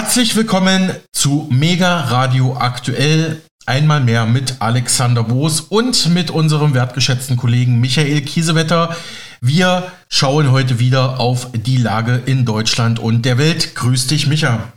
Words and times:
Herzlich 0.00 0.36
willkommen 0.36 0.94
zu 1.12 1.48
Mega 1.50 2.02
Radio 2.02 2.56
Aktuell. 2.56 3.42
Einmal 3.66 4.00
mehr 4.00 4.26
mit 4.26 4.54
Alexander 4.60 5.24
Boos 5.24 5.60
und 5.60 6.14
mit 6.14 6.30
unserem 6.30 6.72
wertgeschätzten 6.72 7.36
Kollegen 7.36 7.80
Michael 7.80 8.20
Kiesewetter. 8.20 8.94
Wir 9.40 9.90
schauen 10.08 10.52
heute 10.52 10.78
wieder 10.78 11.18
auf 11.18 11.48
die 11.52 11.78
Lage 11.78 12.22
in 12.26 12.44
Deutschland 12.44 13.00
und 13.00 13.24
der 13.24 13.38
Welt. 13.38 13.74
Grüß 13.74 14.06
dich, 14.06 14.28
Micha. 14.28 14.72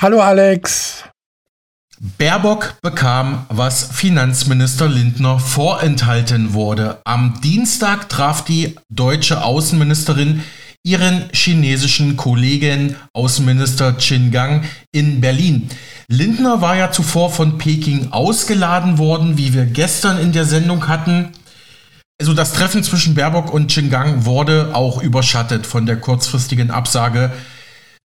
Hallo, 0.00 0.20
Alex. 0.20 1.04
Baerbock 2.18 2.74
bekam, 2.82 3.46
was 3.50 3.84
Finanzminister 3.92 4.88
Lindner 4.88 5.38
vorenthalten 5.38 6.52
wurde. 6.52 7.00
Am 7.04 7.40
Dienstag 7.42 8.08
traf 8.08 8.44
die 8.44 8.74
deutsche 8.90 9.44
Außenministerin 9.44 10.42
ihren 10.84 11.30
chinesischen 11.32 12.16
Kollegen 12.16 12.94
Außenminister 13.14 13.94
Qin 13.94 14.30
Gang 14.30 14.64
in 14.92 15.22
Berlin. 15.22 15.70
Lindner 16.08 16.60
war 16.60 16.76
ja 16.76 16.92
zuvor 16.92 17.30
von 17.30 17.56
Peking 17.56 18.12
ausgeladen 18.12 18.98
worden, 18.98 19.38
wie 19.38 19.54
wir 19.54 19.64
gestern 19.64 20.18
in 20.18 20.32
der 20.32 20.44
Sendung 20.44 20.86
hatten. 20.86 21.30
Also 22.20 22.34
das 22.34 22.52
Treffen 22.52 22.84
zwischen 22.84 23.14
Baerbock 23.14 23.52
und 23.52 23.72
Qin 23.72 23.88
Gang 23.88 24.26
wurde 24.26 24.74
auch 24.74 25.02
überschattet 25.02 25.66
von 25.66 25.86
der 25.86 25.96
kurzfristigen 25.96 26.70
Absage 26.70 27.32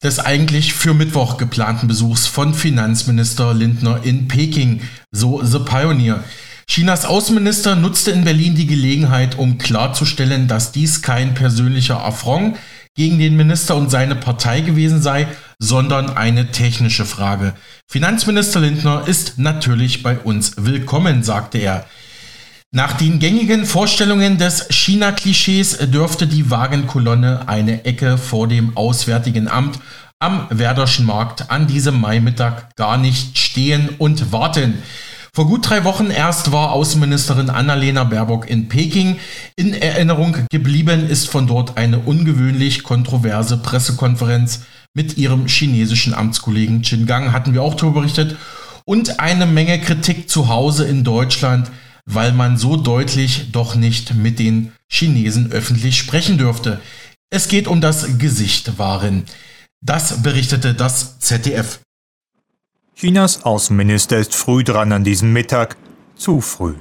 des 0.01 0.21
eigentlich 0.21 0.73
für 0.73 0.95
Mittwoch 0.95 1.37
geplanten 1.37 1.89
Besuchs 1.89 2.29
von 2.29 2.55
Finanzminister 2.55 3.53
Lindner 3.55 4.05
in 4.05 4.29
Peking, 4.29 4.83
so 5.11 5.43
The 5.43 5.59
Pioneer. 5.59 6.23
Chinas 6.71 7.07
Außenminister 7.07 7.77
nutzte 7.77 8.11
in 8.11 8.25
Berlin 8.25 8.55
die 8.55 8.67
Gelegenheit, 8.67 9.39
um 9.39 9.57
klarzustellen, 9.57 10.49
dass 10.49 10.71
dies 10.71 11.01
kein 11.01 11.33
persönlicher 11.33 12.05
Affront 12.05 12.59
gegen 12.99 13.21
den 13.21 13.37
Minister 13.37 13.77
und 13.77 13.93
seine 13.93 14.17
Partei 14.17 14.61
gewesen 14.61 15.01
sei, 15.01 15.29
sondern 15.61 16.17
eine 16.17 16.51
technische 16.51 17.05
Frage. 17.05 17.55
Finanzminister 17.87 18.59
Lindner 18.59 19.05
ist 19.07 19.39
natürlich 19.39 20.03
bei 20.03 20.19
uns 20.19 20.55
willkommen, 20.57 21.23
sagte 21.23 21.59
er. 21.59 21.87
Nach 22.73 22.95
den 22.95 23.21
gängigen 23.21 23.67
Vorstellungen 23.67 24.37
des 24.37 24.67
China-Klischees 24.71 25.79
dürfte 25.93 26.27
die 26.27 26.51
Wagenkolonne 26.51 27.49
eine 27.49 27.85
Ecke 27.85 28.19
vor 28.19 28.49
dem 28.49 28.77
Auswärtigen 28.77 29.47
Amt 29.47 29.79
am 30.19 30.49
Werderschen 30.51 31.07
Markt 31.07 31.53
an 31.53 31.69
diesem 31.69 32.01
Maimittag 32.01 32.75
gar 32.75 32.99
nicht 32.99 33.39
stehen 33.39 33.91
und 33.99 34.33
warten. 34.33 34.83
Vor 35.39 35.47
gut 35.47 35.71
drei 35.71 35.85
Wochen 35.85 36.11
erst 36.11 36.51
war 36.51 36.73
Außenministerin 36.73 37.49
Annalena 37.49 38.03
Baerbock 38.03 38.51
in 38.51 38.69
Peking. 38.69 39.21
In 39.55 39.73
Erinnerung 39.73 40.37
geblieben 40.51 41.09
ist 41.09 41.29
von 41.29 41.47
dort 41.47 41.77
eine 41.77 42.01
ungewöhnlich 42.01 42.83
kontroverse 42.83 43.59
Pressekonferenz 43.59 44.63
mit 44.95 45.17
ihrem 45.17 45.47
chinesischen 45.47 46.13
Amtskollegen 46.13 46.83
Qin 46.83 47.07
Gang, 47.07 47.31
hatten 47.33 47.55
wir 47.55 47.63
auch 47.63 47.77
darüber 47.77 48.01
berichtet, 48.01 48.37
und 48.85 49.21
eine 49.21 49.47
Menge 49.47 49.81
Kritik 49.81 50.29
zu 50.29 50.49
Hause 50.49 50.87
in 50.87 51.05
Deutschland, 51.05 51.71
weil 52.05 52.33
man 52.33 52.57
so 52.57 52.75
deutlich 52.75 53.53
doch 53.53 53.77
nicht 53.77 54.17
mit 54.17 54.41
den 54.41 54.73
Chinesen 54.89 55.53
öffentlich 55.53 55.99
sprechen 55.99 56.39
dürfte. 56.39 56.81
Es 57.31 57.47
geht 57.47 57.69
um 57.69 57.81
das 57.81 58.19
Gesicht 58.19 58.77
wahren. 58.77 59.23
Das 59.81 60.21
berichtete 60.21 60.75
das 60.75 61.21
ZDF. 61.21 61.79
Chinas 63.01 63.45
Außenminister 63.45 64.19
ist 64.19 64.35
früh 64.35 64.65
dran 64.65 64.91
an 64.91 65.05
diesem 65.05 65.33
Mittag, 65.33 65.77
zu 66.17 66.41
früh, 66.41 66.75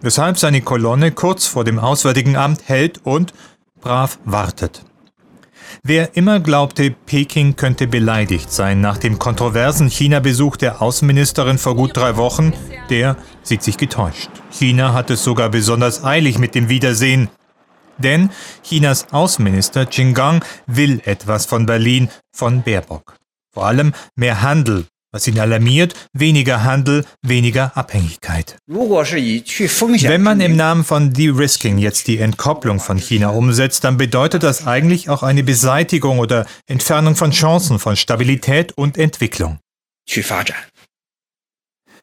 weshalb 0.00 0.38
seine 0.38 0.60
Kolonne 0.60 1.10
kurz 1.10 1.48
vor 1.48 1.64
dem 1.64 1.80
Auswärtigen 1.80 2.36
Amt 2.36 2.68
hält 2.68 3.00
und 3.02 3.34
brav 3.80 4.20
wartet. 4.24 4.84
Wer 5.82 6.16
immer 6.16 6.38
glaubte, 6.38 6.92
Peking 6.92 7.56
könnte 7.56 7.88
beleidigt 7.88 8.52
sein 8.52 8.80
nach 8.80 8.98
dem 8.98 9.18
kontroversen 9.18 9.88
China-Besuch 9.88 10.56
der 10.58 10.80
Außenministerin 10.80 11.58
vor 11.58 11.74
gut 11.74 11.96
drei 11.96 12.16
Wochen, 12.16 12.52
der 12.88 13.16
sieht 13.42 13.64
sich 13.64 13.76
getäuscht. 13.76 14.30
China 14.52 14.92
hat 14.92 15.10
es 15.10 15.24
sogar 15.24 15.48
besonders 15.48 16.04
eilig 16.04 16.38
mit 16.38 16.54
dem 16.54 16.68
Wiedersehen. 16.68 17.30
Denn 17.98 18.30
Chinas 18.62 19.12
Außenminister 19.12 19.86
Qin 19.86 20.14
Gang 20.14 20.46
will 20.68 21.02
etwas 21.04 21.46
von 21.46 21.66
Berlin, 21.66 22.10
von 22.30 22.62
Baerbock. 22.62 23.16
Vor 23.52 23.66
allem 23.66 23.92
mehr 24.14 24.40
Handel 24.42 24.86
was 25.14 25.28
ihn 25.28 25.38
alarmiert, 25.38 25.94
weniger 26.12 26.64
Handel, 26.64 27.04
weniger 27.22 27.76
Abhängigkeit. 27.76 28.56
Wenn 28.66 30.22
man 30.22 30.40
im 30.40 30.56
Namen 30.56 30.82
von 30.82 31.12
De-Risking 31.12 31.78
jetzt 31.78 32.08
die 32.08 32.18
Entkopplung 32.18 32.80
von 32.80 32.98
China 32.98 33.28
umsetzt, 33.28 33.84
dann 33.84 33.96
bedeutet 33.96 34.42
das 34.42 34.66
eigentlich 34.66 35.08
auch 35.08 35.22
eine 35.22 35.44
Beseitigung 35.44 36.18
oder 36.18 36.46
Entfernung 36.66 37.14
von 37.14 37.30
Chancen 37.30 37.78
von 37.78 37.94
Stabilität 37.94 38.72
und 38.72 38.98
Entwicklung. 38.98 39.60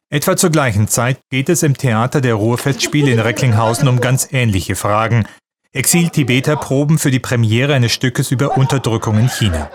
Etwa 0.08 0.36
zur 0.36 0.50
gleichen 0.50 0.88
Zeit 0.88 1.18
geht 1.30 1.50
es 1.50 1.62
im 1.62 1.76
Theater 1.76 2.22
der 2.22 2.34
Ruhrfestspiele 2.34 3.12
in 3.12 3.20
Recklinghausen 3.20 3.88
um 3.88 4.00
ganz 4.00 4.28
ähnliche 4.32 4.74
Fragen. 4.74 5.26
Exil-Tibeter 5.72 6.56
proben 6.56 6.98
für 6.98 7.10
die 7.10 7.20
Premiere 7.20 7.74
eines 7.74 7.92
Stückes 7.92 8.30
über 8.30 8.56
Unterdrückung 8.56 9.18
in 9.18 9.28
China. 9.28 9.70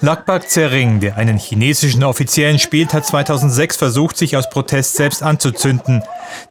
Lakbak 0.00 0.48
Zering, 0.48 1.00
der 1.00 1.16
einen 1.16 1.38
chinesischen 1.38 2.04
Offiziellen 2.04 2.58
spielt, 2.58 2.92
hat 2.92 3.06
2006 3.06 3.76
versucht, 3.76 4.16
sich 4.16 4.36
aus 4.36 4.48
Protest 4.50 4.96
selbst 4.96 5.22
anzuzünden. 5.22 6.02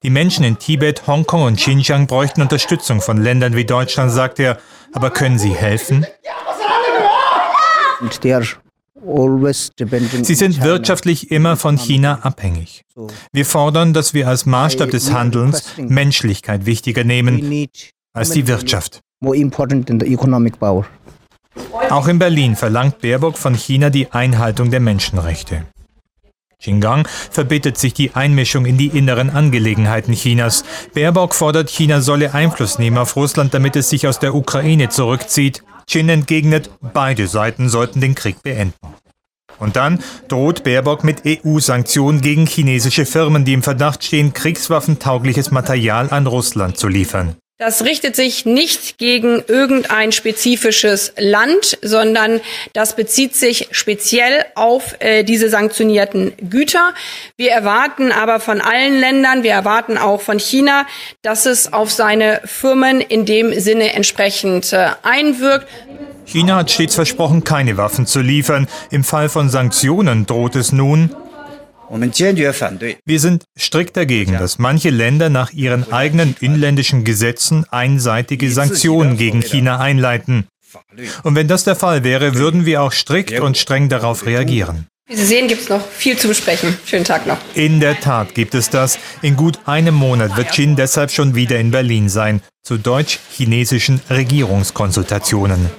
Die 0.04 0.10
Menschen 0.10 0.44
in 0.44 0.58
Tibet, 0.58 1.08
Hongkong 1.08 1.44
und 1.44 1.58
Xinjiang 1.58 2.08
bräuchten 2.08 2.42
Unterstützung 2.42 3.02
von 3.02 3.18
Ländern 3.18 3.56
wie 3.56 3.66
Deutschland, 3.66 4.12
sagt 4.12 4.40
er. 4.40 4.58
Aber 4.94 5.10
können 5.10 5.38
sie 5.38 5.54
helfen? 5.54 6.06
Sie 10.24 10.36
sind 10.36 10.64
wirtschaftlich 10.64 11.32
immer 11.32 11.58
von 11.58 11.78
China 11.78 12.20
abhängig. 12.24 12.84
Wir 13.32 13.46
fordern, 13.46 13.94
dass 13.94 14.14
wir 14.14 14.28
als 14.28 14.46
Maßstab 14.46 14.90
des 14.90 15.12
Handelns 15.12 15.64
Menschlichkeit 15.78 16.66
wichtiger 16.66 17.04
nehmen 17.04 17.68
als 18.14 18.32
die 18.32 18.48
Wirtschaft. 18.48 19.02
Auch 21.90 22.08
in 22.08 22.20
Berlin 22.20 22.56
verlangt 22.56 23.00
Baerbock 23.00 23.38
von 23.38 23.56
China 23.56 23.90
die 23.90 24.12
Einhaltung 24.12 24.72
der 24.72 24.80
Menschenrechte. 24.80 25.66
Xinjiang 26.60 27.08
verbittet 27.32 27.78
sich 27.78 27.94
die 27.94 28.16
Einmischung 28.16 28.66
in 28.66 28.78
die 28.78 28.88
inneren 28.88 29.30
Angelegenheiten 29.30 30.14
Chinas. 30.14 30.64
Baerbock 30.94 31.36
fordert, 31.36 31.70
China 31.70 32.02
solle 32.02 32.34
Einfluss 32.34 32.80
nehmen 32.80 32.98
auf 32.98 33.16
Russland, 33.16 33.54
damit 33.54 33.76
es 33.76 33.90
sich 33.90 34.08
aus 34.08 34.20
der 34.20 34.34
Ukraine 34.34 34.90
zurückzieht. 34.90 35.64
Chin 35.88 36.10
entgegnet, 36.10 36.72
beide 36.82 37.28
Seiten 37.28 37.70
sollten 37.70 38.02
den 38.02 38.16
Krieg 38.16 38.42
beenden. 38.42 38.74
Und 39.60 39.76
dann 39.76 40.00
droht 40.28 40.64
Baerbock 40.64 41.04
mit 41.04 41.24
EU-Sanktionen 41.26 42.22
gegen 42.22 42.46
chinesische 42.46 43.06
Firmen, 43.06 43.46
die 43.46 43.54
im 43.54 43.64
Verdacht 43.64 44.04
stehen, 44.04 44.34
kriegswaffentaugliches 44.34 45.52
Material 45.52 46.10
an 46.10 46.28
Russland 46.28 46.78
zu 46.78 46.88
liefern. 46.88 47.36
Das 47.58 47.86
richtet 47.86 48.18
sich 48.18 48.46
nicht 48.46 48.98
gegen 48.98 49.42
irgendein 49.48 50.12
spezifisches 50.12 51.14
Land, 51.18 51.78
sondern 51.82 52.42
das 52.74 52.98
bezieht 52.98 53.34
sich 53.34 53.70
speziell 53.72 54.44
auf 54.56 54.98
äh, 55.00 55.24
diese 55.24 55.48
sanktionierten 55.50 56.34
Güter. 56.50 56.94
Wir 57.38 57.52
erwarten 57.52 58.12
aber 58.12 58.42
von 58.42 58.60
allen 58.60 59.00
Ländern, 59.00 59.44
wir 59.44 59.54
erwarten 59.54 59.98
auch 59.98 60.20
von 60.20 60.38
China, 60.38 60.86
dass 61.22 61.46
es 61.46 61.72
auf 61.72 61.94
seine 61.94 62.42
Firmen 62.44 63.00
in 63.00 63.26
dem 63.26 63.58
Sinne 63.58 63.94
entsprechend 63.94 64.74
äh, 64.74 64.90
einwirkt. 65.04 65.70
China 66.26 66.58
hat 66.58 66.72
stets 66.72 66.96
versprochen, 66.96 67.46
keine 67.46 67.78
Waffen 67.78 68.06
zu 68.06 68.20
liefern. 68.20 68.68
Im 68.92 69.06
Fall 69.06 69.30
von 69.30 69.50
Sanktionen 69.50 70.26
droht 70.26 70.58
es 70.58 70.74
nun, 70.74 71.16
wir 71.90 73.20
sind 73.20 73.44
strikt 73.58 73.98
dagegen, 73.98 74.34
dass 74.34 74.60
manche 74.60 74.90
Länder 74.90 75.30
nach 75.30 75.52
ihren 75.52 75.92
eigenen 75.92 76.36
inländischen 76.40 77.04
Gesetzen 77.04 77.66
einseitige 77.70 78.52
Sanktionen 78.52 79.18
gegen 79.18 79.42
China 79.42 79.80
einleiten. 79.80 80.48
Und 81.24 81.36
wenn 81.36 81.48
das 81.48 81.64
der 81.64 81.76
Fall 81.76 82.04
wäre, 82.04 82.36
würden 82.36 82.66
wir 82.66 82.82
auch 82.82 82.92
strikt 82.92 83.40
und 83.40 83.58
streng 83.58 83.90
darauf 83.90 84.26
reagieren. 84.26 84.88
Wie 85.08 85.16
Sie 85.16 85.26
sehen, 85.26 85.48
gibt 85.48 85.62
es 85.62 85.70
noch 85.70 85.88
viel 85.88 86.18
zu 86.18 86.28
besprechen. 86.28 86.76
Schönen 86.84 87.06
Tag 87.06 87.28
noch. 87.28 87.38
In 87.54 87.80
der 87.80 88.00
Tat 88.00 88.34
gibt 88.34 88.56
es 88.56 88.72
das. 88.72 88.98
In 89.22 89.36
gut 89.36 89.60
einem 89.68 89.94
Monat 89.94 90.36
wird 90.36 90.52
Xin 90.52 90.76
deshalb 90.76 91.12
schon 91.12 91.36
wieder 91.36 91.60
in 91.60 91.70
Berlin 91.70 92.10
sein, 92.10 92.42
zu 92.64 92.78
deutsch-chinesischen 92.78 94.02
Regierungskonsultationen. 94.10 95.70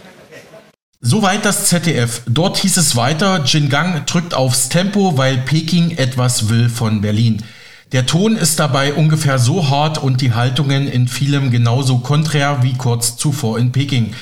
Soweit 1.08 1.44
das 1.44 1.66
ZDF. 1.66 2.22
Dort 2.26 2.56
hieß 2.56 2.78
es 2.78 2.96
weiter, 2.96 3.44
Jingang 3.44 4.04
drückt 4.06 4.34
aufs 4.34 4.68
Tempo, 4.68 5.16
weil 5.16 5.38
Peking 5.38 5.92
etwas 5.92 6.48
will 6.48 6.68
von 6.68 7.00
Berlin. 7.00 7.44
Der 7.92 8.06
Ton 8.06 8.34
ist 8.34 8.58
dabei 8.58 8.92
ungefähr 8.92 9.38
so 9.38 9.70
hart 9.70 9.98
und 9.98 10.20
die 10.20 10.32
Haltungen 10.32 10.88
in 10.88 11.06
vielem 11.06 11.52
genauso 11.52 11.98
konträr 11.98 12.64
wie 12.64 12.74
kurz 12.74 13.16
zuvor 13.16 13.56
in 13.56 13.70
Peking. 13.70 14.14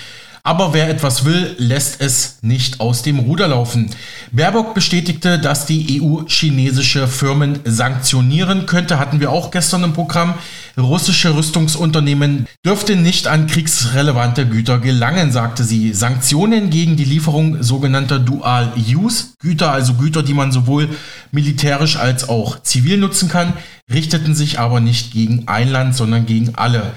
Aber 0.46 0.74
wer 0.74 0.90
etwas 0.90 1.24
will, 1.24 1.56
lässt 1.56 2.02
es 2.02 2.36
nicht 2.42 2.78
aus 2.78 3.02
dem 3.02 3.18
Ruder 3.18 3.48
laufen. 3.48 3.88
Baerbock 4.30 4.74
bestätigte, 4.74 5.38
dass 5.38 5.64
die 5.64 6.02
EU 6.02 6.24
chinesische 6.26 7.08
Firmen 7.08 7.60
sanktionieren 7.64 8.66
könnte, 8.66 8.98
hatten 8.98 9.20
wir 9.20 9.30
auch 9.30 9.50
gestern 9.50 9.84
im 9.84 9.94
Programm. 9.94 10.34
Russische 10.76 11.34
Rüstungsunternehmen 11.34 12.46
dürften 12.62 13.02
nicht 13.02 13.26
an 13.26 13.46
kriegsrelevante 13.46 14.46
Güter 14.46 14.80
gelangen, 14.80 15.32
sagte 15.32 15.64
sie. 15.64 15.94
Sanktionen 15.94 16.68
gegen 16.68 16.96
die 16.96 17.04
Lieferung 17.04 17.62
sogenannter 17.62 18.18
Dual-Use-Güter, 18.18 19.72
also 19.72 19.94
Güter, 19.94 20.22
die 20.22 20.34
man 20.34 20.52
sowohl 20.52 20.90
militärisch 21.32 21.96
als 21.96 22.28
auch 22.28 22.62
zivil 22.62 22.98
nutzen 22.98 23.30
kann, 23.30 23.54
richteten 23.90 24.34
sich 24.34 24.58
aber 24.58 24.80
nicht 24.80 25.10
gegen 25.10 25.48
ein 25.48 25.70
Land, 25.70 25.96
sondern 25.96 26.26
gegen 26.26 26.54
alle. 26.54 26.92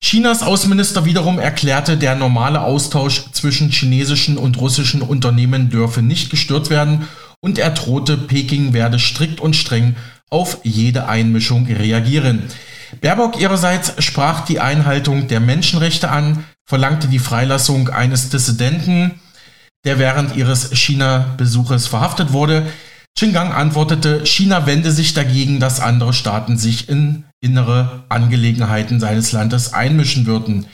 Chinas 0.00 0.42
Außenminister 0.42 1.04
wiederum 1.04 1.38
erklärte, 1.38 1.96
der 1.96 2.14
normale 2.14 2.62
Austausch 2.62 3.30
zwischen 3.32 3.70
chinesischen 3.70 4.38
und 4.38 4.58
russischen 4.58 5.02
Unternehmen 5.02 5.70
dürfe 5.70 6.02
nicht 6.02 6.30
gestört 6.30 6.70
werden 6.70 7.08
und 7.40 7.58
er 7.58 7.70
drohte, 7.70 8.16
Peking 8.16 8.72
werde 8.72 8.98
strikt 8.98 9.40
und 9.40 9.56
streng 9.56 9.96
auf 10.30 10.58
jede 10.62 11.08
Einmischung 11.08 11.66
reagieren. 11.66 12.44
Baerbock 13.00 13.40
ihrerseits 13.40 13.92
sprach 14.02 14.44
die 14.44 14.60
Einhaltung 14.60 15.28
der 15.28 15.40
Menschenrechte 15.40 16.10
an, 16.10 16.44
verlangte 16.64 17.08
die 17.08 17.18
Freilassung 17.18 17.90
eines 17.90 18.30
Dissidenten, 18.30 19.20
der 19.84 19.98
während 19.98 20.36
ihres 20.36 20.70
China-Besuches 20.72 21.86
verhaftet 21.86 22.32
wurde. 22.32 22.66
Xinjiang 23.16 23.52
antwortete, 23.52 24.24
China 24.24 24.66
wende 24.66 24.92
sich 24.92 25.12
dagegen, 25.12 25.60
dass 25.60 25.80
andere 25.80 26.12
Staaten 26.12 26.56
sich 26.56 26.88
in 26.88 27.24
innere 27.40 28.04
Angelegenheiten 28.08 29.00
seines 29.00 29.32
Landes 29.32 29.72
einmischen 29.72 30.26
würden. 30.26 30.66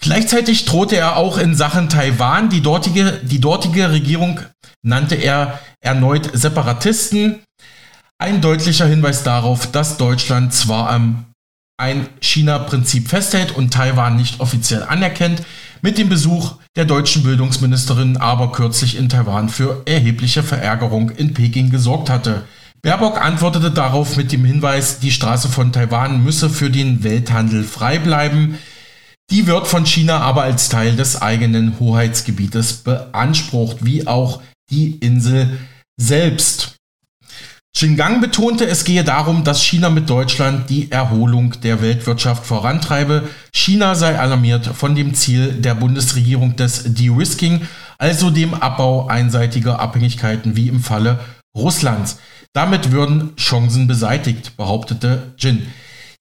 Gleichzeitig 0.00 0.64
drohte 0.64 0.96
er 0.96 1.16
auch 1.16 1.38
in 1.38 1.56
Sachen 1.56 1.88
Taiwan. 1.88 2.50
Die 2.50 2.60
dortige, 2.60 3.20
die 3.24 3.40
dortige 3.40 3.90
Regierung 3.90 4.40
nannte 4.82 5.16
er 5.16 5.58
erneut 5.80 6.30
Separatisten. 6.32 7.40
Ein 8.18 8.40
deutlicher 8.40 8.86
Hinweis 8.86 9.22
darauf, 9.24 9.70
dass 9.70 9.96
Deutschland 9.96 10.52
zwar 10.52 10.90
am 10.90 11.24
ein 11.80 12.08
China-Prinzip 12.20 13.08
festhält 13.08 13.52
und 13.54 13.72
Taiwan 13.72 14.16
nicht 14.16 14.40
offiziell 14.40 14.82
anerkennt, 14.82 15.42
mit 15.80 15.96
dem 15.96 16.08
Besuch 16.08 16.56
der 16.74 16.84
deutschen 16.84 17.22
Bildungsministerin 17.22 18.16
aber 18.16 18.50
kürzlich 18.50 18.96
in 18.96 19.08
Taiwan 19.08 19.48
für 19.48 19.82
erhebliche 19.86 20.42
Verärgerung 20.42 21.10
in 21.10 21.34
Peking 21.34 21.70
gesorgt 21.70 22.10
hatte. 22.10 22.44
Baerbock 22.82 23.20
antwortete 23.20 23.72
darauf 23.72 24.16
mit 24.16 24.30
dem 24.30 24.44
Hinweis, 24.44 25.00
die 25.00 25.10
Straße 25.10 25.48
von 25.48 25.72
Taiwan 25.72 26.22
müsse 26.22 26.48
für 26.48 26.70
den 26.70 27.02
Welthandel 27.02 27.64
frei 27.64 27.98
bleiben. 27.98 28.58
Die 29.30 29.46
wird 29.46 29.66
von 29.66 29.84
China 29.84 30.20
aber 30.20 30.42
als 30.42 30.68
Teil 30.68 30.94
des 30.94 31.20
eigenen 31.20 31.80
Hoheitsgebietes 31.80 32.74
beansprucht, 32.78 33.84
wie 33.84 34.06
auch 34.06 34.40
die 34.70 34.92
Insel 34.92 35.58
selbst. 36.00 36.76
Xinjiang 37.76 38.20
betonte, 38.20 38.66
es 38.66 38.84
gehe 38.84 39.04
darum, 39.04 39.44
dass 39.44 39.62
China 39.62 39.90
mit 39.90 40.08
Deutschland 40.08 40.70
die 40.70 40.90
Erholung 40.90 41.60
der 41.60 41.82
Weltwirtschaft 41.82 42.46
vorantreibe. 42.46 43.28
China 43.52 43.94
sei 43.94 44.18
alarmiert 44.18 44.66
von 44.66 44.94
dem 44.94 45.14
Ziel 45.14 45.52
der 45.52 45.74
Bundesregierung 45.74 46.56
des 46.56 46.94
De-Risking, 46.94 47.68
also 47.98 48.30
dem 48.30 48.54
Abbau 48.54 49.08
einseitiger 49.08 49.80
Abhängigkeiten 49.80 50.56
wie 50.56 50.68
im 50.68 50.80
Falle 50.80 51.20
Russlands. 51.56 52.18
Damit 52.54 52.92
würden 52.92 53.36
Chancen 53.36 53.86
beseitigt, 53.86 54.56
behauptete 54.56 55.34
Jin. 55.38 55.66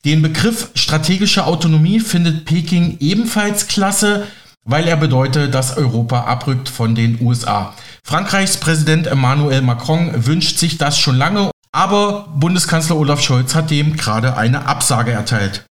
Den 0.06 0.22
Begriff 0.22 0.72
strategische 0.76 1.46
Autonomie 1.46 2.00
findet 2.00 2.46
Peking 2.46 2.98
ebenfalls 3.00 3.68
klasse, 3.68 4.28
weil 4.64 4.88
er 4.88 4.98
bedeutet, 4.98 5.56
dass 5.56 5.78
Europa 5.78 6.22
abrückt 6.22 6.70
von 6.70 6.94
den 6.94 7.20
USA. 7.22 7.74
Frankreichs 8.04 8.58
Präsident 8.58 9.08
Emmanuel 9.08 9.62
Macron 9.62 10.26
wünscht 10.26 10.60
sich 10.60 10.78
das 10.78 11.00
schon 11.00 11.18
lange, 11.18 11.52
aber 11.72 12.28
Bundeskanzler 12.36 12.98
Olaf 12.98 13.22
Scholz 13.22 13.56
hat 13.56 13.72
dem 13.72 13.98
gerade 13.98 14.38
eine 14.38 14.68
Absage 14.68 15.12
erteilt. 15.12 15.66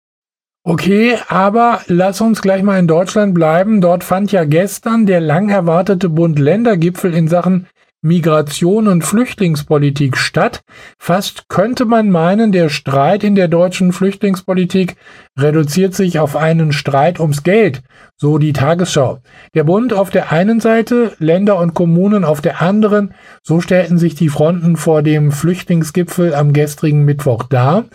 Okay, 0.65 1.17
aber 1.27 1.81
lass 1.87 2.21
uns 2.21 2.41
gleich 2.41 2.63
mal 2.63 2.79
in 2.79 2.87
Deutschland 2.87 3.33
bleiben. 3.33 3.81
Dort 3.81 4.05
fand 4.05 4.31
ja 4.31 4.45
gestern 4.45 5.05
der 5.05 5.19
lang 5.19 5.49
erwartete 5.49 6.07
Bund-Länder-Gipfel 6.07 7.13
in 7.13 7.27
Sachen 7.27 7.67
Migration 8.05 8.89
und 8.89 9.05
Flüchtlingspolitik 9.05 10.17
statt. 10.17 10.61
Fast 10.99 11.47
könnte 11.47 11.85
man 11.85 12.09
meinen, 12.09 12.51
der 12.51 12.67
Streit 12.67 13.23
in 13.23 13.33
der 13.33 13.47
deutschen 13.47 13.93
Flüchtlingspolitik 13.93 14.97
reduziert 15.39 15.95
sich 15.95 16.19
auf 16.19 16.35
einen 16.35 16.73
Streit 16.73 17.21
ums 17.21 17.43
Geld, 17.43 17.81
so 18.17 18.39
die 18.39 18.51
Tagesschau. 18.51 19.19
Der 19.55 19.63
Bund 19.63 19.93
auf 19.93 20.09
der 20.09 20.33
einen 20.33 20.59
Seite, 20.59 21.13
Länder 21.17 21.57
und 21.57 21.75
Kommunen 21.75 22.25
auf 22.25 22.41
der 22.41 22.61
anderen, 22.61 23.13
so 23.41 23.61
stellten 23.61 23.97
sich 23.97 24.15
die 24.15 24.27
Fronten 24.27 24.75
vor 24.75 25.01
dem 25.01 25.31
Flüchtlingsgipfel 25.31 26.35
am 26.35 26.51
gestrigen 26.51 27.05
Mittwoch 27.05 27.43
dar. 27.43 27.85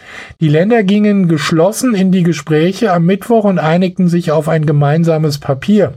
Die 0.40 0.49
Länder 0.49 0.84
gingen 0.84 1.28
geschlossen 1.28 1.94
in 1.94 2.12
die 2.12 2.22
Gespräche 2.22 2.94
am 2.94 3.05
Mittwoch 3.05 3.44
und 3.44 3.58
einigten 3.58 4.08
sich 4.08 4.32
auf 4.32 4.49
ein 4.49 4.64
gemeinsames 4.64 5.37
Papier. 5.37 5.93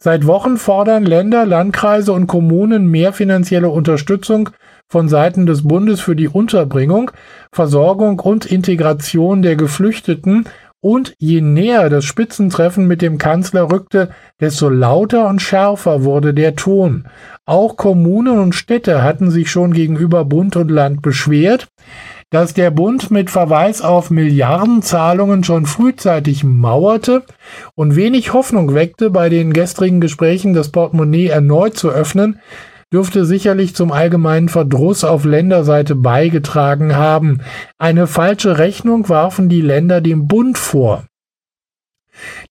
Seit 0.00 0.28
Wochen 0.28 0.58
fordern 0.58 1.04
Länder, 1.04 1.44
Landkreise 1.44 2.12
und 2.12 2.28
Kommunen 2.28 2.86
mehr 2.86 3.12
finanzielle 3.12 3.68
Unterstützung 3.68 4.50
von 4.88 5.08
Seiten 5.08 5.44
des 5.44 5.66
Bundes 5.66 6.00
für 6.00 6.14
die 6.14 6.28
Unterbringung, 6.28 7.10
Versorgung 7.50 8.20
und 8.20 8.46
Integration 8.46 9.42
der 9.42 9.56
Geflüchteten 9.56 10.44
und 10.80 11.14
je 11.18 11.40
näher 11.40 11.90
das 11.90 12.04
Spitzentreffen 12.04 12.86
mit 12.86 13.02
dem 13.02 13.18
Kanzler 13.18 13.72
rückte, 13.72 14.10
desto 14.40 14.68
lauter 14.68 15.26
und 15.26 15.42
schärfer 15.42 16.04
wurde 16.04 16.32
der 16.32 16.54
Ton. 16.54 17.08
Auch 17.44 17.76
Kommunen 17.76 18.38
und 18.38 18.54
Städte 18.54 19.02
hatten 19.02 19.32
sich 19.32 19.50
schon 19.50 19.72
gegenüber 19.72 20.24
Bund 20.24 20.54
und 20.54 20.70
Land 20.70 21.02
beschwert 21.02 21.66
dass 22.30 22.52
der 22.52 22.70
Bund 22.70 23.10
mit 23.10 23.30
Verweis 23.30 23.80
auf 23.80 24.10
Milliardenzahlungen 24.10 25.44
schon 25.44 25.64
frühzeitig 25.64 26.44
mauerte 26.44 27.24
und 27.74 27.96
wenig 27.96 28.34
Hoffnung 28.34 28.74
weckte, 28.74 29.10
bei 29.10 29.28
den 29.28 29.52
gestrigen 29.52 30.00
Gesprächen 30.00 30.52
das 30.52 30.70
Portemonnaie 30.70 31.28
erneut 31.28 31.76
zu 31.76 31.88
öffnen, 31.88 32.40
dürfte 32.92 33.24
sicherlich 33.24 33.74
zum 33.74 33.92
allgemeinen 33.92 34.48
Verdruss 34.48 35.04
auf 35.04 35.24
Länderseite 35.24 35.94
beigetragen 35.94 36.96
haben. 36.96 37.40
Eine 37.78 38.06
falsche 38.06 38.58
Rechnung 38.58 39.08
warfen 39.08 39.48
die 39.48 39.60
Länder 39.60 40.00
dem 40.00 40.26
Bund 40.26 40.58
vor. 40.58 41.04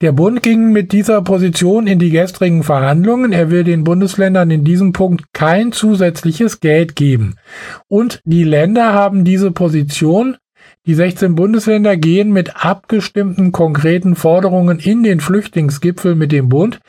Der 0.02 0.12
Bund 0.12 0.44
ging 0.44 0.72
mit 0.72 0.92
dieser 0.92 1.22
Position 1.22 1.88
in 1.88 2.00
die 2.00 2.10
gestrigen 2.10 2.64
Verhandlungen. 2.64 3.32
Er 3.32 3.52
will 3.52 3.64
den 3.64 3.84
Bundesländern 3.84 4.52
in 4.52 4.64
diesem 4.64 4.94
Punkt 4.94 5.34
kein 5.34 5.72
zusätzliches 5.72 6.60
Geld 6.60 6.96
geben. 6.96 7.36
Und 7.88 8.22
die 8.26 8.44
Länder 8.44 8.94
haben 8.94 9.24
diese 9.24 9.52
Position 9.52 10.38
die 10.88 10.96
16 10.96 11.36
Bundesländer 11.36 11.98
gehen 11.98 12.32
mit 12.32 12.66
abgestimmten 12.66 13.52
konkreten 13.52 14.16
Forderungen 14.16 14.80
in 14.80 15.04
den 15.04 15.20
Flüchtlingsgipfel 15.20 16.16
mit 16.16 16.32
dem 16.32 16.48
Bund. 16.48 16.80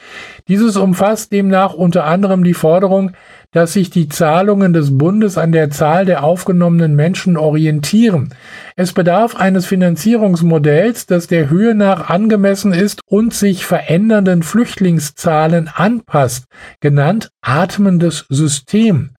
Dieses 0.47 0.77
umfasst 0.77 1.33
demnach 1.33 1.75
unter 1.75 2.05
anderem 2.05 2.45
die 2.45 2.55
Forderung, 2.55 3.11
dass 3.51 3.73
sich 3.73 3.91
die 3.91 4.09
Zahlungen 4.09 4.73
des 4.73 4.97
Bundes 4.97 5.37
an 5.37 5.53
der 5.53 5.71
Zahl 5.71 6.05
der 6.05 6.23
aufgenommenen 6.23 6.95
Menschen 6.95 7.37
orientieren. 7.37 8.35
Es 8.77 8.93
bedarf 8.93 9.35
eines 9.35 9.67
Finanzierungsmodells, 9.67 11.07
das 11.07 11.27
der 11.27 11.51
Höhe 11.51 11.75
nach 11.75 12.09
angemessen 12.09 12.73
ist 12.73 13.01
und 13.07 13.35
sich 13.35 13.65
verändernden 13.65 14.45
Flüchtlingszahlen 14.45 15.69
anpasst, 15.75 16.45
genannt 16.81 17.31
atmendes 17.43 18.27
System. 18.29 19.11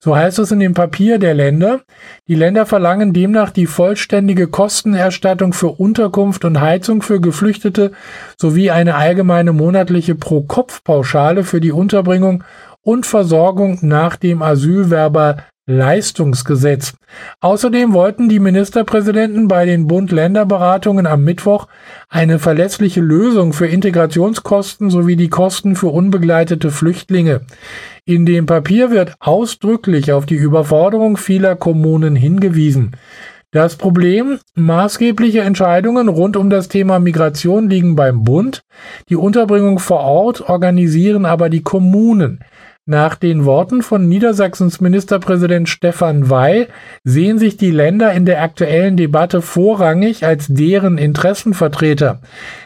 So 0.00 0.16
heißt 0.16 0.38
es 0.38 0.52
in 0.52 0.60
dem 0.60 0.74
Papier 0.74 1.18
der 1.18 1.34
Länder. 1.34 1.80
Die 2.26 2.34
Länder 2.34 2.66
verlangen 2.66 3.12
demnach 3.12 3.50
die 3.50 3.66
vollständige 3.66 4.48
Kostenerstattung 4.48 5.52
für 5.52 5.68
Unterkunft 5.68 6.44
und 6.44 6.60
Heizung 6.60 7.02
für 7.02 7.20
Geflüchtete 7.20 7.92
sowie 8.36 8.70
eine 8.70 8.94
allgemeine 8.94 9.52
monatliche 9.52 10.14
Pro-Kopf-Pauschale 10.14 11.44
für 11.44 11.60
die 11.60 11.72
Unterbringung 11.72 12.44
und 12.82 13.06
Versorgung 13.06 13.78
nach 13.82 14.16
dem 14.16 14.42
Asylwerber 14.42 15.38
Leistungsgesetz. 15.68 16.94
Außerdem 17.40 17.92
wollten 17.92 18.30
die 18.30 18.38
Ministerpräsidenten 18.38 19.48
bei 19.48 19.66
den 19.66 19.86
Bund-Länder-Beratungen 19.86 21.06
am 21.06 21.24
Mittwoch 21.24 21.68
eine 22.08 22.38
verlässliche 22.38 23.02
Lösung 23.02 23.52
für 23.52 23.66
Integrationskosten 23.66 24.88
sowie 24.88 25.16
die 25.16 25.28
Kosten 25.28 25.76
für 25.76 25.88
unbegleitete 25.88 26.70
Flüchtlinge. 26.70 27.42
In 28.06 28.24
dem 28.24 28.46
Papier 28.46 28.90
wird 28.90 29.16
ausdrücklich 29.20 30.10
auf 30.12 30.24
die 30.24 30.36
Überforderung 30.36 31.18
vieler 31.18 31.54
Kommunen 31.54 32.16
hingewiesen. 32.16 32.92
Das 33.50 33.76
Problem, 33.76 34.38
maßgebliche 34.54 35.40
Entscheidungen 35.40 36.08
rund 36.08 36.36
um 36.36 36.48
das 36.48 36.68
Thema 36.68 36.98
Migration 36.98 37.68
liegen 37.68 37.94
beim 37.94 38.24
Bund, 38.24 38.62
die 39.10 39.16
Unterbringung 39.16 39.78
vor 39.78 40.00
Ort 40.00 40.40
organisieren 40.48 41.26
aber 41.26 41.50
die 41.50 41.62
Kommunen. 41.62 42.40
Nach 42.90 43.16
den 43.16 43.44
Worten 43.44 43.82
von 43.82 44.08
Niedersachsens 44.08 44.80
Ministerpräsident 44.80 45.68
Stefan 45.68 46.30
Weil 46.30 46.68
sehen 47.04 47.38
sich 47.38 47.58
die 47.58 47.70
Länder 47.70 48.14
in 48.14 48.24
der 48.24 48.40
aktuellen 48.40 48.96
Debatte 48.96 49.42
vorrangig 49.42 50.24
als 50.24 50.46
deren 50.48 50.96
Interessenvertreter. 50.96 52.22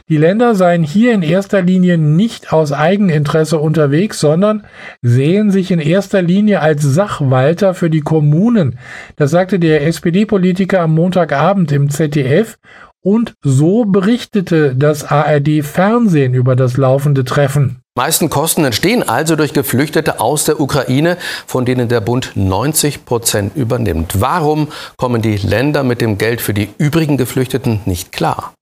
Die 0.08 0.18
Länder 0.18 0.54
seien 0.54 0.84
hier 0.84 1.12
in 1.12 1.22
erster 1.22 1.60
Linie 1.60 1.98
nicht 1.98 2.52
aus 2.52 2.70
Eigeninteresse 2.70 3.58
unterwegs, 3.58 4.20
sondern 4.20 4.62
sehen 5.00 5.50
sich 5.50 5.72
in 5.72 5.80
erster 5.80 6.22
Linie 6.22 6.60
als 6.60 6.82
Sachwalter 6.82 7.74
für 7.74 7.90
die 7.90 8.02
Kommunen. 8.02 8.78
Das 9.16 9.32
sagte 9.32 9.58
der 9.58 9.84
SPD-Politiker 9.88 10.82
am 10.82 10.94
Montagabend 10.94 11.72
im 11.72 11.90
ZDF 11.90 12.58
und 13.00 13.34
so 13.42 13.86
berichtete 13.86 14.76
das 14.76 15.02
ARD 15.02 15.64
Fernsehen 15.64 16.32
über 16.32 16.54
das 16.54 16.76
laufende 16.76 17.24
Treffen 17.24 17.81
meisten 17.94 18.30
Kosten 18.30 18.64
entstehen 18.64 19.06
also 19.06 19.36
durch 19.36 19.52
Geflüchtete 19.52 20.18
aus 20.18 20.44
der 20.44 20.60
Ukraine, 20.60 21.18
von 21.46 21.64
denen 21.64 21.88
der 21.88 22.00
Bund 22.00 22.32
90 22.34 23.04
Prozent 23.04 23.54
übernimmt. 23.54 24.20
Warum 24.20 24.68
kommen 24.96 25.20
die 25.20 25.36
Länder 25.36 25.82
mit 25.82 26.00
dem 26.00 26.16
Geld 26.16 26.40
für 26.40 26.54
die 26.54 26.70
übrigen 26.78 27.18
Geflüchteten 27.18 27.80
nicht 27.84 28.12
klar? 28.12 28.54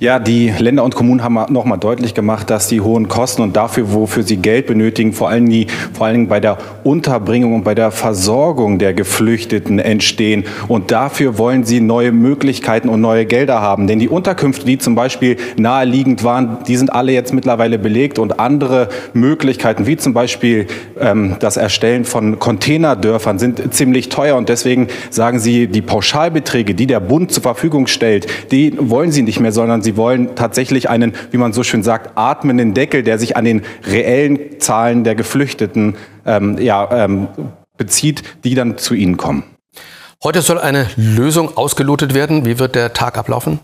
Ja, 0.00 0.18
die 0.18 0.48
Länder 0.48 0.82
und 0.82 0.94
Kommunen 0.94 1.22
haben 1.22 1.38
nochmal 1.52 1.76
deutlich 1.76 2.14
gemacht, 2.14 2.48
dass 2.48 2.68
die 2.68 2.80
hohen 2.80 3.08
Kosten 3.08 3.42
und 3.42 3.54
dafür, 3.54 3.92
wofür 3.92 4.22
sie 4.22 4.38
Geld 4.38 4.66
benötigen, 4.66 5.12
vor 5.12 5.28
allem, 5.28 5.46
die, 5.46 5.66
vor 5.92 6.06
allem 6.06 6.26
bei 6.26 6.40
der 6.40 6.56
Unterbringung 6.84 7.54
und 7.54 7.64
bei 7.64 7.74
der 7.74 7.90
Versorgung 7.90 8.78
der 8.78 8.94
Geflüchteten 8.94 9.78
entstehen. 9.78 10.44
Und 10.68 10.90
dafür 10.90 11.36
wollen 11.36 11.64
sie 11.64 11.82
neue 11.82 12.12
Möglichkeiten 12.12 12.88
und 12.88 13.02
neue 13.02 13.26
Gelder 13.26 13.60
haben. 13.60 13.88
Denn 13.88 13.98
die 13.98 14.08
Unterkünfte, 14.08 14.64
die 14.64 14.78
zum 14.78 14.94
Beispiel 14.94 15.36
naheliegend 15.58 16.24
waren, 16.24 16.56
die 16.66 16.78
sind 16.78 16.90
alle 16.90 17.12
jetzt 17.12 17.34
mittlerweile 17.34 17.78
belegt 17.78 18.18
und 18.18 18.40
andere 18.40 18.88
Möglichkeiten, 19.12 19.86
wie 19.86 19.98
zum 19.98 20.14
Beispiel 20.14 20.66
ähm, 20.98 21.36
das 21.40 21.58
Erstellen 21.58 22.06
von 22.06 22.38
Containerdörfern, 22.38 23.38
sind 23.38 23.74
ziemlich 23.74 24.08
teuer. 24.08 24.38
Und 24.38 24.48
deswegen 24.48 24.88
sagen 25.10 25.38
sie, 25.40 25.66
die 25.66 25.82
Pauschalbeträge, 25.82 26.74
die 26.74 26.86
der 26.86 27.00
Bund 27.00 27.32
zur 27.32 27.42
Verfügung 27.42 27.86
stellt, 27.86 28.28
die 28.50 28.74
wollen 28.78 29.12
sie 29.12 29.20
nicht 29.20 29.40
mehr, 29.40 29.52
sondern 29.52 29.82
sie 29.82 29.89
Sie 29.90 29.96
wollen 29.96 30.36
tatsächlich 30.36 30.88
einen, 30.88 31.14
wie 31.32 31.36
man 31.36 31.52
so 31.52 31.64
schön 31.64 31.82
sagt, 31.82 32.12
atmenden 32.14 32.74
Deckel, 32.74 33.02
der 33.02 33.18
sich 33.18 33.36
an 33.36 33.44
den 33.44 33.62
reellen 33.84 34.60
Zahlen 34.60 35.02
der 35.02 35.16
Geflüchteten 35.16 35.96
ähm, 36.24 36.58
ja, 36.58 36.88
ähm, 36.92 37.26
bezieht, 37.76 38.22
die 38.44 38.54
dann 38.54 38.78
zu 38.78 38.94
Ihnen 38.94 39.16
kommen. 39.16 39.42
Heute 40.22 40.42
soll 40.42 40.60
eine 40.60 40.86
Lösung 40.94 41.56
ausgelotet 41.56 42.14
werden. 42.14 42.44
Wie 42.44 42.60
wird 42.60 42.76
der 42.76 42.92
Tag 42.92 43.18
ablaufen? 43.18 43.58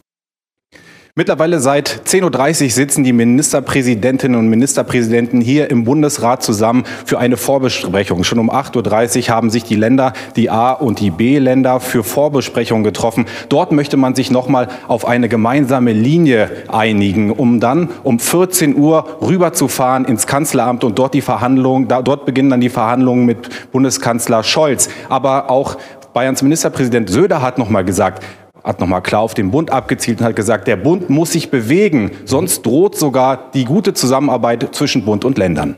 Mittlerweile 1.18 1.61
seit 1.61 2.02
10.30 2.04 2.64
Uhr 2.64 2.70
sitzen 2.73 3.02
die 3.02 3.14
Ministerpräsidentinnen 3.14 4.38
und 4.38 4.49
Ministerpräsidenten 4.49 5.40
hier 5.40 5.70
im 5.70 5.85
Bundesrat 5.85 6.42
zusammen 6.42 6.85
für 7.06 7.18
eine 7.18 7.38
Vorbesprechung. 7.38 8.23
Schon 8.23 8.38
um 8.38 8.50
8.30 8.50 9.30
Uhr 9.30 9.35
haben 9.35 9.49
sich 9.49 9.64
die 9.64 9.76
Länder, 9.76 10.12
die 10.37 10.50
A- 10.50 10.73
und 10.73 11.00
die 11.00 11.08
B-Länder, 11.08 11.80
für 11.80 12.04
Vorbesprechungen 12.04 12.85
getroffen. 12.85 13.25
Dort 13.49 13.73
möchte 13.73 13.96
man 13.96 14.14
sich 14.14 14.30
nochmal 14.30 14.68
auf 14.88 15.08
eine 15.08 15.30
gemeinsame 15.30 15.94
Linie 15.94 16.50
einigen, 16.68 17.30
um 17.30 17.61
dann 17.61 17.88
um 18.02 18.18
14 18.18 18.76
Uhr 18.76 19.16
rüberzufahren 19.23 20.04
ins 20.04 20.26
Kanzleramt 20.26 20.85
und 20.85 20.99
dort 20.99 21.14
die 21.14 21.23
Verhandlungen, 21.23 21.88
dort 21.88 22.26
beginnen 22.26 22.50
dann 22.50 22.61
die 22.61 22.68
Verhandlungen 22.68 23.25
mit 23.25 23.73
Bundeskanzler 23.73 24.42
Scholz. 24.42 24.90
Aber 25.08 25.49
auch 25.49 25.78
Bayerns 26.12 26.42
Ministerpräsident 26.42 27.08
Söder 27.08 27.40
hat 27.40 27.56
nochmal 27.56 27.87
gesagt, 27.87 28.23
hat 28.66 28.80
nochmal 28.80 29.00
klar 29.00 29.23
auf 29.23 29.32
den 29.32 29.52
Bund 29.52 29.70
abgezielt 29.70 30.20
und 30.20 30.26
hat 30.26 30.37
gesagt, 30.37 30.66
der 30.66 30.76
Bund 30.76 31.08
muss 31.08 31.32
sich 31.32 31.50
bewegen, 31.50 32.11
sonst 32.25 32.66
droht 32.66 32.99
sogar 32.99 33.50
die 33.52 33.64
gute 33.64 33.94
Zusammenarbeit 33.94 34.75
zwischen 34.75 35.04
Bund 35.04 35.25
und 35.25 35.38
Ländern. 35.38 35.76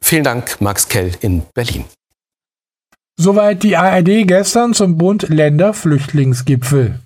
Vielen 0.00 0.24
Dank, 0.24 0.60
Max 0.60 0.88
Kell 0.88 1.12
in 1.20 1.42
Berlin. 1.54 1.84
Soweit 3.16 3.62
die 3.62 3.76
ARD 3.76 4.26
gestern 4.26 4.74
zum 4.74 4.98
Bund-Länder-Flüchtlingsgipfel. 4.98 6.98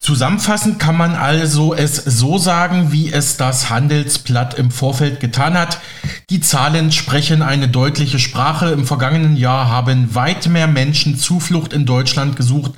Zusammenfassend 0.00 0.78
kann 0.78 0.96
man 0.96 1.14
also 1.14 1.74
es 1.74 1.96
so 1.96 2.36
sagen, 2.36 2.88
wie 2.90 3.12
es 3.12 3.36
das 3.36 3.70
Handelsblatt 3.70 4.54
im 4.54 4.70
Vorfeld 4.70 5.20
getan 5.20 5.54
hat. 5.54 5.80
Die 6.28 6.40
Zahlen 6.40 6.92
sprechen 6.92 7.40
eine 7.40 7.68
deutliche 7.68 8.18
Sprache. 8.18 8.70
Im 8.70 8.84
vergangenen 8.84 9.36
Jahr 9.36 9.70
haben 9.70 10.14
weit 10.14 10.48
mehr 10.48 10.66
Menschen 10.66 11.16
Zuflucht 11.16 11.72
in 11.72 11.86
Deutschland 11.86 12.36
gesucht 12.36 12.72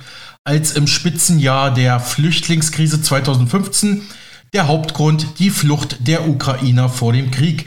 als 0.47 0.71
im 0.71 0.87
Spitzenjahr 0.87 1.73
der 1.73 1.99
Flüchtlingskrise 1.99 3.01
2015. 3.01 4.03
Der 4.53 4.67
Hauptgrund 4.67 5.39
die 5.39 5.49
Flucht 5.49 6.07
der 6.07 6.25
Ukrainer 6.25 6.87
vor 6.87 7.11
dem 7.11 7.31
Krieg. 7.31 7.65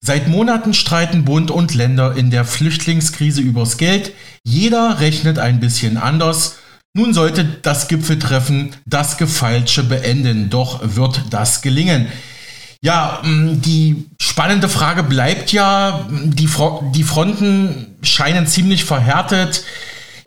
Seit 0.00 0.28
Monaten 0.28 0.72
streiten 0.72 1.24
Bund 1.24 1.50
und 1.50 1.74
Länder 1.74 2.14
in 2.16 2.30
der 2.30 2.44
Flüchtlingskrise 2.44 3.40
übers 3.40 3.78
Geld. 3.78 4.12
Jeder 4.44 5.00
rechnet 5.00 5.40
ein 5.40 5.58
bisschen 5.58 5.96
anders. 5.96 6.58
Nun 6.94 7.14
sollte 7.14 7.44
das 7.44 7.88
Gipfeltreffen 7.88 8.76
das 8.86 9.18
Gefeilsche 9.18 9.82
beenden. 9.82 10.50
Doch 10.50 10.80
wird 10.82 11.24
das 11.30 11.62
gelingen? 11.62 12.06
Ja, 12.80 13.22
die 13.24 14.06
spannende 14.20 14.68
Frage 14.68 15.02
bleibt 15.02 15.50
ja, 15.50 16.08
die, 16.08 16.46
Fronten 16.46 17.96
scheinen 18.02 18.46
ziemlich 18.46 18.84
verhärtet. 18.84 19.64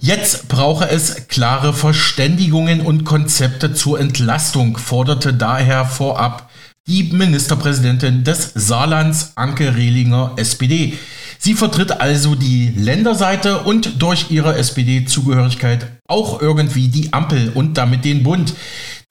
Jetzt 0.06 0.50
brauche 0.50 0.90
es 0.90 1.30
klare 1.30 1.72
Verständigungen 1.72 2.82
und 2.82 3.06
Konzepte 3.06 3.74
zur 3.74 4.02
Entlastung, 4.02 4.76
forderte 4.76 5.34
daher 5.34 5.86
vorab 5.86 6.50
die 6.88 7.04
Ministerpräsidentin 7.04 8.26
des 8.26 8.52
Saarlands, 8.54 9.32
Anke 9.36 9.78
Rehlinger, 9.78 10.34
SPD. 10.36 10.98
Sie 11.40 11.54
vertritt 11.54 12.02
also 12.02 12.36
die 12.36 12.74
Länderseite 12.76 13.60
und 13.60 14.02
durch 14.02 14.30
ihre 14.30 14.58
SPD-Zugehörigkeit 14.58 15.88
auch 16.06 16.42
irgendwie 16.42 16.90
die 16.90 17.14
Ampel 17.14 17.54
und 17.54 17.78
damit 17.78 18.04
den 18.04 18.24
Bund. 18.24 18.56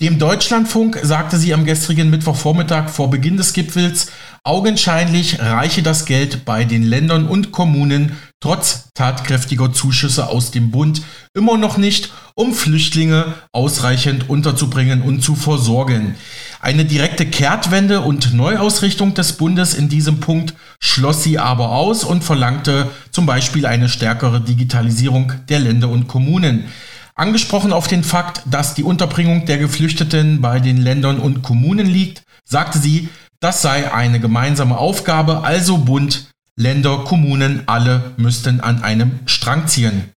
Dem 0.03 0.19
Deutschlandfunk 0.19 0.99
sagte 1.03 1.39
sie 1.39 1.55
am 1.55 1.65
gestrigen 1.65 2.11
Mittwochvormittag 2.11 2.91
vor 2.91 3.09
Beginn 3.09 3.39
des 3.39 3.55
Gipfels, 3.55 4.13
augenscheinlich 4.45 5.41
reiche 5.41 5.83
das 5.83 6.05
Geld 6.05 6.45
bei 6.45 6.65
den 6.65 6.83
Ländern 6.83 7.29
und 7.29 7.51
Kommunen 7.51 8.13
trotz 8.43 8.93
tatkräftiger 8.93 9.73
Zuschüsse 9.73 10.29
aus 10.29 10.51
dem 10.51 10.71
Bund 10.71 11.03
immer 11.33 11.57
noch 11.57 11.79
nicht, 11.79 12.13
um 12.35 12.53
Flüchtlinge 12.53 13.35
ausreichend 13.53 14.29
unterzubringen 14.29 15.01
und 15.01 15.23
zu 15.23 15.35
versorgen. 15.37 16.17
Eine 16.61 16.85
direkte 16.85 17.25
Kehrtwende 17.25 18.01
und 18.01 18.35
Neuausrichtung 18.35 19.15
des 19.15 19.35
Bundes 19.35 19.75
in 19.75 19.89
diesem 19.89 20.21
Punkt 20.21 20.55
schloss 20.81 21.23
sie 21.23 21.39
aber 21.39 21.71
aus 21.71 22.05
und 22.05 22.25
verlangte 22.25 22.91
zum 23.13 23.27
Beispiel 23.27 23.65
eine 23.65 23.89
stärkere 23.89 24.41
Digitalisierung 24.41 25.33
der 25.49 25.61
Länder 25.61 25.89
und 25.89 26.09
Kommunen. 26.09 26.65
Angesprochen 27.15 27.73
auf 27.73 27.87
den 27.89 28.03
Fakt, 28.05 28.43
dass 28.47 28.75
die 28.75 28.83
Unterbringung 28.83 29.47
der 29.47 29.59
Geflüchteten 29.59 30.41
bei 30.41 30.59
den 30.59 30.79
Ländern 30.79 31.21
und 31.21 31.43
Kommunen 31.43 31.87
liegt, 31.87 32.25
sagte 32.45 32.79
sie, 32.79 33.09
das 33.39 33.63
sei 33.63 33.93
eine 33.93 34.19
gemeinsame 34.19 34.79
Aufgabe, 34.79 35.43
also 35.43 35.79
Bund, 35.79 36.32
Länder, 36.56 37.04
Kommunen, 37.04 37.62
alle 37.66 38.12
müssten 38.18 38.61
an 38.61 38.82
einem 38.82 39.21
Strang 39.25 39.68
ziehen. 39.68 40.12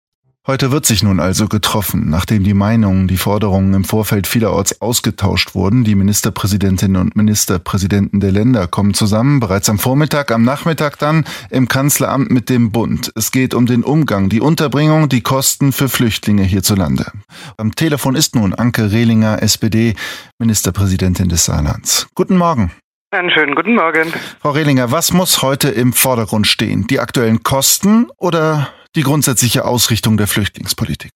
Heute 0.48 0.70
wird 0.70 0.86
sich 0.86 1.02
nun 1.02 1.20
also 1.20 1.48
getroffen, 1.48 2.10
nachdem 2.10 2.44
die 2.44 2.54
Meinungen, 2.54 3.08
die 3.08 3.18
Forderungen 3.18 3.74
im 3.74 3.84
Vorfeld 3.84 4.28
vielerorts 4.28 4.80
ausgetauscht 4.80 5.56
wurden. 5.56 5.84
Die 5.86 5.96
Ministerpräsidentinnen 5.96 7.02
und 7.02 7.16
Ministerpräsidenten 7.16 8.20
der 8.20 8.32
Länder 8.32 8.68
kommen 8.68 8.94
zusammen, 8.94 9.40
bereits 9.40 9.70
am 9.70 9.80
Vormittag, 9.80 10.30
am 10.30 10.44
Nachmittag 10.44 11.00
dann 11.00 11.26
im 11.50 11.68
Kanzleramt 11.68 12.30
mit 12.30 12.50
dem 12.50 12.72
Bund. 12.72 13.12
Es 13.16 13.32
geht 13.32 13.56
um 13.56 13.66
den 13.66 13.84
Umgang, 13.84 14.30
die 14.30 14.42
Unterbringung, 14.42 15.10
die 15.10 15.22
Kosten 15.22 15.72
für 15.72 15.90
Flüchtlinge 15.90 16.44
hierzulande. 16.44 17.12
Am 17.58 17.74
Telefon 17.74 18.14
ist 18.14 18.36
nun 18.36 18.54
Anke 18.54 18.92
Rehlinger, 18.92 19.42
SPD, 19.42 19.96
Ministerpräsidentin 20.38 21.30
des 21.30 21.46
Saarlands. 21.46 22.08
Guten 22.14 22.38
Morgen. 22.38 22.72
Einen 23.16 23.32
schönen 23.32 23.56
guten 23.56 23.76
Morgen. 23.76 24.12
Frau 24.42 24.52
Rehlinger, 24.52 24.92
was 24.92 25.14
muss 25.14 25.42
heute 25.42 25.70
im 25.70 25.94
Vordergrund 25.94 26.48
stehen? 26.48 26.86
Die 26.88 27.00
aktuellen 27.00 27.44
Kosten 27.44 28.08
oder 28.18 28.74
die 28.98 29.04
grundsätzliche 29.04 29.64
Ausrichtung 29.64 30.18
der 30.18 30.28
Flüchtlingspolitik? 30.28 31.14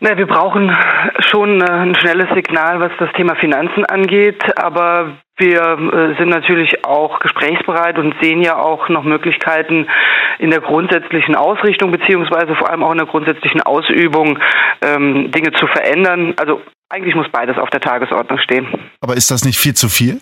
Na, 0.00 0.16
wir 0.16 0.26
brauchen 0.26 0.70
schon 1.20 1.60
äh, 1.60 1.70
ein 1.70 1.94
schnelles 1.94 2.28
Signal, 2.34 2.80
was 2.80 2.92
das 2.98 3.10
Thema 3.12 3.34
Finanzen 3.36 3.84
angeht, 3.86 4.42
aber 4.58 5.16
wir 5.38 5.60
äh, 5.60 6.18
sind 6.18 6.28
natürlich 6.28 6.84
auch 6.84 7.20
gesprächsbereit 7.20 7.98
und 7.98 8.14
sehen 8.22 8.42
ja 8.42 8.56
auch 8.56 8.88
noch 8.88 9.04
Möglichkeiten 9.04 9.86
in 10.38 10.50
der 10.50 10.60
grundsätzlichen 10.60 11.34
Ausrichtung 11.34 11.92
beziehungsweise 11.92 12.54
vor 12.56 12.70
allem 12.70 12.82
auch 12.82 12.92
in 12.92 12.98
der 12.98 13.06
grundsätzlichen 13.06 13.62
Ausübung 13.62 14.38
ähm, 14.82 15.30
Dinge 15.30 15.52
zu 15.52 15.66
verändern. 15.66 16.34
Also 16.38 16.60
eigentlich 16.88 17.14
muss 17.14 17.28
beides 17.30 17.58
auf 17.58 17.70
der 17.70 17.80
Tagesordnung 17.80 18.38
stehen. 18.38 18.66
Aber 19.00 19.14
ist 19.14 19.30
das 19.30 19.44
nicht 19.44 19.58
viel 19.58 19.74
zu 19.74 19.88
viel? 19.88 20.20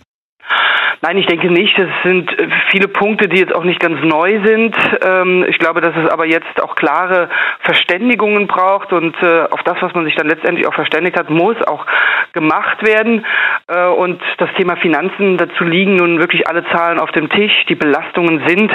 Nein, 1.03 1.19
ich 1.19 1.27
denke 1.27 1.49
nicht. 1.49 1.79
Es 1.79 1.91
sind 2.05 2.31
äh, 2.39 2.49
viele 2.71 2.89
Punkte, 2.89 3.29
die 3.29 3.39
jetzt 3.39 3.55
auch 3.55 3.65
nicht 3.65 3.81
ganz 3.81 4.01
neu 4.03 4.41
sind. 4.45 4.77
Ähm, 5.05 5.45
ich 5.49 5.59
glaube, 5.59 5.81
dass 5.81 5.95
es 5.97 6.11
aber 6.11 6.27
jetzt 6.27 6.63
auch 6.63 6.75
klare 6.77 7.29
Verständigungen 7.61 8.47
braucht 8.47 8.93
und 8.93 9.15
äh, 9.23 9.47
auf 9.51 9.63
das, 9.65 9.77
was 9.81 9.95
man 9.95 10.05
sich 10.05 10.15
dann 10.15 10.29
letztendlich 10.29 10.67
auch 10.67 10.75
verständigt 10.75 11.19
hat, 11.19 11.31
muss 11.31 11.57
auch 11.67 11.87
gemacht 12.33 12.87
werden. 12.87 13.25
Äh, 13.69 13.87
und 13.87 14.23
das 14.39 14.51
Thema 14.57 14.77
Finanzen, 14.77 15.37
dazu 15.37 15.65
liegen 15.65 15.97
nun 15.97 16.19
wirklich 16.19 16.49
alle 16.49 16.65
Zahlen 16.69 16.99
auf 16.99 17.11
dem 17.13 17.29
Tisch. 17.29 17.53
Die 17.69 17.75
Belastungen 17.75 18.43
sind 18.47 18.73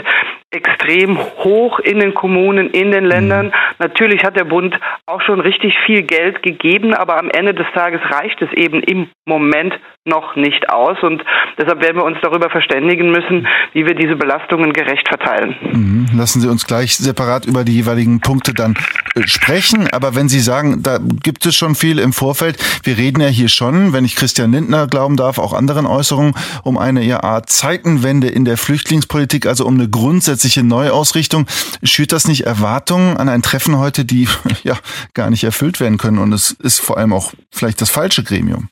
extrem 0.52 1.18
hoch 1.18 1.80
in 1.80 2.00
den 2.00 2.16
Kommunen, 2.16 2.72
in 2.72 2.92
den 2.92 3.06
Ländern. 3.06 3.48
Mhm. 3.48 3.54
Natürlich 3.78 4.24
hat 4.24 4.36
der 4.36 4.46
Bund 4.46 4.76
auch 5.06 5.22
schon 5.22 5.40
richtig 5.40 5.76
viel 5.86 6.02
Geld 6.02 6.42
gegeben, 6.42 6.94
aber 6.94 7.20
am 7.20 7.30
Ende 7.30 7.54
des 7.54 7.68
Tages 7.74 8.02
reicht 8.10 8.42
es 8.42 8.52
eben 8.54 8.82
im 8.82 9.10
Moment 9.26 9.80
noch 10.06 10.36
nicht 10.36 10.70
aus. 10.70 10.98
Und 11.04 11.24
deshalb 11.60 11.82
werden 11.82 11.98
wir 11.98 12.04
uns 12.04 12.18
darüber 12.24 12.50
verständigen 12.50 13.12
müssen, 13.12 13.48
wie 13.74 13.86
wir 13.86 13.94
diese 13.94 14.16
Belastungen 14.16 14.74
gerecht 14.74 15.08
verteilen. 15.08 15.56
Mhm. 15.72 16.08
Lassen 16.18 16.42
Sie 16.42 16.50
uns 16.50 16.66
gleich 16.66 16.98
separat 16.98 17.46
über 17.46 17.64
die 17.64 17.76
jeweiligen 17.76 18.20
Punkte 18.20 18.56
dann 18.56 18.76
äh, 19.16 19.28
sprechen. 19.28 19.88
Aber 19.92 20.16
wenn 20.16 20.30
Sie 20.30 20.40
sagen, 20.40 20.82
da 20.82 20.98
gibt 20.98 21.46
es 21.46 21.56
schon 21.56 21.76
viel 21.76 22.00
im 22.00 22.12
Vorfeld, 22.12 22.58
wir 22.84 22.98
reden 22.98 23.22
ja 23.22 23.28
hier 23.28 23.50
schon, 23.50 23.94
wenn 23.94 24.04
ich 24.04 24.16
Christian 24.16 24.52
Lindner 24.52 24.88
glauben 24.88 25.16
darf, 25.16 25.38
auch 25.38 25.54
anderen 25.54 25.86
Äußerungen, 25.86 26.34
um 26.64 26.80
eine 26.80 27.04
ja, 27.04 27.22
Art 27.22 27.50
Zeitenwende 27.50 28.28
in 28.28 28.46
der 28.46 28.58
Flüchtlingspolitik, 28.58 29.46
also 29.46 29.66
um 29.66 29.76
eine 29.76 29.88
grundsätzliche 29.88 30.39
Neuausrichtung. 30.64 31.46
Schürt 31.84 32.12
das 32.12 32.28
nicht 32.28 32.46
Erwartungen 32.46 33.18
an 33.18 33.30
ein 33.30 33.42
Treffen 33.42 33.78
heute, 33.78 34.06
die 34.06 34.28
ja 34.64 34.78
gar 35.14 35.30
nicht 35.30 35.44
erfüllt 35.44 35.80
werden 35.80 35.98
können? 35.98 36.18
Und 36.18 36.34
es 36.34 36.52
ist 36.52 36.80
vor 36.80 36.98
allem 36.98 37.14
auch 37.14 37.34
vielleicht 37.52 37.82
das 37.82 37.90
falsche 37.90 38.24
Gremium. 38.24 38.70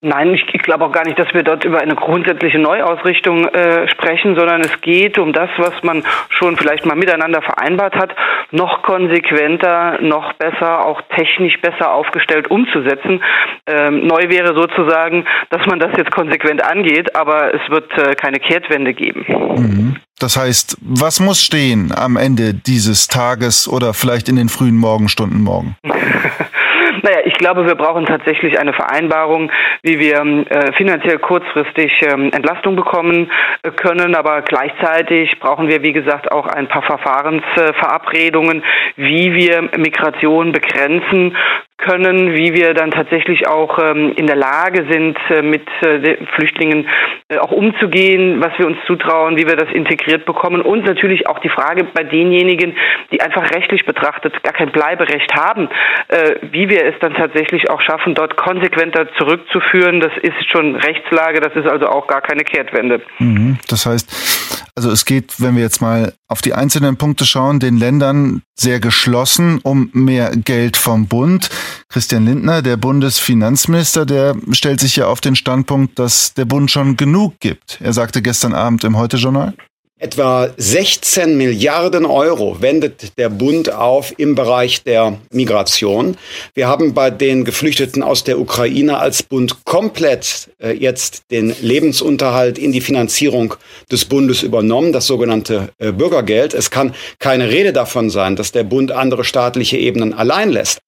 Nein, 0.00 0.32
ich, 0.32 0.44
ich 0.52 0.62
glaube 0.62 0.84
auch 0.84 0.92
gar 0.92 1.04
nicht, 1.04 1.18
dass 1.18 1.34
wir 1.34 1.42
dort 1.42 1.64
über 1.64 1.80
eine 1.80 1.96
grundsätzliche 1.96 2.60
Neuausrichtung 2.60 3.46
äh, 3.46 3.88
sprechen, 3.88 4.36
sondern 4.36 4.60
es 4.60 4.80
geht 4.80 5.18
um 5.18 5.32
das, 5.32 5.50
was 5.56 5.72
man 5.82 6.04
schon 6.28 6.56
vielleicht 6.56 6.86
mal 6.86 6.94
miteinander 6.94 7.42
vereinbart 7.42 7.96
hat, 7.96 8.14
noch 8.52 8.82
konsequenter, 8.82 10.00
noch 10.00 10.34
besser, 10.34 10.86
auch 10.86 11.02
technisch 11.16 11.60
besser 11.60 11.92
aufgestellt 11.92 12.48
umzusetzen. 12.48 13.24
Ähm, 13.66 14.06
neu 14.06 14.28
wäre 14.28 14.54
sozusagen, 14.54 15.26
dass 15.50 15.66
man 15.66 15.80
das 15.80 15.90
jetzt 15.96 16.12
konsequent 16.12 16.64
angeht, 16.64 17.16
aber 17.16 17.52
es 17.52 17.68
wird 17.68 17.90
äh, 17.98 18.14
keine 18.14 18.38
Kehrtwende 18.38 18.94
geben. 18.94 19.24
Mhm. 19.28 19.96
Das 20.20 20.36
heißt, 20.36 20.78
was 20.80 21.18
muss 21.18 21.42
stehen 21.42 21.92
am 21.92 22.16
Ende 22.16 22.54
dieses 22.54 23.08
Tages 23.08 23.66
oder 23.66 23.94
vielleicht 23.94 24.28
in 24.28 24.36
den 24.36 24.48
frühen 24.48 24.76
Morgenstunden 24.76 25.42
morgen? 25.42 25.76
Naja, 27.02 27.18
ich 27.24 27.34
glaube, 27.34 27.66
wir 27.66 27.74
brauchen 27.74 28.06
tatsächlich 28.06 28.58
eine 28.58 28.72
Vereinbarung, 28.72 29.50
wie 29.82 29.98
wir 29.98 30.20
äh, 30.20 30.72
finanziell 30.72 31.18
kurzfristig 31.18 32.00
ähm, 32.02 32.30
Entlastung 32.32 32.76
bekommen 32.76 33.30
äh, 33.62 33.70
können. 33.70 34.14
Aber 34.14 34.42
gleichzeitig 34.42 35.38
brauchen 35.38 35.68
wir, 35.68 35.82
wie 35.82 35.92
gesagt, 35.92 36.32
auch 36.32 36.46
ein 36.46 36.68
paar 36.68 36.82
Verfahrensverabredungen, 36.82 38.64
wie 38.96 39.34
wir 39.34 39.62
Migration 39.76 40.52
begrenzen 40.52 41.36
können, 41.78 42.34
wie 42.34 42.52
wir 42.54 42.74
dann 42.74 42.90
tatsächlich 42.90 43.46
auch 43.46 43.78
ähm, 43.78 44.12
in 44.16 44.26
der 44.26 44.36
Lage 44.36 44.84
sind, 44.90 45.16
äh, 45.30 45.42
mit 45.42 45.66
äh, 45.82 46.16
Flüchtlingen 46.34 46.88
äh, 47.28 47.38
auch 47.38 47.52
umzugehen, 47.52 48.42
was 48.42 48.58
wir 48.58 48.66
uns 48.66 48.78
zutrauen, 48.86 49.36
wie 49.36 49.46
wir 49.46 49.54
das 49.54 49.72
integriert 49.72 50.26
bekommen 50.26 50.60
und 50.60 50.84
natürlich 50.84 51.28
auch 51.28 51.38
die 51.38 51.48
Frage 51.48 51.84
bei 51.94 52.02
denjenigen, 52.02 52.76
die 53.12 53.20
einfach 53.20 53.50
rechtlich 53.52 53.86
betrachtet 53.86 54.42
gar 54.42 54.52
kein 54.52 54.72
Bleiberecht 54.72 55.32
haben, 55.34 55.68
äh, 56.08 56.34
wie 56.50 56.68
wir 56.68 56.84
es 56.84 56.94
dann 57.00 57.14
tatsächlich 57.14 57.70
auch 57.70 57.80
schaffen, 57.80 58.14
dort 58.14 58.36
konsequenter 58.36 59.06
zurückzuführen. 59.16 60.00
Das 60.00 60.12
ist 60.20 60.50
schon 60.50 60.74
Rechtslage, 60.74 61.40
das 61.40 61.54
ist 61.54 61.68
also 61.68 61.86
auch 61.86 62.08
gar 62.08 62.22
keine 62.22 62.42
Kehrtwende. 62.42 63.02
Mhm. 63.20 63.58
Das 63.68 63.86
heißt, 63.86 64.68
also 64.74 64.90
es 64.90 65.04
geht, 65.04 65.40
wenn 65.40 65.56
wir 65.56 65.62
jetzt 65.62 65.80
mal 65.80 66.12
auf 66.28 66.40
die 66.40 66.54
einzelnen 66.54 66.96
Punkte 66.96 67.24
schauen, 67.24 67.58
den 67.60 67.78
Ländern 67.78 68.42
sehr 68.54 68.80
geschlossen 68.80 69.60
um 69.62 69.90
mehr 69.92 70.30
Geld 70.36 70.76
vom 70.76 71.08
Bund. 71.08 71.50
Christian 71.88 72.26
Lindner, 72.26 72.62
der 72.62 72.76
Bundesfinanzminister, 72.76 74.06
der 74.06 74.36
stellt 74.52 74.80
sich 74.80 74.96
ja 74.96 75.06
auf 75.06 75.20
den 75.20 75.36
Standpunkt, 75.36 75.98
dass 75.98 76.34
der 76.34 76.44
Bund 76.44 76.70
schon 76.70 76.96
genug 76.96 77.40
gibt. 77.40 77.78
Er 77.80 77.92
sagte 77.92 78.22
gestern 78.22 78.54
Abend 78.54 78.84
im 78.84 78.96
Heute-Journal. 78.96 79.54
Etwa 80.00 80.48
16 80.56 81.36
Milliarden 81.36 82.06
Euro 82.06 82.62
wendet 82.62 83.18
der 83.18 83.28
Bund 83.30 83.72
auf 83.72 84.14
im 84.16 84.36
Bereich 84.36 84.84
der 84.84 85.18
Migration. 85.32 86.16
Wir 86.54 86.68
haben 86.68 86.94
bei 86.94 87.10
den 87.10 87.44
Geflüchteten 87.44 88.04
aus 88.04 88.22
der 88.22 88.38
Ukraine 88.38 88.98
als 88.98 89.24
Bund 89.24 89.64
komplett 89.64 90.50
äh, 90.62 90.70
jetzt 90.70 91.32
den 91.32 91.52
Lebensunterhalt 91.60 92.58
in 92.58 92.70
die 92.70 92.80
Finanzierung 92.80 93.54
des 93.90 94.04
Bundes 94.04 94.44
übernommen, 94.44 94.92
das 94.92 95.08
sogenannte 95.08 95.70
äh, 95.78 95.90
Bürgergeld. 95.90 96.54
Es 96.54 96.70
kann 96.70 96.94
keine 97.18 97.50
Rede 97.50 97.72
davon 97.72 98.08
sein, 98.08 98.36
dass 98.36 98.52
der 98.52 98.62
Bund 98.62 98.92
andere 98.92 99.24
staatliche 99.24 99.78
Ebenen 99.78 100.14
allein 100.14 100.50
lässt. 100.50 100.78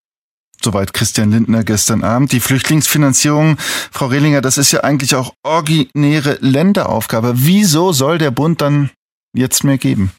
Soweit 0.62 0.92
Christian 0.92 1.30
Lindner 1.30 1.64
gestern 1.64 2.04
Abend. 2.04 2.32
Die 2.32 2.40
Flüchtlingsfinanzierung, 2.40 3.56
Frau 3.58 4.06
Rehlinger, 4.06 4.42
das 4.42 4.58
ist 4.58 4.72
ja 4.72 4.80
eigentlich 4.80 5.14
auch 5.14 5.32
originäre 5.42 6.36
Länderaufgabe. 6.40 7.32
Wieso 7.34 7.92
soll 7.92 8.18
der 8.18 8.30
Bund 8.30 8.60
dann 8.60 8.90
jetzt 9.32 9.64
mehr 9.64 9.78
geben? 9.78 10.12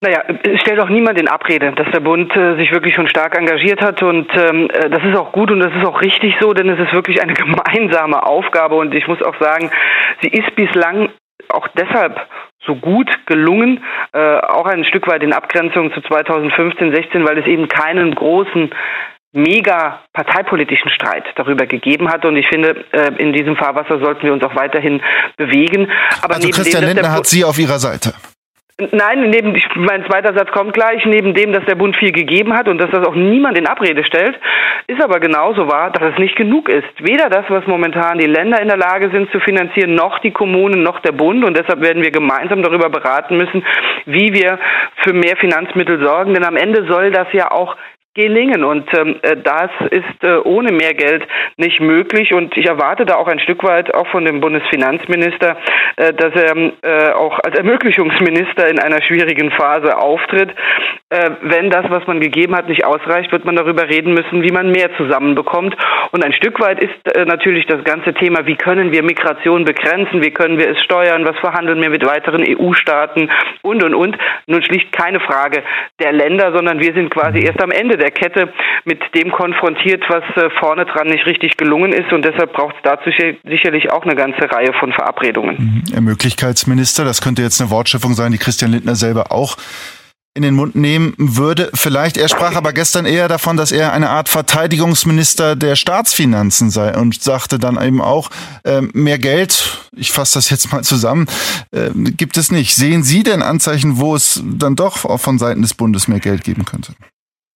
Naja, 0.00 0.22
es 0.44 0.60
stellt 0.60 0.78
auch 0.78 0.90
niemand 0.90 1.18
in 1.18 1.26
Abrede, 1.26 1.72
dass 1.72 1.90
der 1.90 2.00
Bund 2.00 2.30
äh, 2.36 2.56
sich 2.56 2.70
wirklich 2.70 2.94
schon 2.94 3.08
stark 3.08 3.36
engagiert 3.36 3.80
hat 3.80 4.00
und 4.00 4.28
ähm, 4.36 4.70
äh, 4.70 4.90
das 4.90 5.02
ist 5.02 5.16
auch 5.16 5.32
gut 5.32 5.50
und 5.50 5.58
das 5.58 5.74
ist 5.74 5.84
auch 5.84 6.00
richtig 6.00 6.36
so, 6.40 6.52
denn 6.52 6.68
es 6.68 6.78
ist 6.78 6.92
wirklich 6.92 7.20
eine 7.20 7.34
gemeinsame 7.34 8.24
Aufgabe 8.24 8.76
und 8.76 8.94
ich 8.94 9.08
muss 9.08 9.20
auch 9.22 9.34
sagen, 9.40 9.72
sie 10.22 10.28
ist 10.28 10.54
bislang 10.54 11.08
auch 11.48 11.66
deshalb 11.76 12.20
so 12.64 12.76
gut 12.76 13.10
gelungen, 13.26 13.82
äh, 14.12 14.38
auch 14.38 14.66
ein 14.66 14.84
Stück 14.84 15.08
weit 15.08 15.24
in 15.24 15.32
Abgrenzung 15.32 15.92
zu 15.92 16.00
2015, 16.02 16.94
16, 16.94 17.26
weil 17.26 17.38
es 17.38 17.46
eben 17.46 17.66
keinen 17.66 18.14
großen 18.14 18.70
mega 19.32 20.00
parteipolitischen 20.12 20.90
Streit 20.90 21.24
darüber 21.36 21.66
gegeben 21.66 22.08
hat. 22.08 22.24
Und 22.24 22.36
ich 22.36 22.48
finde, 22.48 22.84
äh, 22.92 23.12
in 23.18 23.32
diesem 23.32 23.56
Fahrwasser 23.56 23.98
sollten 23.98 24.22
wir 24.22 24.32
uns 24.32 24.42
auch 24.42 24.56
weiterhin 24.56 25.02
bewegen. 25.36 25.90
Aber 26.22 26.36
also 26.36 26.48
Christian 26.48 26.82
dem, 26.82 26.94
Lindner 26.94 27.12
hat 27.12 27.26
Sie 27.26 27.44
auf 27.44 27.58
Ihrer 27.58 27.78
Seite. 27.78 28.14
Nein, 28.92 29.30
neben, 29.30 29.60
mein 29.74 30.06
zweiter 30.06 30.32
Satz 30.34 30.52
kommt 30.52 30.72
gleich, 30.72 31.04
neben 31.04 31.34
dem, 31.34 31.52
dass 31.52 31.64
der 31.64 31.74
Bund 31.74 31.96
viel 31.96 32.12
gegeben 32.12 32.54
hat 32.54 32.68
und 32.68 32.78
dass 32.78 32.88
das 32.92 33.04
auch 33.04 33.14
niemand 33.16 33.58
in 33.58 33.66
Abrede 33.66 34.04
stellt, 34.04 34.38
ist 34.86 35.02
aber 35.02 35.18
genauso 35.18 35.66
wahr, 35.68 35.90
dass 35.90 36.12
es 36.12 36.18
nicht 36.20 36.36
genug 36.36 36.68
ist. 36.68 36.86
Weder 37.00 37.28
das, 37.28 37.44
was 37.48 37.66
momentan 37.66 38.18
die 38.18 38.26
Länder 38.26 38.62
in 38.62 38.68
der 38.68 38.76
Lage 38.76 39.10
sind 39.10 39.32
zu 39.32 39.40
finanzieren, 39.40 39.96
noch 39.96 40.20
die 40.20 40.30
Kommunen, 40.30 40.84
noch 40.84 41.00
der 41.00 41.10
Bund. 41.10 41.44
Und 41.44 41.56
deshalb 41.56 41.80
werden 41.80 42.04
wir 42.04 42.12
gemeinsam 42.12 42.62
darüber 42.62 42.88
beraten 42.88 43.36
müssen, 43.36 43.66
wie 44.06 44.32
wir 44.32 44.60
für 45.02 45.12
mehr 45.12 45.36
Finanzmittel 45.36 46.00
sorgen. 46.00 46.34
Denn 46.34 46.44
am 46.44 46.56
Ende 46.56 46.86
soll 46.86 47.10
das 47.10 47.26
ja 47.32 47.50
auch 47.50 47.74
gelingen. 48.18 48.64
Und 48.64 48.92
ähm, 48.98 49.16
äh, 49.22 49.36
das 49.36 49.70
ist 49.90 50.22
äh, 50.22 50.38
ohne 50.44 50.72
mehr 50.72 50.92
Geld 50.94 51.22
nicht 51.56 51.80
möglich. 51.80 52.34
Und 52.34 52.56
ich 52.56 52.66
erwarte 52.66 53.06
da 53.06 53.14
auch 53.14 53.28
ein 53.28 53.38
Stück 53.38 53.62
weit 53.62 53.94
auch 53.94 54.08
von 54.08 54.24
dem 54.24 54.40
Bundesfinanzminister, 54.40 55.56
äh, 55.96 56.12
dass 56.12 56.34
er 56.34 56.56
äh, 56.56 57.12
auch 57.12 57.38
als 57.38 57.56
Ermöglichungsminister 57.56 58.68
in 58.68 58.80
einer 58.80 59.00
schwierigen 59.02 59.50
Phase 59.52 59.96
auftritt. 59.96 60.50
Äh, 61.10 61.30
wenn 61.42 61.70
das, 61.70 61.88
was 61.88 62.06
man 62.06 62.20
gegeben 62.20 62.54
hat, 62.56 62.68
nicht 62.68 62.84
ausreicht, 62.84 63.32
wird 63.32 63.44
man 63.44 63.56
darüber 63.56 63.88
reden 63.88 64.12
müssen, 64.14 64.42
wie 64.42 64.52
man 64.52 64.72
mehr 64.72 64.94
zusammenbekommt. 64.96 65.76
Und 66.10 66.24
ein 66.24 66.32
Stück 66.32 66.60
weit 66.60 66.82
ist 66.82 67.16
äh, 67.16 67.24
natürlich 67.24 67.66
das 67.66 67.84
ganze 67.84 68.12
Thema, 68.14 68.46
wie 68.46 68.56
können 68.56 68.92
wir 68.92 69.02
Migration 69.02 69.64
begrenzen, 69.64 70.22
wie 70.22 70.32
können 70.32 70.58
wir 70.58 70.68
es 70.70 70.82
steuern, 70.82 71.24
was 71.24 71.38
verhandeln 71.38 71.80
wir 71.80 71.90
mit 71.90 72.04
weiteren 72.04 72.44
EU-Staaten 72.46 73.30
und, 73.62 73.84
und, 73.84 73.94
und. 73.94 74.18
Nun 74.46 74.62
schlicht 74.62 74.92
keine 74.92 75.20
Frage 75.20 75.62
der 76.00 76.12
Länder, 76.12 76.52
sondern 76.52 76.80
wir 76.80 76.92
sind 76.92 77.10
quasi 77.10 77.40
erst 77.40 77.62
am 77.62 77.70
Ende 77.70 77.96
der 77.96 78.07
Kette 78.10 78.52
mit 78.84 79.00
dem 79.14 79.30
konfrontiert, 79.30 80.04
was 80.08 80.24
äh, 80.36 80.50
vorne 80.58 80.86
dran 80.86 81.08
nicht 81.08 81.26
richtig 81.26 81.56
gelungen 81.56 81.92
ist. 81.92 82.12
Und 82.12 82.24
deshalb 82.24 82.52
braucht 82.52 82.76
es 82.76 82.82
dazu 82.82 83.10
sicherlich 83.44 83.90
auch 83.90 84.02
eine 84.02 84.16
ganze 84.16 84.50
Reihe 84.50 84.72
von 84.78 84.92
Verabredungen. 84.92 85.84
Mhm. 85.86 85.94
Ermöglichkeitsminister, 85.94 87.04
das 87.04 87.20
könnte 87.20 87.42
jetzt 87.42 87.60
eine 87.60 87.70
Wortschöpfung 87.70 88.14
sein, 88.14 88.32
die 88.32 88.38
Christian 88.38 88.70
Lindner 88.70 88.94
selber 88.94 89.32
auch 89.32 89.56
in 90.38 90.42
den 90.42 90.54
Mund 90.54 90.76
nehmen 90.76 91.14
würde. 91.18 91.68
Vielleicht, 91.74 92.16
er 92.16 92.28
sprach 92.28 92.54
aber 92.54 92.72
gestern 92.72 93.06
eher 93.06 93.26
davon, 93.26 93.56
dass 93.56 93.72
er 93.72 93.92
eine 93.92 94.10
Art 94.10 94.28
Verteidigungsminister 94.28 95.56
der 95.56 95.74
Staatsfinanzen 95.74 96.70
sei 96.70 96.96
und 96.96 97.20
sagte 97.20 97.58
dann 97.58 97.82
eben 97.82 98.00
auch, 98.00 98.30
äh, 98.62 98.82
mehr 98.92 99.18
Geld, 99.18 99.80
ich 99.96 100.12
fasse 100.12 100.34
das 100.34 100.48
jetzt 100.50 100.70
mal 100.72 100.84
zusammen, 100.84 101.26
äh, 101.72 101.90
gibt 101.92 102.36
es 102.36 102.52
nicht. 102.52 102.76
Sehen 102.76 103.02
Sie 103.02 103.24
denn 103.24 103.42
Anzeichen, 103.42 103.98
wo 103.98 104.14
es 104.14 104.40
dann 104.44 104.76
doch 104.76 105.04
auch 105.04 105.18
von 105.18 105.38
Seiten 105.38 105.62
des 105.62 105.74
Bundes 105.74 106.06
mehr 106.06 106.20
Geld 106.20 106.44
geben 106.44 106.64
könnte? 106.64 106.92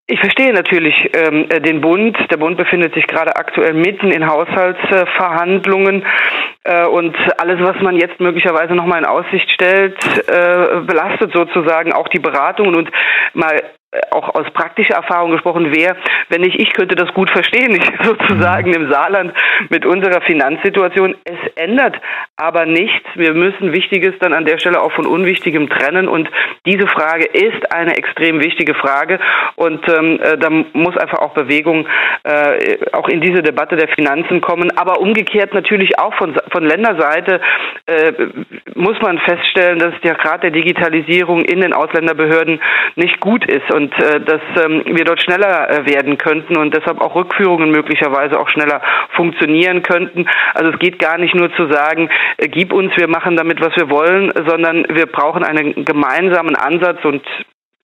Ich 0.08 0.18
verstehe 0.18 0.52
natürlich 0.52 1.10
ähm, 1.14 1.48
den 1.48 1.80
Bund. 1.80 2.16
Der 2.30 2.36
Bund 2.36 2.56
befindet 2.56 2.92
sich 2.94 3.06
gerade 3.06 3.36
aktuell 3.36 3.72
mitten 3.72 4.10
in 4.10 4.26
Haushaltsverhandlungen 4.26 6.04
äh, 6.64 6.86
und 6.86 7.16
alles, 7.38 7.60
was 7.60 7.80
man 7.82 7.96
jetzt 7.96 8.18
möglicherweise 8.18 8.74
nochmal 8.74 8.98
in 8.98 9.06
Aussicht 9.06 9.48
stellt, 9.52 9.96
äh, 10.28 10.80
belastet 10.80 11.32
sozusagen 11.32 11.92
auch 11.92 12.08
die 12.08 12.18
Beratungen 12.18 12.74
und 12.74 12.90
mal 13.34 13.62
auch 14.10 14.34
aus 14.34 14.50
praktischer 14.54 14.94
Erfahrung 14.94 15.32
gesprochen, 15.32 15.68
wer, 15.74 15.96
wenn 16.30 16.40
nicht 16.40 16.58
ich, 16.58 16.72
könnte 16.72 16.94
das 16.94 17.12
gut 17.12 17.30
verstehen, 17.30 17.74
ich 17.76 17.84
sozusagen 18.06 18.72
im 18.72 18.90
Saarland 18.90 19.32
mit 19.68 19.84
unserer 19.84 20.22
Finanzsituation. 20.22 21.14
Es 21.24 21.52
ändert 21.56 21.96
aber 22.36 22.64
nichts. 22.64 23.06
Wir 23.14 23.34
müssen 23.34 23.72
Wichtiges 23.72 24.14
dann 24.20 24.32
an 24.32 24.46
der 24.46 24.58
Stelle 24.58 24.80
auch 24.80 24.92
von 24.92 25.06
Unwichtigem 25.06 25.68
trennen 25.68 26.08
und 26.08 26.28
diese 26.66 26.86
Frage 26.86 27.24
ist 27.24 27.72
eine 27.72 27.96
extrem 27.96 28.40
wichtige 28.40 28.74
Frage 28.74 29.18
und 29.56 29.86
ähm, 29.88 30.20
äh, 30.22 30.38
da 30.38 30.48
muss 30.50 30.96
einfach 30.96 31.18
auch 31.18 31.34
Bewegung 31.34 31.86
äh, 32.24 32.78
auch 32.92 33.08
in 33.08 33.20
diese 33.20 33.42
Debatte 33.42 33.76
der 33.76 33.88
Finanzen 33.88 34.40
kommen. 34.40 34.76
Aber 34.76 35.00
umgekehrt 35.00 35.52
natürlich 35.54 35.98
auch 35.98 36.14
von, 36.14 36.34
von 36.50 36.64
Länderseite 36.64 37.40
äh, 37.86 38.12
muss 38.74 39.00
man 39.02 39.18
feststellen, 39.18 39.78
dass 39.78 39.94
der 40.02 40.14
Grad 40.14 40.42
der 40.42 40.50
Digitalisierung 40.50 41.44
in 41.44 41.60
den 41.60 41.72
Ausländerbehörden 41.72 42.60
nicht 42.96 43.20
gut 43.20 43.44
ist 43.44 43.72
und 43.72 43.81
äh, 43.90 44.20
dass 44.20 44.40
ähm, 44.64 44.82
wir 44.86 45.04
dort 45.04 45.22
schneller 45.22 45.70
äh, 45.70 45.86
werden 45.86 46.18
könnten 46.18 46.56
und 46.56 46.74
deshalb 46.74 47.00
auch 47.00 47.14
Rückführungen 47.14 47.70
möglicherweise 47.70 48.38
auch 48.38 48.48
schneller 48.48 48.82
funktionieren 49.10 49.82
könnten. 49.82 50.26
Also 50.54 50.72
es 50.72 50.78
geht 50.78 50.98
gar 50.98 51.18
nicht 51.18 51.34
nur 51.34 51.52
zu 51.54 51.70
sagen, 51.70 52.08
äh, 52.36 52.48
gib 52.48 52.72
uns, 52.72 52.96
wir 52.96 53.08
machen 53.08 53.36
damit, 53.36 53.60
was 53.60 53.74
wir 53.76 53.90
wollen, 53.90 54.32
sondern 54.46 54.84
wir 54.88 55.06
brauchen 55.06 55.44
einen 55.44 55.84
gemeinsamen 55.84 56.56
Ansatz 56.56 57.04
und 57.04 57.22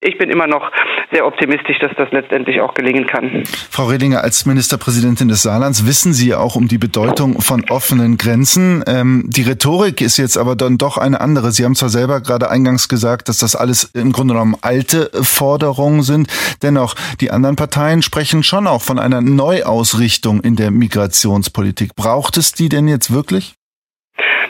ich 0.01 0.17
bin 0.17 0.31
immer 0.31 0.47
noch 0.47 0.71
sehr 1.11 1.27
optimistisch, 1.27 1.79
dass 1.81 1.91
das 1.97 2.11
letztendlich 2.13 2.61
auch 2.61 2.75
gelingen 2.75 3.07
kann. 3.07 3.43
Frau 3.71 3.87
Redinger, 3.87 4.23
als 4.23 4.47
Ministerpräsidentin 4.47 5.29
des 5.29 5.43
Saarlands 5.43 5.87
wissen 5.87 6.13
Sie 6.13 6.35
auch 6.35 6.55
um 6.55 6.69
die 6.69 6.79
Bedeutung 6.79 7.41
von 7.41 7.65
offenen 7.69 8.17
Grenzen. 8.17 8.85
Ähm, 8.87 9.25
die 9.27 9.43
Rhetorik 9.43 10.01
ist 10.01 10.17
jetzt 10.17 10.37
aber 10.37 10.55
dann 10.55 10.79
doch 10.79 10.99
eine 10.99 11.21
andere. 11.21 11.51
Sie 11.51 11.65
haben 11.65 11.75
zwar 11.75 11.89
selber 11.89 12.21
gerade 12.21 12.51
eingangs 12.51 12.89
gesagt, 12.89 13.29
dass 13.29 13.39
das 13.39 13.57
alles 13.57 13.85
im 13.95 14.13
Grunde 14.13 14.35
genommen 14.35 14.57
alte 14.61 15.11
Forderungen 15.23 16.03
sind. 16.03 16.29
Dennoch, 16.63 16.95
die 17.21 17.33
anderen 17.33 17.57
Parteien 17.57 18.03
sprechen 18.03 18.45
schon 18.45 18.67
auch 18.69 18.83
von 18.83 19.01
einer 19.01 19.21
Neuausrichtung 19.21 20.43
in 20.43 20.55
der 20.55 20.71
Migrationspolitik. 20.71 21.97
Braucht 21.97 22.37
es 22.37 22.53
die 22.53 22.69
denn 22.69 22.87
jetzt 22.87 23.13
wirklich? 23.13 23.55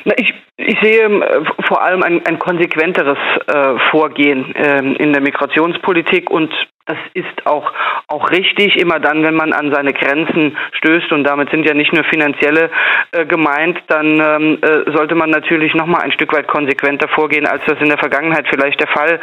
Na, 0.04 0.14
ich 0.16 0.34
ich 0.68 0.78
sehe 0.82 1.06
äh, 1.06 1.44
vor 1.66 1.82
allem 1.82 2.02
ein, 2.02 2.24
ein 2.26 2.38
konsequenteres 2.38 3.18
äh, 3.46 3.78
Vorgehen 3.90 4.54
äh, 4.54 4.80
in 5.02 5.12
der 5.14 5.22
Migrationspolitik 5.22 6.30
und 6.30 6.52
das 6.88 6.96
ist 7.12 7.46
auch, 7.46 7.70
auch 8.08 8.30
richtig, 8.30 8.76
immer 8.76 8.98
dann, 8.98 9.22
wenn 9.22 9.34
man 9.34 9.52
an 9.52 9.72
seine 9.72 9.92
Grenzen 9.92 10.56
stößt 10.72 11.12
und 11.12 11.24
damit 11.24 11.50
sind 11.50 11.66
ja 11.66 11.74
nicht 11.74 11.92
nur 11.92 12.02
finanzielle 12.04 12.70
äh, 13.12 13.26
gemeint, 13.26 13.78
dann 13.88 14.18
ähm, 14.18 14.58
äh, 14.62 14.90
sollte 14.96 15.14
man 15.14 15.28
natürlich 15.28 15.74
noch 15.74 15.86
mal 15.86 16.00
ein 16.00 16.12
Stück 16.12 16.32
weit 16.32 16.48
konsequenter 16.48 17.08
vorgehen, 17.08 17.46
als 17.46 17.62
das 17.66 17.78
in 17.80 17.88
der 17.88 17.98
Vergangenheit 17.98 18.46
vielleicht 18.48 18.80
der 18.80 18.88
Fall 18.88 19.20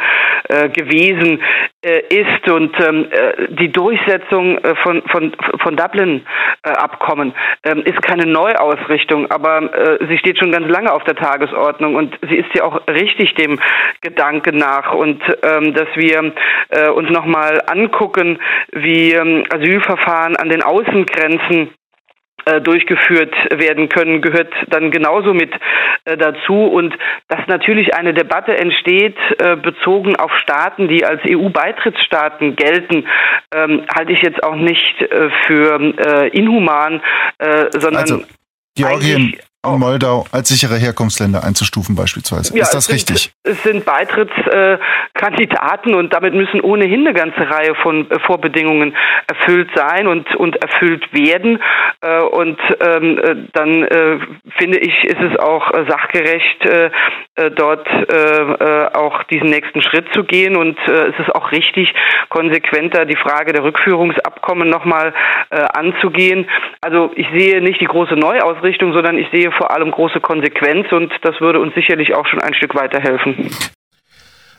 äh, 0.48 0.68
gewesen 0.68 1.42
äh, 1.86 2.02
ist. 2.08 2.48
Und 2.48 2.74
ähm, 2.80 3.06
äh, 3.10 3.48
die 3.48 3.70
Durchsetzung 3.70 4.58
äh, 4.58 4.74
von, 4.82 5.02
von, 5.08 5.32
von 5.60 5.76
Dublin-Abkommen 5.76 7.32
ähm, 7.64 7.82
ist 7.84 8.00
keine 8.02 8.26
Neuausrichtung, 8.26 9.30
aber 9.30 9.70
sie 10.08 10.18
steht 10.18 10.38
schon 10.38 10.52
ganz 10.52 10.68
lange 10.68 10.92
auf 10.92 11.04
der 11.04 11.16
Tagesordnung. 11.16 11.94
Und 11.94 12.18
sie 12.28 12.36
ist 12.36 12.48
ja 12.54 12.64
auch 12.64 12.86
richtig 12.88 13.34
dem 13.34 13.58
Gedanken 14.00 14.56
nach. 14.56 14.92
Und 14.92 15.22
ähm, 15.42 15.74
dass 15.74 15.88
wir 15.96 16.32
uns 16.94 17.10
noch 17.10 17.24
mal 17.56 17.62
angucken, 17.66 18.38
wie 18.72 19.12
ähm, 19.12 19.44
Asylverfahren 19.50 20.36
an 20.36 20.48
den 20.48 20.62
Außengrenzen 20.62 21.70
äh, 22.44 22.60
durchgeführt 22.60 23.34
werden 23.50 23.88
können, 23.88 24.22
gehört 24.22 24.52
dann 24.68 24.90
genauso 24.90 25.34
mit 25.34 25.52
äh, 26.04 26.16
dazu. 26.16 26.66
Und 26.66 26.94
dass 27.28 27.40
natürlich 27.48 27.94
eine 27.94 28.14
Debatte 28.14 28.56
entsteht, 28.56 29.16
äh, 29.38 29.56
bezogen 29.56 30.16
auf 30.16 30.30
Staaten, 30.42 30.88
die 30.88 31.04
als 31.04 31.20
EU-Beitrittsstaaten 31.28 32.56
gelten, 32.56 33.06
ähm, 33.54 33.84
halte 33.96 34.12
ich 34.12 34.22
jetzt 34.22 34.42
auch 34.42 34.56
nicht 34.56 34.94
für 35.46 36.30
inhuman, 36.32 37.02
sondern 37.70 37.96
also, 37.96 38.22
Georgien, 38.74 39.36
und 39.72 39.80
Moldau 39.80 40.26
als 40.32 40.48
sichere 40.48 40.76
Herkunftsländer 40.76 41.44
einzustufen 41.44 41.96
beispielsweise. 41.96 42.56
Ja, 42.56 42.62
ist 42.62 42.74
das 42.74 42.88
es 42.88 42.96
sind, 43.06 43.10
richtig? 43.10 43.32
Es 43.42 43.62
sind 43.62 43.84
Beitrittskandidaten 43.84 45.94
und 45.94 46.12
damit 46.12 46.34
müssen 46.34 46.60
ohnehin 46.60 47.06
eine 47.06 47.14
ganze 47.14 47.48
Reihe 47.48 47.74
von 47.76 48.10
äh, 48.10 48.18
Vorbedingungen 48.20 48.96
erfüllt 49.28 49.70
sein 49.74 50.06
und, 50.06 50.34
und 50.36 50.56
erfüllt 50.56 51.12
werden. 51.12 51.62
Äh, 52.00 52.20
und 52.20 52.58
ähm, 52.80 53.18
äh, 53.18 53.36
dann 53.52 53.86
finde 54.56 54.78
ich, 54.78 55.04
ist 55.04 55.20
es 55.20 55.38
auch 55.38 55.70
sachgerecht, 55.88 56.66
dort 57.54 57.86
auch 58.96 59.22
diesen 59.24 59.50
nächsten 59.50 59.82
Schritt 59.82 60.06
zu 60.12 60.24
gehen. 60.24 60.56
Und 60.56 60.78
es 60.86 61.18
ist 61.18 61.34
auch 61.34 61.52
richtig, 61.52 61.92
konsequenter 62.28 63.04
die 63.04 63.16
Frage 63.16 63.52
der 63.52 63.64
Rückführungsabkommen 63.64 64.68
nochmal 64.68 65.12
anzugehen. 65.50 66.48
Also 66.80 67.10
ich 67.14 67.26
sehe 67.36 67.60
nicht 67.60 67.80
die 67.80 67.86
große 67.86 68.14
Neuausrichtung, 68.14 68.92
sondern 68.92 69.18
ich 69.18 69.28
sehe 69.32 69.50
vor 69.56 69.70
allem 69.70 69.90
große 69.90 70.20
Konsequenz 70.20 70.90
und 70.92 71.12
das 71.22 71.40
würde 71.40 71.60
uns 71.60 71.74
sicherlich 71.74 72.14
auch 72.14 72.26
schon 72.26 72.40
ein 72.40 72.54
Stück 72.54 72.74
weiterhelfen. 72.74 73.50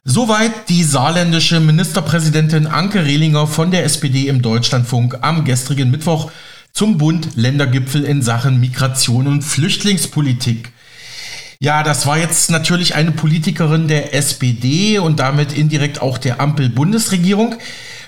Soweit 0.03 0.69
die 0.69 0.83
saarländische 0.83 1.59
Ministerpräsidentin 1.59 2.67
Anke 2.67 3.05
Rehlinger 3.05 3.45
von 3.45 3.71
der 3.71 3.83
SPD 3.83 4.27
im 4.27 4.41
Deutschlandfunk 4.41 5.17
am 5.21 5.43
gestrigen 5.43 5.91
Mittwoch 5.91 6.31
zum 6.71 6.97
Bund-Ländergipfel 6.97 8.05
in 8.05 8.21
Sachen 8.21 8.59
Migration 8.59 9.27
und 9.27 9.41
Flüchtlingspolitik. 9.41 10.71
Ja, 11.59 11.81
das 11.81 12.05
war 12.05 12.17
jetzt 12.19 12.51
natürlich 12.51 12.95
eine 12.95 13.11
Politikerin 13.11 13.87
der 13.87 14.13
SPD 14.13 14.99
und 14.99 15.19
damit 15.19 15.57
indirekt 15.57 16.01
auch 16.01 16.19
der 16.19 16.39
Ampel-Bundesregierung. 16.39 17.55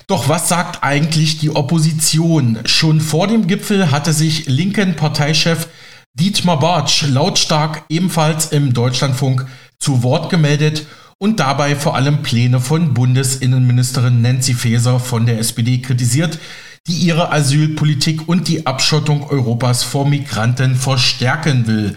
Doch 0.06 0.30
was 0.30 0.50
sagt 0.50 0.84
eigentlich 0.84 1.40
die 1.40 1.50
Opposition? 1.50 2.60
Schon 2.66 3.02
vor 3.02 3.28
dem 3.28 3.48
Gipfel 3.48 3.92
hatte 3.92 4.14
sich 4.14 4.46
linken 4.48 4.96
Parteichef 4.96 5.68
Dietmar 6.14 6.60
Bartsch 6.60 7.04
lautstark 7.04 7.84
ebenfalls 7.90 8.48
im 8.48 8.74
Deutschlandfunk 8.74 9.46
zu 9.78 10.04
Wort 10.04 10.30
gemeldet 10.30 10.86
und 11.18 11.40
dabei 11.40 11.76
vor 11.76 11.96
allem 11.96 12.24
Pläne 12.24 12.60
von 12.60 12.94
Bundesinnenministerin 12.94 14.22
Nancy 14.22 14.54
Faeser 14.54 15.00
von 15.00 15.26
der 15.26 15.40
SPD 15.40 15.80
kritisiert, 15.80 16.40
die 16.88 16.94
ihre 16.94 17.32
Asylpolitik 17.32 18.28
und 18.28 18.48
die 18.48 18.66
Abschottung 18.66 19.30
Europas 19.30 19.84
vor 19.84 20.08
Migranten 20.08 20.76
verstärken 20.76 21.68
will. 21.68 21.96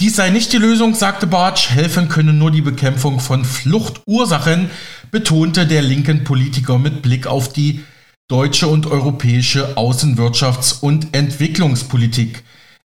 Dies 0.00 0.16
sei 0.16 0.30
nicht 0.30 0.52
die 0.52 0.58
Lösung, 0.58 0.94
sagte 0.94 1.28
Bartsch, 1.28 1.70
helfen 1.70 2.08
könne 2.08 2.32
nur 2.32 2.50
die 2.50 2.62
Bekämpfung 2.62 3.20
von 3.20 3.44
Fluchtursachen, 3.44 4.70
betonte 5.12 5.68
der 5.68 5.82
linken 5.82 6.24
Politiker 6.24 6.78
mit 6.78 7.00
Blick 7.00 7.28
auf 7.28 7.52
die 7.52 7.84
deutsche 8.26 8.66
und 8.66 8.86
europäische 8.86 9.76
Außenwirtschafts- 9.76 10.80
und 10.80 11.14
Entwicklungspolitik. 11.14 12.42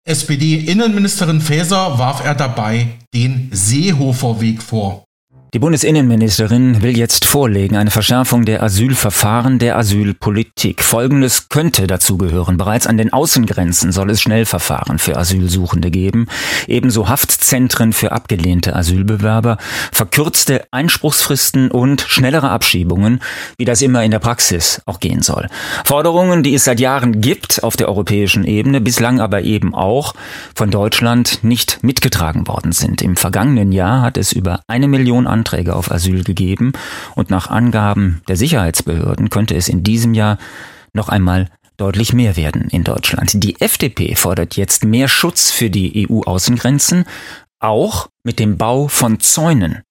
SPD-Innenministerin 0.10 1.40
Faeser 1.40 2.00
warf 2.00 2.26
er 2.26 2.34
dabei 2.34 2.98
den 3.14 3.50
Seehofer-Weg 3.52 4.64
vor. 4.64 5.06
Die 5.52 5.58
Bundesinnenministerin 5.58 6.84
will 6.84 6.96
jetzt 6.96 7.26
vorlegen 7.26 7.76
eine 7.76 7.90
Verschärfung 7.90 8.46
der 8.46 8.62
Asylverfahren 8.62 9.58
der 9.58 9.78
Asylpolitik. 9.78 10.84
Folgendes 10.84 11.50
könnte 11.50 11.88
dazu 11.88 12.20
gehören. 12.20 12.58
Bereits 12.58 12.86
an 12.86 12.98
den 12.98 13.12
Außengrenzen 13.12 13.92
soll 13.92 14.12
es 14.12 14.22
Schnellverfahren 14.22 15.00
für 15.00 15.18
Asylsuchende 15.18 15.90
geben, 15.90 16.28
ebenso 16.68 17.10
Haftzentren 17.10 17.94
für 17.94 18.12
abgelehnte 18.12 18.76
Asylbewerber, 18.76 19.58
verkürzte 19.92 20.66
Einspruchsfristen 20.70 21.72
und 21.72 22.02
schnellere 22.02 22.52
Abschiebungen, 22.52 23.20
wie 23.58 23.66
das 23.66 23.82
immer 23.82 24.04
in 24.04 24.12
der 24.12 24.20
Praxis 24.20 24.84
auch 24.86 25.00
gehen 25.00 25.24
soll. 25.24 25.48
Forderungen, 25.84 26.44
die 26.44 26.54
es 26.54 26.66
seit 26.66 26.80
Jahren 26.80 27.22
gibt 27.22 27.64
auf 27.64 27.76
der 27.76 27.88
europäischen 27.88 28.44
Ebene, 28.44 28.82
bislang 28.82 29.20
aber 29.20 29.42
eben 29.42 29.74
auch 29.74 30.14
von 30.54 30.70
Deutschland 30.70 31.44
nicht 31.44 31.80
mitgetragen 31.82 32.48
worden 32.48 32.72
sind. 32.72 33.02
Im 33.02 33.16
vergangenen 33.16 33.72
Jahr 33.72 34.04
hat 34.04 34.16
es 34.16 34.32
über 34.32 34.62
eine 34.68 34.88
Million 34.88 35.26
Anträge 35.40 35.76
auf 35.76 35.90
Asyl 35.90 36.24
gegeben 36.24 36.74
und 37.16 37.30
nach 37.30 37.50
Angaben 37.50 38.22
der 38.28 38.36
Sicherheitsbehörden 38.36 39.30
könnte 39.30 39.56
es 39.56 39.70
in 39.70 39.84
diesem 39.84 40.14
Jahr 40.14 40.38
noch 40.94 41.08
einmal 41.08 41.48
deutlich 41.78 42.12
mehr 42.12 42.36
werden 42.36 42.68
in 42.70 42.84
Deutschland. 42.84 43.32
Die 43.42 43.62
FDP 43.62 44.16
fordert 44.16 44.58
jetzt 44.58 44.84
mehr 44.84 45.08
Schutz 45.08 45.52
für 45.52 45.70
die 45.70 46.08
EU-Außengrenzen, 46.10 47.06
auch 47.60 48.10
mit 48.24 48.40
dem 48.40 48.58
Bau 48.58 48.88
von 48.88 49.20
Zäunen, 49.20 49.82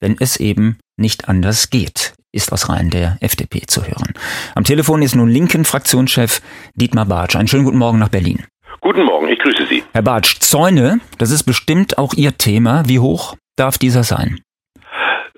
wenn 0.00 0.16
es 0.18 0.36
eben 0.38 0.78
nicht 0.96 1.28
anders 1.28 1.70
geht, 1.70 2.14
ist 2.32 2.52
aus 2.52 2.68
Reihen 2.68 2.90
der 2.90 3.16
FDP 3.20 3.62
zu 3.66 3.86
hören. 3.86 4.12
Am 4.54 4.64
Telefon 4.64 5.02
ist 5.02 5.14
nun 5.14 5.28
linken 5.28 5.64
Fraktionschef 5.64 6.40
Dietmar 6.74 7.06
Bartsch. 7.06 7.36
Einen 7.36 7.48
schönen 7.48 7.64
guten 7.64 7.78
Morgen 7.78 7.98
nach 7.98 8.08
Berlin. 8.08 8.44
Guten 8.80 9.04
Morgen, 9.04 9.28
ich 9.28 9.38
grüße 9.38 9.66
Sie. 9.68 9.84
Herr 9.92 10.02
Bartsch, 10.02 10.40
Zäune, 10.40 11.00
das 11.18 11.30
ist 11.30 11.44
bestimmt 11.44 11.96
auch 11.96 12.14
Ihr 12.14 12.36
Thema. 12.36 12.88
Wie 12.88 12.98
hoch 12.98 13.36
darf 13.56 13.78
dieser 13.78 14.04
sein? 14.04 14.40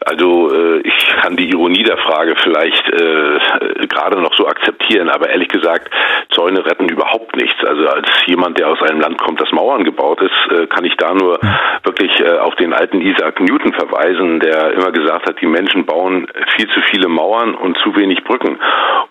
Also 0.04 0.52
äh, 0.52 0.80
ich 0.80 1.06
kann 1.22 1.36
die 1.36 1.50
Ironie 1.50 1.82
der 1.82 1.98
Frage 1.98 2.34
vielleicht 2.42 2.88
äh, 2.88 3.86
gerade 3.88 4.20
noch 4.20 4.34
so 4.36 4.46
akzeptieren, 4.46 5.08
aber 5.08 5.28
ehrlich 5.28 5.48
gesagt, 5.48 5.90
Zäune 6.30 6.64
retten 6.64 6.88
überhaupt 6.88 7.36
nichts. 7.36 7.58
Also 7.64 7.88
als 7.88 8.08
jemand, 8.26 8.58
der 8.58 8.68
aus 8.68 8.82
einem 8.82 9.00
Land 9.00 9.18
kommt, 9.18 9.40
das 9.40 9.50
Mauern 9.52 9.84
gebaut 9.84 10.20
ist, 10.20 10.52
äh, 10.52 10.66
kann 10.66 10.84
ich 10.84 10.96
da 10.96 11.14
nur 11.14 11.38
wirklich 11.82 12.20
äh, 12.20 12.38
auf 12.38 12.54
den 12.56 12.72
alten 12.72 13.00
Isaac 13.00 13.40
Newton 13.40 13.72
verweisen, 13.72 14.40
der 14.40 14.72
immer 14.72 14.92
gesagt 14.92 15.28
hat, 15.28 15.40
die 15.40 15.46
Menschen 15.46 15.84
bauen 15.84 16.28
viel 16.56 16.68
zu 16.68 16.80
viele 16.90 17.08
Mauern 17.08 17.54
und 17.54 17.76
zu 17.78 17.96
wenig 17.96 18.22
Brücken. 18.24 18.58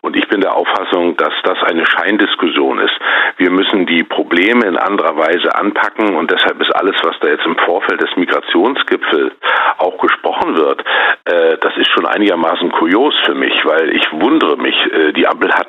Und 0.02 0.16
ich 0.16 0.28
bin 0.28 0.42
der 0.42 0.56
Auffassung, 0.56 1.18
dass 1.18 1.34
das 1.44 1.62
eine 1.64 1.86
Scheindiskussion 1.86 2.80
ist. 2.80 2.94
Wir 3.38 3.52
müssen 3.52 3.86
die 3.86 4.04
Probleme 4.04 4.66
in 4.66 4.78
anderer 4.78 5.18
Weise 5.18 5.54
anpacken 5.56 6.16
und 6.16 6.32
deshalb 6.32 6.62
ist 6.62 6.72
alles, 6.76 6.96
was 7.04 7.20
da 7.20 7.28
jetzt 7.28 7.46
im 7.46 7.58
Vorfeld 7.58 8.02
des 8.02 8.16
Migrationsgipfels 8.16 9.34
auch 9.78 9.98
gesprochen 9.98 10.58
wird, 10.58 10.77
äh, 11.26 11.58
das 11.60 11.76
ist 11.78 11.90
schon 11.92 12.06
einigermaßen 12.06 12.72
kurios 12.72 13.14
für 13.26 13.36
mich, 13.36 13.54
weil 13.66 13.96
ich 13.96 14.06
wundere 14.12 14.58
mich, 14.58 14.76
äh, 14.92 15.14
die 15.14 15.28
Ampel 15.28 15.52
hat 15.54 15.68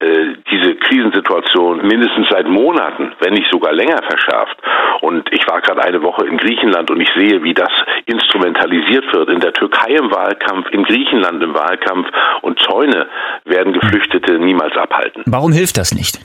äh, 0.00 0.34
diese 0.50 0.74
Krisensituation 0.76 1.86
mindestens 1.86 2.28
seit 2.28 2.48
Monaten, 2.48 3.12
wenn 3.20 3.34
nicht 3.34 3.50
sogar 3.50 3.72
länger 3.72 4.00
verschärft. 4.02 4.56
Und 5.00 5.32
ich 5.32 5.46
war 5.48 5.60
gerade 5.60 5.82
eine 5.84 6.02
Woche 6.02 6.26
in 6.26 6.36
Griechenland 6.38 6.90
und 6.90 7.00
ich 7.00 7.10
sehe, 7.16 7.42
wie 7.42 7.54
das 7.54 7.70
instrumentalisiert 8.06 9.12
wird. 9.14 9.30
In 9.30 9.40
der 9.40 9.52
Türkei 9.52 9.94
im 9.94 10.10
Wahlkampf, 10.10 10.70
in 10.70 10.84
Griechenland 10.84 11.42
im 11.42 11.54
Wahlkampf 11.54 12.08
und 12.42 12.58
Zäune 12.60 13.08
werden 13.44 13.72
Geflüchtete 13.72 14.38
niemals 14.38 14.76
abhalten. 14.76 15.22
Warum 15.26 15.52
hilft 15.52 15.78
das 15.78 15.94
nicht? 15.94 16.20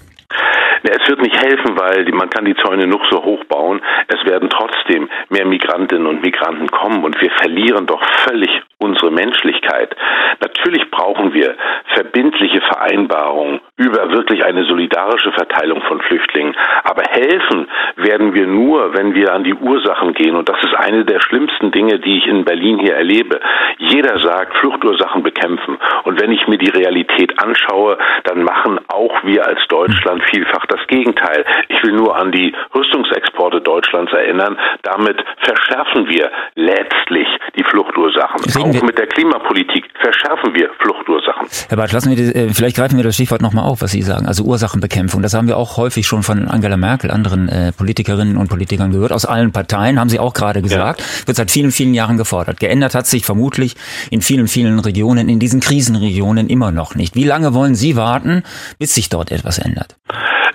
Es 0.84 1.08
wird 1.08 1.22
nicht 1.22 1.38
helfen, 1.38 1.78
weil 1.78 2.06
man 2.12 2.30
kann 2.30 2.46
die 2.46 2.56
Zäune 2.56 2.88
noch 2.88 3.04
so 3.12 3.24
hoch 3.24 3.44
bauen. 3.46 3.82
Es 4.08 4.26
werden 4.26 4.50
trotzdem 4.50 5.10
mehr 5.30 5.46
Migrantinnen 5.46 6.08
und 6.08 6.24
Migranten 6.24 6.68
kommen 6.68 7.04
und 7.04 7.22
wir 7.22 7.30
verlieren 7.32 7.86
doch 7.86 8.04
völlig 8.28 8.50
unsere 8.80 9.12
Menschlichkeit. 9.12 9.96
Natürlich 10.42 10.90
brauchen 10.90 11.34
wir 11.34 11.56
verbindliche 11.94 12.62
Vereinbarungen 12.62 13.62
über 13.78 14.12
wirklich 14.12 14.44
eine 14.44 14.64
solidarische 14.66 15.32
Verteilung 15.32 15.82
von 15.84 16.02
Flüchtlingen. 16.02 16.56
Aber 16.84 17.04
helfen 17.10 17.68
werden 17.96 18.34
wir 18.34 18.48
nur, 18.48 18.94
wenn 18.96 19.14
wir 19.14 19.34
an 19.34 19.44
die 19.44 19.54
Ursachen 19.54 20.14
gehen. 20.14 20.36
Und 20.36 20.50
das 20.50 20.58
ist 20.64 20.74
eine 20.74 21.06
der 21.06 21.20
schlimmsten 21.22 21.72
Dinge, 21.72 22.00
die 22.00 22.18
ich 22.18 22.28
in 22.28 22.44
Berlin 22.44 22.80
hier 22.80 22.96
erlebe. 22.96 23.40
Jeder 23.78 24.20
sagt, 24.20 24.58
Fluchtursachen 24.58 25.24
bekämpfen. 25.24 25.78
Und 26.04 26.22
wenn 26.22 26.32
ich 26.32 26.48
mir 26.48 26.58
die 26.58 26.70
Realität 26.70 27.34
anschaue, 27.44 27.98
dann 28.24 28.44
machen 28.44 28.80
auch 28.88 29.24
wir 29.24 29.46
als 29.46 29.60
Deutschland 29.68 30.21
vielfach 30.30 30.66
das 30.68 30.80
Gegenteil. 30.88 31.46
Ich 31.70 31.82
will 31.84 31.94
nur 31.94 32.16
an 32.16 32.32
die 32.32 32.54
Rüstungsexporte 32.74 33.62
Deutschlands 33.62 34.12
erinnern. 34.14 34.58
Damit 34.84 35.24
verschärfen 35.40 36.08
wir 36.10 36.32
letztlich 36.56 37.28
die 37.56 37.64
Fluchtursachen. 37.64 38.42
Reden 38.56 38.78
auch 38.78 38.84
mit 38.84 38.98
der 38.98 39.08
Klimapolitik 39.08 39.86
verschärfen 40.00 40.54
wir 40.56 40.70
Fluchtursachen. 40.80 41.48
Herr 41.70 41.78
Bartsch, 41.78 41.94
lassen 41.94 42.10
wir 42.10 42.18
die, 42.18 42.36
äh, 42.36 42.54
vielleicht 42.54 42.76
greifen 42.76 42.98
wir 42.98 43.04
das 43.04 43.16
Stichwort 43.16 43.42
nochmal 43.42 43.66
auf, 43.66 43.82
was 43.82 43.92
Sie 43.92 44.02
sagen, 44.02 44.26
also 44.26 44.44
Ursachenbekämpfung. 44.44 45.22
Das 45.22 45.34
haben 45.34 45.48
wir 45.48 45.58
auch 45.58 45.78
häufig 45.78 46.08
schon 46.08 46.24
von 46.24 46.48
Angela 46.48 46.78
Merkel, 46.78 47.12
anderen 47.12 47.50
äh, 47.50 47.72
Politikerinnen 47.72 48.38
und 48.38 48.50
Politikern 48.50 48.92
gehört. 48.92 49.12
Aus 49.12 49.26
allen 49.26 49.52
Parteien 49.52 50.00
haben 50.00 50.10
Sie 50.10 50.20
auch 50.20 50.34
gerade 50.34 50.62
gesagt, 50.62 51.02
ja. 51.02 51.28
wird 51.28 51.38
seit 51.38 51.52
vielen, 51.52 51.72
vielen 51.72 51.94
Jahren 51.94 52.18
gefordert. 52.18 52.60
Geändert 52.60 52.96
hat 52.96 53.08
sich 53.08 53.26
vermutlich 53.26 53.76
in 54.10 54.22
vielen, 54.22 54.48
vielen 54.48 54.80
Regionen, 54.80 55.30
in 55.30 55.40
diesen 55.40 55.60
Krisenregionen 55.60 56.48
immer 56.48 56.72
noch 56.72 56.96
nicht. 56.96 57.16
Wie 57.16 57.24
lange 57.24 57.54
wollen 57.54 57.76
Sie 57.76 57.96
warten, 57.96 58.44
bis 58.80 58.94
sich 58.94 59.10
dort 59.10 59.32
etwas 59.32 59.60
ändert? 59.60 59.96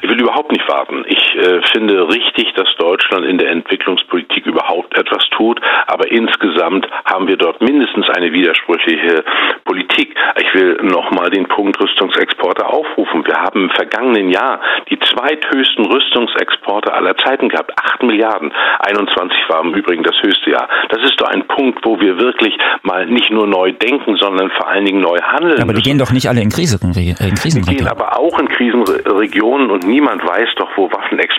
Ich 0.01 0.09
will 0.09 0.21
überhaupt 0.21 0.53
nicht 0.53 0.69
warten. 0.69 1.05
Ich 1.09 1.26
äh, 1.47 1.63
finde 1.73 2.09
richtig, 2.09 2.53
dass 2.55 2.69
Deutschland 2.79 3.25
in 3.25 3.39
der 3.39 3.51
Entwicklungspolitik 3.51 4.47
überhaupt 4.47 4.99
etwas 4.99 5.23
tut, 5.31 5.61
aber 5.87 6.11
insgesamt 6.11 6.89
haben 7.05 7.29
wir 7.29 7.37
dort 7.37 7.61
mindestens 7.61 8.09
eine 8.11 8.33
widersprüchliche 8.33 9.25
Politik. 9.65 10.15
Ich 10.41 10.55
will 10.55 10.79
nochmal 10.83 11.31
den 11.31 11.47
Punkt 11.47 11.81
Rüstungsexporte 11.81 12.67
aufrufen. 12.67 13.25
Wir 13.27 13.37
haben 13.37 13.65
im 13.65 13.71
vergangenen 13.71 14.31
Jahr 14.31 14.61
die 14.91 14.99
zweithöchsten 14.99 15.87
Rüstungsexporte 15.87 16.93
aller 16.93 17.17
Zeiten 17.19 17.49
gehabt. 17.49 17.73
Acht 17.79 18.03
Milliarden. 18.03 18.53
21 18.81 19.39
war 19.49 19.63
im 19.63 19.75
Übrigen 19.75 20.03
das 20.03 20.17
höchste 20.23 20.51
Jahr. 20.51 20.69
Das 20.89 21.03
ist 21.03 21.21
doch 21.21 21.29
ein 21.29 21.47
Punkt, 21.47 21.85
wo 21.85 22.01
wir 22.01 22.19
wirklich 22.19 22.57
mal 22.83 23.07
nicht 23.07 23.31
nur 23.31 23.47
neu 23.47 23.73
denken, 23.73 24.17
sondern 24.17 24.51
vor 24.51 24.69
allen 24.69 24.85
Dingen 24.85 25.01
neu 25.01 25.19
handeln. 25.21 25.63
Aber 25.63 25.75
die 25.75 25.83
gehen 25.83 25.99
doch 25.99 26.13
nicht 26.13 26.29
alle 26.29 26.41
in, 26.41 26.51
Krise, 26.51 26.79
in 26.83 26.93
Krisenregionen. 26.93 27.65
Die 27.65 27.77
gehen 27.77 27.89
aber 27.89 28.19
auch 28.19 28.39
in 28.39 28.49
Krisenregionen 28.49 29.71
und 29.71 29.85
niemand 29.87 30.27
weiß 30.27 30.49
doch, 30.57 30.69
wo 30.77 30.91
Waffenexporte 30.91 31.36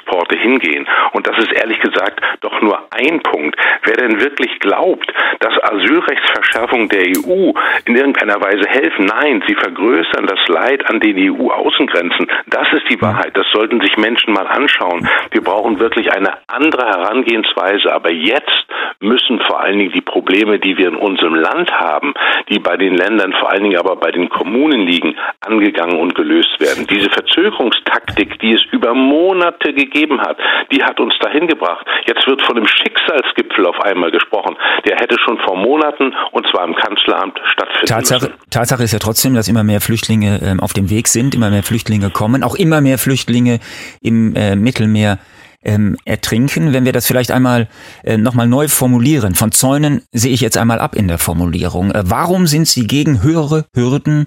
hingehen. 0.48 0.88
Und 1.12 1.28
das 1.28 1.38
ist 1.38 1.52
ehrlich 1.52 1.80
gesagt 1.80 2.22
doch 2.42 2.62
nur 2.62 2.80
ein 2.92 3.20
Punkt. 3.22 3.56
Wer 3.84 3.98
denn 3.98 4.20
wirklich 4.20 4.60
glaubt, 4.60 5.12
dass 5.40 5.54
Asylrechtsverschärfungen 5.64 6.90
der 6.90 7.02
EU 7.02 7.52
in 7.86 7.96
irgendeiner 7.96 8.40
Weise 8.42 8.68
helfen, 8.68 9.06
nein, 9.06 9.44
sie 9.48 9.56
vergrößern 9.56 10.26
das 10.26 10.40
Leid 10.48 10.90
an 10.90 11.00
den 11.00 11.18
EU-Außengrenzen. 11.18 12.28
Das 12.48 12.68
ist 12.74 12.90
die 12.90 13.02
Wahrheit. 13.02 13.36
Das 13.36 13.48
sollten 13.52 13.82
sich 13.82 13.98
Menschen 13.98 14.34
mal 14.34 14.48
anschauen. 14.48 15.08
Wir 15.32 15.42
brauchen 15.42 15.80
wirklich 15.80 16.12
eine 16.12 16.34
andere 16.48 16.88
Herangehensweise. 16.88 17.94
Aber 17.94 18.12
jetzt 18.12 18.66
müssen 19.00 19.40
vor 19.48 19.62
allen 19.62 19.80
Dingen 19.80 19.92
die 19.92 20.02
Probleme, 20.02 20.60
die 20.60 20.78
wir 20.78 20.88
in 20.88 20.96
unserem 20.96 21.36
Land 21.36 21.72
haben, 21.72 22.14
die 22.50 22.60
bei 22.60 22.78
den 22.78 22.96
Ländern, 22.96 23.34
vor 23.34 23.52
allen 23.52 23.64
Dingen 23.64 23.78
aber 23.78 23.96
bei 23.96 24.12
den 24.12 24.30
Kommunen 24.30 24.82
liegen, 24.88 25.16
angegangen 25.46 26.00
und 26.00 26.16
gelöst 26.16 26.60
werden. 26.60 26.88
Diese 26.88 27.10
Verzögerungstaktik, 27.10 28.40
die 28.40 28.54
es 28.54 28.64
über 28.72 28.94
Monate 28.94 29.74
gegeben 29.74 29.87
hat, 30.19 30.38
die 30.71 30.84
hat 30.84 31.00
uns 31.00 31.13
dahin 31.19 31.47
gebracht. 31.47 31.86
Jetzt 32.06 32.28
wird 32.28 32.41
von 32.41 32.58
einem 32.58 32.67
Schicksalsgipfel 32.67 33.65
auf 33.65 33.80
einmal 33.82 34.12
gesprochen. 34.12 34.56
Der 34.88 34.97
hätte 34.97 35.15
schon 35.23 35.38
vor 35.45 35.58
Monaten 35.58 36.13
und 36.32 36.47
zwar 36.47 36.65
im 36.65 36.76
Kanzleramt 36.76 37.39
stattfinden 37.52 37.88
Tatsache, 37.88 38.26
müssen. 38.28 38.50
Tatsache 38.50 38.84
ist 38.84 38.93
ja 38.93 39.00
trotzdem, 39.00 39.34
dass 39.34 39.47
immer 39.47 39.63
mehr 39.63 39.82
Flüchtlinge 39.82 40.39
äh, 40.41 40.62
auf 40.62 40.73
dem 40.73 40.89
Weg 40.89 41.08
sind, 41.08 41.36
immer 41.36 41.50
mehr 41.50 41.63
Flüchtlinge 41.63 42.10
kommen, 42.10 42.43
auch 42.43 42.56
immer 42.56 42.82
mehr 42.82 42.97
Flüchtlinge 42.97 43.60
im 44.02 44.36
äh, 44.36 44.56
Mittelmeer 44.56 45.19
ähm, 45.63 45.97
ertrinken. 46.06 46.73
Wenn 46.73 46.86
wir 46.86 46.93
das 46.93 47.08
vielleicht 47.08 47.32
einmal 47.32 47.67
äh, 48.04 48.17
nochmal 48.17 48.47
neu 48.47 48.67
formulieren, 48.67 49.36
von 49.36 49.52
Zäunen 49.52 50.02
sehe 50.12 50.34
ich 50.34 50.41
jetzt 50.41 50.58
einmal 50.58 50.80
ab 50.80 50.95
in 50.95 51.08
der 51.08 51.17
Formulierung. 51.17 51.91
Äh, 51.91 52.04
warum 52.06 52.47
sind 52.47 52.67
Sie 52.67 52.88
gegen 52.88 53.23
höhere 53.23 53.65
Hürden 53.76 54.26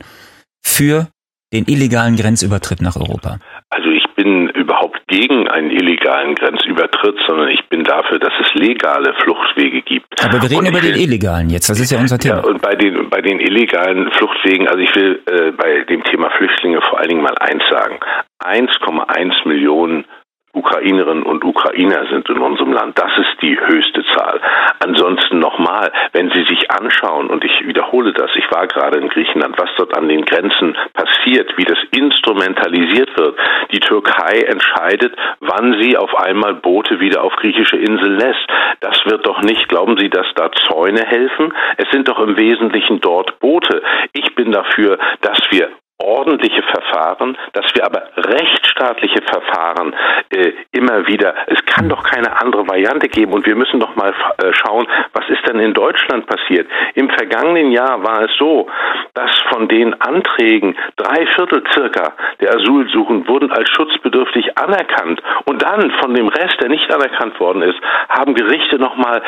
für 0.62 1.08
den 1.52 1.66
illegalen 1.66 2.16
Grenzübertritt 2.16 2.80
nach 2.80 2.96
Europa? 2.96 3.38
Also 3.70 3.90
bin 4.22 4.48
überhaupt 4.50 5.00
gegen 5.06 5.48
einen 5.48 5.70
illegalen 5.70 6.34
Grenzübertritt, 6.34 7.16
sondern 7.26 7.48
ich 7.48 7.66
bin 7.70 7.84
dafür, 7.84 8.18
dass 8.18 8.32
es 8.44 8.52
legale 8.54 9.14
Fluchtwege 9.22 9.80
gibt. 9.80 10.22
Aber 10.22 10.42
wir 10.42 10.50
reden 10.50 10.66
über 10.66 10.80
den 10.80 10.96
illegalen 10.96 11.48
jetzt, 11.48 11.70
das 11.70 11.80
ist 11.80 11.90
ja 11.90 11.98
unser 11.98 12.18
Thema. 12.18 12.36
Ja, 12.36 12.44
und 12.44 12.60
bei 12.60 12.74
den, 12.74 13.08
bei 13.08 13.22
den 13.22 13.40
illegalen 13.40 14.10
Fluchtwegen, 14.12 14.68
also 14.68 14.78
ich 14.78 14.94
will 14.94 15.22
äh, 15.26 15.52
bei 15.52 15.84
dem 15.88 16.04
Thema 16.04 16.28
Flüchtlinge 16.36 16.82
vor 16.82 16.98
allen 16.98 17.08
Dingen 17.08 17.22
mal 17.22 17.36
eins 17.38 17.62
sagen. 17.70 17.98
1,1 18.44 19.48
Millionen 19.48 20.04
Ukrainerinnen 20.52 21.22
und 21.22 21.44
Ukrainer 21.44 22.06
sind 22.10 22.28
in 22.28 22.38
unserem 22.38 22.72
Land. 22.72 22.98
Das 22.98 23.12
ist 23.18 23.40
die 23.40 23.58
höchste 23.58 24.04
Zahl. 24.14 24.40
Ansonsten 24.80 25.38
nochmal, 25.38 25.92
wenn 26.12 26.30
Sie 26.30 26.42
sich 26.44 26.70
anschauen, 26.70 27.30
und 27.30 27.44
ich 27.44 27.66
wiederhole 27.66 28.12
das, 28.12 28.30
ich 28.34 28.50
war 28.50 28.66
gerade 28.66 28.98
in 28.98 29.08
Griechenland, 29.08 29.56
was 29.58 29.70
dort 29.76 29.96
an 29.96 30.08
den 30.08 30.24
Grenzen 30.24 30.76
passiert, 30.92 31.56
wie 31.56 31.64
das 31.64 31.78
instrumentalisiert 31.92 33.16
wird. 33.16 33.38
Die 33.72 33.80
Türkei 33.80 34.40
entscheidet, 34.40 35.14
wann 35.40 35.80
sie 35.80 35.96
auf 35.96 36.14
einmal 36.16 36.54
Boote 36.54 37.00
wieder 37.00 37.22
auf 37.22 37.34
griechische 37.36 37.76
Inseln 37.76 38.18
lässt. 38.18 38.46
Das 38.80 38.98
wird 39.06 39.26
doch 39.26 39.42
nicht, 39.42 39.68
glauben 39.68 39.96
Sie, 39.98 40.10
dass 40.10 40.26
da 40.34 40.50
Zäune 40.68 41.04
helfen? 41.06 41.52
Es 41.76 41.88
sind 41.90 42.08
doch 42.08 42.18
im 42.18 42.36
Wesentlichen 42.36 43.00
dort 43.00 43.38
Boote. 43.40 43.82
Ich 44.12 44.34
bin 44.34 44.52
dafür, 44.52 44.98
dass 45.20 45.38
wir 45.50 45.70
ordentliche 46.02 46.62
Verfahren, 46.62 47.36
dass 47.52 47.66
wir 47.74 47.84
aber 47.84 48.02
rechtsstaatliche 48.16 49.22
Verfahren 49.22 49.94
äh, 50.30 50.52
immer 50.72 51.06
wieder, 51.06 51.34
es 51.46 51.64
kann 51.66 51.88
doch 51.88 52.02
keine 52.02 52.40
andere 52.40 52.66
Variante 52.66 53.08
geben 53.08 53.32
und 53.32 53.46
wir 53.46 53.56
müssen 53.56 53.80
doch 53.80 53.94
mal 53.96 54.14
äh, 54.38 54.52
schauen, 54.52 54.86
was 55.12 55.28
ist 55.28 55.46
denn 55.48 55.60
in 55.60 55.74
Deutschland 55.74 56.26
passiert. 56.26 56.68
Im 56.94 57.10
vergangenen 57.10 57.72
Jahr 57.72 58.02
war 58.02 58.22
es 58.22 58.30
so, 58.38 58.68
dass 59.14 59.30
von 59.52 59.68
den 59.68 60.00
Anträgen 60.00 60.76
drei 60.96 61.26
Viertel 61.34 61.62
circa 61.72 62.14
der 62.40 62.54
Asylsuchen 62.54 63.26
wurden 63.28 63.50
als 63.50 63.68
schutzbedürftig 63.70 64.56
anerkannt 64.58 65.22
und 65.44 65.62
dann 65.62 65.90
von 66.00 66.14
dem 66.14 66.28
Rest, 66.28 66.60
der 66.60 66.68
nicht 66.68 66.92
anerkannt 66.92 67.38
worden 67.40 67.62
ist, 67.62 67.78
haben 68.08 68.34
Gerichte 68.34 68.78
nochmal 68.78 69.22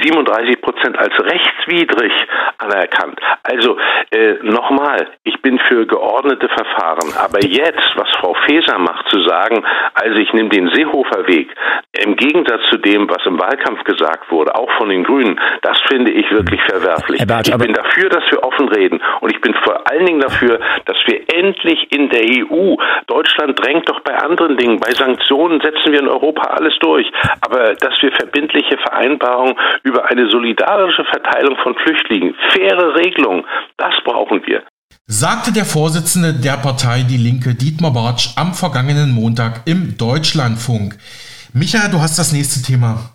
37 0.00 0.60
Prozent 0.60 0.98
als 0.98 1.12
rechtswidrig 1.18 2.12
anerkannt. 2.58 3.20
Also 3.42 3.76
äh, 4.10 4.34
nochmal, 4.42 5.08
ich 5.24 5.40
bin 5.42 5.58
für 5.58 5.86
geordnete 5.86 6.48
Verfahren. 6.48 7.12
Aber 7.18 7.42
jetzt, 7.44 7.90
was 7.96 8.08
Frau 8.20 8.34
Faeser 8.46 8.78
macht, 8.78 9.08
zu 9.10 9.20
sagen, 9.22 9.64
also 9.94 10.18
ich 10.18 10.32
nehme 10.32 10.48
den 10.48 10.70
Seehofer 10.72 11.26
Weg, 11.26 11.48
im 12.04 12.16
Gegensatz 12.16 12.62
zu 12.70 12.78
dem, 12.78 13.08
was 13.08 13.24
im 13.26 13.38
Wahlkampf 13.38 13.84
gesagt 13.84 14.30
wurde, 14.30 14.54
auch 14.54 14.70
von 14.78 14.88
den 14.88 15.04
Grünen, 15.04 15.38
das 15.62 15.78
finde 15.88 16.10
ich 16.12 16.30
wirklich 16.30 16.60
verwerflich. 16.62 17.26
Bartsch, 17.26 17.50
ich 17.50 17.58
bin 17.58 17.72
dafür, 17.72 18.08
dass 18.08 18.24
wir 18.30 18.42
offen 18.42 18.68
reden. 18.68 19.00
Und 19.20 19.32
ich 19.32 19.40
bin 19.40 19.54
vor 19.62 19.90
allen 19.90 20.06
Dingen 20.06 20.20
dafür, 20.20 20.60
dass 20.86 20.96
wir 21.06 21.20
endlich 21.34 21.92
in 21.92 22.08
der 22.08 22.22
EU, 22.22 22.76
Deutschland 23.06 23.58
drängt 23.62 23.88
doch 23.88 24.00
bei 24.00 24.16
anderen 24.16 24.56
Dingen, 24.56 24.80
bei 24.80 24.92
Sanktionen 24.92 25.60
setzen 25.60 25.92
wir 25.92 26.00
in 26.00 26.08
Europa 26.08 26.42
alles 26.42 26.74
durch, 26.80 27.10
aber 27.40 27.74
dass 27.74 28.00
wir 28.02 28.12
verbindliche 28.12 28.78
Vereinbarungen 28.78 29.54
über 29.82 30.10
eine 30.10 30.28
solidarische 30.30 31.04
Verteilung 31.04 31.56
von 31.62 31.74
Flüchtlingen, 31.76 32.34
faire 32.50 32.94
Regelungen. 32.96 33.44
Das 33.76 33.94
brauchen 34.04 34.42
wir 34.46 34.62
sagte 35.06 35.52
der 35.52 35.64
Vorsitzende 35.64 36.32
der 36.32 36.56
Partei 36.56 37.02
Die 37.02 37.16
Linke 37.16 37.54
Dietmar 37.54 37.92
Bartsch 37.92 38.30
am 38.36 38.54
vergangenen 38.54 39.10
Montag 39.12 39.62
im 39.66 39.96
Deutschlandfunk. 39.98 40.96
Micha, 41.52 41.88
du 41.88 42.00
hast 42.00 42.18
das 42.18 42.32
nächste 42.32 42.62
Thema. 42.62 43.11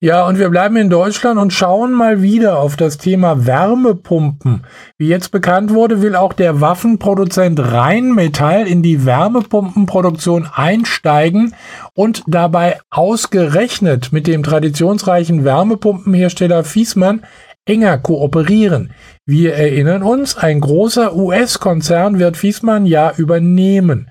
Ja, 0.00 0.28
und 0.28 0.38
wir 0.38 0.48
bleiben 0.48 0.76
in 0.76 0.90
Deutschland 0.90 1.40
und 1.40 1.52
schauen 1.52 1.92
mal 1.92 2.22
wieder 2.22 2.60
auf 2.60 2.76
das 2.76 2.98
Thema 2.98 3.46
Wärmepumpen. 3.46 4.64
Wie 4.96 5.08
jetzt 5.08 5.32
bekannt 5.32 5.74
wurde, 5.74 6.02
will 6.02 6.14
auch 6.14 6.34
der 6.34 6.60
Waffenproduzent 6.60 7.58
Rheinmetall 7.58 8.68
in 8.68 8.84
die 8.84 9.04
Wärmepumpenproduktion 9.04 10.48
einsteigen 10.54 11.52
und 11.94 12.22
dabei 12.28 12.78
ausgerechnet 12.90 14.12
mit 14.12 14.28
dem 14.28 14.44
traditionsreichen 14.44 15.44
Wärmepumpenhersteller 15.44 16.62
Fiesmann 16.62 17.24
enger 17.64 17.98
kooperieren. 17.98 18.92
Wir 19.30 19.56
erinnern 19.56 20.02
uns, 20.02 20.38
ein 20.38 20.58
großer 20.58 21.14
US-Konzern 21.14 22.18
wird 22.18 22.38
Fiesmann 22.38 22.86
ja 22.86 23.12
übernehmen. 23.14 24.10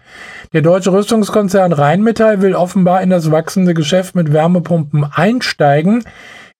Der 0.53 0.61
deutsche 0.61 0.93
Rüstungskonzern 0.93 1.73
Rheinmetall 1.73 2.43
will 2.43 2.53
offenbar 2.53 3.01
in 3.01 3.09
das 3.09 3.31
wachsende 3.31 3.73
Geschäft 3.73 4.13
mit 4.13 4.31
Wärmepumpen 4.31 5.05
einsteigen. 5.11 6.03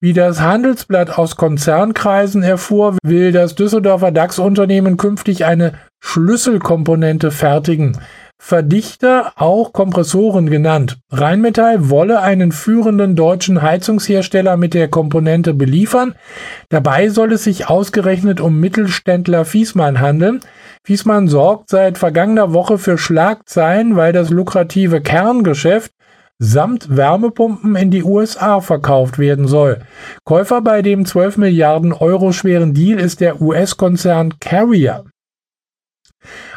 Wie 0.01 0.13
das 0.13 0.41
Handelsblatt 0.41 1.19
aus 1.19 1.35
Konzernkreisen 1.35 2.41
erfuhr, 2.41 2.97
will 3.03 3.31
das 3.31 3.53
Düsseldorfer 3.53 4.11
DAX-Unternehmen 4.11 4.97
künftig 4.97 5.45
eine 5.45 5.73
Schlüsselkomponente 5.99 7.29
fertigen. 7.29 7.99
Verdichter, 8.39 9.33
auch 9.35 9.73
Kompressoren 9.73 10.49
genannt. 10.49 10.99
Rheinmetall 11.11 11.89
wolle 11.89 12.21
einen 12.21 12.51
führenden 12.51 13.15
deutschen 13.15 13.61
Heizungshersteller 13.61 14.57
mit 14.57 14.73
der 14.73 14.87
Komponente 14.87 15.53
beliefern. 15.53 16.15
Dabei 16.69 17.09
soll 17.09 17.33
es 17.33 17.43
sich 17.43 17.67
ausgerechnet 17.67 18.39
um 18.39 18.59
Mittelständler 18.59 19.43
Fiesmann 19.43 19.99
handeln. 19.99 20.41
Fiesmann 20.83 21.27
sorgt 21.27 21.69
seit 21.69 21.97
vergangener 21.97 22.53
Woche 22.53 22.77
für 22.77 22.97
Schlagzeilen, 22.97 23.95
weil 23.95 24.13
das 24.13 24.29
lukrative 24.29 25.01
Kerngeschäft 25.01 25.91
samt 26.39 26.95
Wärmepumpen 26.95 27.75
in 27.75 27.89
die 27.89 28.03
USA 28.03 28.61
verkauft 28.61 29.17
werden 29.17 29.47
soll. 29.47 29.79
Käufer 30.23 30.61
bei 30.61 30.81
dem 30.81 31.05
12 31.05 31.37
Milliarden 31.37 31.93
Euro 31.93 32.31
schweren 32.31 32.73
Deal 32.73 32.99
ist 32.99 33.19
der 33.19 33.41
US-Konzern 33.41 34.39
Carrier. 34.39 35.03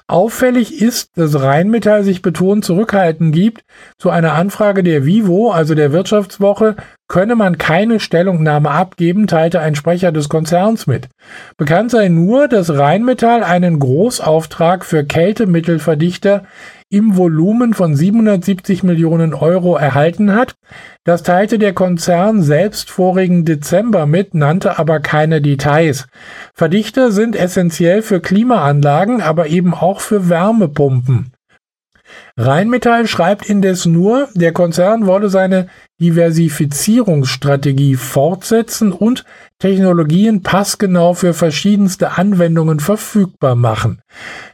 Auffällig 0.06 0.80
ist, 0.80 1.16
dass 1.16 1.40
Rheinmetall 1.40 2.04
sich 2.04 2.22
betont 2.22 2.64
zurückhalten 2.64 3.32
gibt. 3.32 3.64
Zu 3.98 4.10
einer 4.10 4.32
Anfrage 4.32 4.82
der 4.82 5.04
Vivo, 5.06 5.52
also 5.52 5.74
der 5.74 5.92
Wirtschaftswoche, 5.92 6.76
könne 7.08 7.34
man 7.34 7.58
keine 7.58 8.00
Stellungnahme 8.00 8.70
abgeben, 8.70 9.26
teilte 9.26 9.60
ein 9.60 9.74
Sprecher 9.74 10.12
des 10.12 10.28
Konzerns 10.28 10.86
mit. 10.86 11.08
Bekannt 11.56 11.90
sei 11.90 12.08
nur, 12.08 12.48
dass 12.48 12.76
Rheinmetall 12.76 13.42
einen 13.42 13.78
Großauftrag 13.78 14.84
für 14.84 15.04
Kältemittelverdichter 15.04 16.44
im 16.90 17.16
Volumen 17.16 17.72
von 17.72 17.94
770 17.94 18.82
Millionen 18.82 19.32
Euro 19.32 19.76
erhalten 19.76 20.34
hat. 20.34 20.56
Das 21.04 21.22
teilte 21.22 21.58
der 21.58 21.72
Konzern 21.72 22.42
selbst 22.42 22.90
vorigen 22.90 23.44
Dezember 23.44 24.06
mit, 24.06 24.34
nannte 24.34 24.78
aber 24.78 24.98
keine 24.98 25.40
Details. 25.40 26.08
Verdichter 26.52 27.12
sind 27.12 27.36
essentiell 27.36 28.02
für 28.02 28.20
Klimaanlagen, 28.20 29.22
aber 29.22 29.46
eben 29.46 29.72
auch 29.72 30.00
für 30.00 30.28
Wärmepumpen. 30.28 31.32
Rheinmetall 32.36 33.06
schreibt 33.06 33.48
indes 33.48 33.86
nur, 33.86 34.28
der 34.34 34.52
Konzern 34.52 35.06
wolle 35.06 35.28
seine 35.28 35.68
Diversifizierungsstrategie 36.00 37.96
fortsetzen 37.96 38.92
und 38.92 39.24
Technologien 39.58 40.42
passgenau 40.42 41.12
für 41.14 41.34
verschiedenste 41.34 42.16
Anwendungen 42.16 42.80
verfügbar 42.80 43.54
machen. 43.54 44.00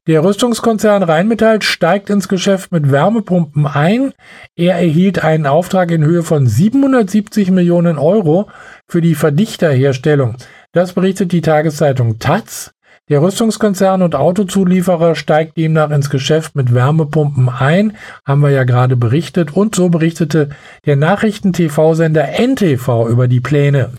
Der 0.09 0.25
Rüstungskonzern 0.25 1.05
Rheinmetall 1.05 1.63
steigt 1.63 2.11
ins 2.11 2.29
Geschäft 2.29 2.73
mit 2.73 2.91
Wärmepumpen 2.91 3.67
ein. 3.67 4.13
Er 4.57 4.75
erhielt 4.75 5.23
einen 5.23 5.47
Auftrag 5.47 5.93
in 5.93 6.05
Höhe 6.05 6.25
von 6.25 6.47
770 6.47 7.53
Millionen 7.53 7.99
Euro 7.99 8.49
für 8.89 9.01
die 9.01 9.15
Verdichterherstellung. 9.15 10.37
Das 10.73 10.93
berichtet 10.93 11.33
die 11.33 11.41
Tageszeitung 11.41 12.19
Taz. 12.19 12.73
Der 13.09 13.23
Rüstungskonzern 13.23 14.03
und 14.03 14.17
Autozulieferer 14.17 15.15
steigt 15.15 15.57
demnach 15.57 15.91
ins 15.91 16.11
Geschäft 16.11 16.57
mit 16.57 16.75
Wärmepumpen 16.75 17.49
ein, 17.49 17.97
haben 18.25 18.41
wir 18.41 18.51
ja 18.51 18.65
gerade 18.65 18.97
berichtet, 18.97 19.53
und 19.53 19.77
so 19.77 19.91
berichtete 19.91 20.51
der 20.87 20.97
Nachrichten-TV-Sender 20.97 22.41
NTV 22.41 23.07
über 23.09 23.29
die 23.29 23.39
Pläne. 23.39 23.93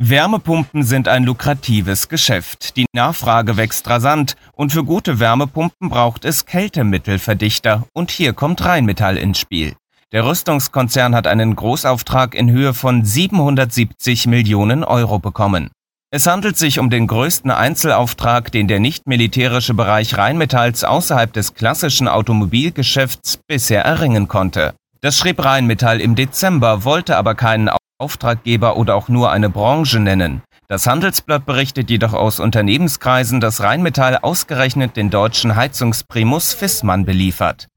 Wärmepumpen 0.00 0.82
sind 0.82 1.06
ein 1.06 1.22
lukratives 1.22 2.08
Geschäft. 2.08 2.76
Die 2.76 2.86
Nachfrage 2.92 3.56
wächst 3.56 3.88
rasant 3.88 4.34
und 4.52 4.72
für 4.72 4.82
gute 4.82 5.20
Wärmepumpen 5.20 5.88
braucht 5.88 6.24
es 6.24 6.44
Kältemittelverdichter 6.44 7.84
und 7.92 8.10
hier 8.10 8.32
kommt 8.32 8.64
Rheinmetall 8.64 9.18
ins 9.18 9.38
Spiel. 9.38 9.74
Der 10.10 10.24
Rüstungskonzern 10.24 11.14
hat 11.14 11.28
einen 11.28 11.54
Großauftrag 11.54 12.34
in 12.34 12.50
Höhe 12.50 12.74
von 12.74 13.04
770 13.04 14.26
Millionen 14.26 14.82
Euro 14.82 15.20
bekommen. 15.20 15.70
Es 16.10 16.26
handelt 16.26 16.56
sich 16.56 16.78
um 16.78 16.88
den 16.88 17.06
größten 17.06 17.50
Einzelauftrag, 17.50 18.50
den 18.50 18.66
der 18.66 18.80
nicht-militärische 18.80 19.74
Bereich 19.74 20.16
Rheinmetalls 20.16 20.82
außerhalb 20.82 21.30
des 21.34 21.52
klassischen 21.52 22.08
Automobilgeschäfts 22.08 23.40
bisher 23.46 23.84
erringen 23.84 24.26
konnte. 24.26 24.72
Das 25.02 25.18
schrieb 25.18 25.44
Rheinmetall 25.44 26.00
im 26.00 26.14
Dezember, 26.14 26.84
wollte 26.84 27.18
aber 27.18 27.34
keinen 27.34 27.68
Auftraggeber 27.98 28.78
oder 28.78 28.94
auch 28.94 29.10
nur 29.10 29.30
eine 29.30 29.50
Branche 29.50 30.00
nennen. 30.00 30.40
Das 30.66 30.86
Handelsblatt 30.86 31.44
berichtet 31.44 31.90
jedoch 31.90 32.14
aus 32.14 32.40
Unternehmenskreisen, 32.40 33.40
dass 33.40 33.62
Rheinmetall 33.62 34.16
ausgerechnet 34.16 34.96
den 34.96 35.10
deutschen 35.10 35.56
Heizungsprimus 35.56 36.54
Fissmann 36.54 37.04
beliefert. 37.04 37.68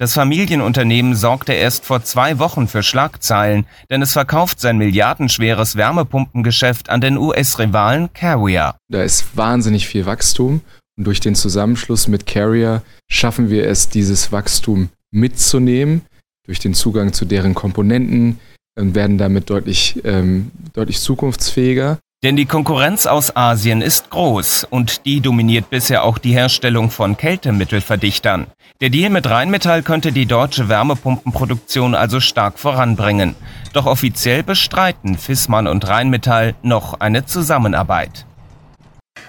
Das 0.00 0.14
Familienunternehmen 0.14 1.14
sorgte 1.14 1.52
erst 1.52 1.84
vor 1.84 2.02
zwei 2.02 2.38
Wochen 2.38 2.68
für 2.68 2.82
Schlagzeilen, 2.82 3.66
denn 3.90 4.00
es 4.00 4.14
verkauft 4.14 4.58
sein 4.58 4.78
milliardenschweres 4.78 5.76
Wärmepumpengeschäft 5.76 6.88
an 6.88 7.02
den 7.02 7.18
US-Rivalen 7.18 8.10
Carrier. 8.14 8.76
Da 8.88 9.02
ist 9.02 9.36
wahnsinnig 9.36 9.86
viel 9.86 10.06
Wachstum 10.06 10.62
und 10.96 11.04
durch 11.04 11.20
den 11.20 11.34
Zusammenschluss 11.34 12.08
mit 12.08 12.24
Carrier 12.24 12.82
schaffen 13.10 13.50
wir 13.50 13.66
es, 13.66 13.90
dieses 13.90 14.32
Wachstum 14.32 14.88
mitzunehmen 15.10 16.00
durch 16.46 16.60
den 16.60 16.72
Zugang 16.72 17.12
zu 17.12 17.26
deren 17.26 17.52
Komponenten 17.52 18.40
und 18.78 18.94
werden 18.94 19.18
damit 19.18 19.50
deutlich, 19.50 20.00
ähm, 20.04 20.50
deutlich 20.72 21.00
zukunftsfähiger. 21.00 21.98
Denn 22.22 22.36
die 22.36 22.44
Konkurrenz 22.44 23.06
aus 23.06 23.34
Asien 23.34 23.80
ist 23.80 24.10
groß 24.10 24.64
und 24.68 25.06
die 25.06 25.22
dominiert 25.22 25.70
bisher 25.70 26.04
auch 26.04 26.18
die 26.18 26.34
Herstellung 26.34 26.90
von 26.90 27.16
Kältemittelverdichtern. 27.16 28.46
Der 28.82 28.90
Deal 28.90 29.08
mit 29.08 29.26
Rheinmetall 29.26 29.82
könnte 29.82 30.12
die 30.12 30.26
deutsche 30.26 30.68
Wärmepumpenproduktion 30.68 31.94
also 31.94 32.20
stark 32.20 32.58
voranbringen. 32.58 33.36
Doch 33.72 33.86
offiziell 33.86 34.42
bestreiten 34.42 35.16
Fissmann 35.16 35.66
und 35.66 35.88
Rheinmetall 35.88 36.54
noch 36.62 37.00
eine 37.00 37.24
Zusammenarbeit. 37.24 38.26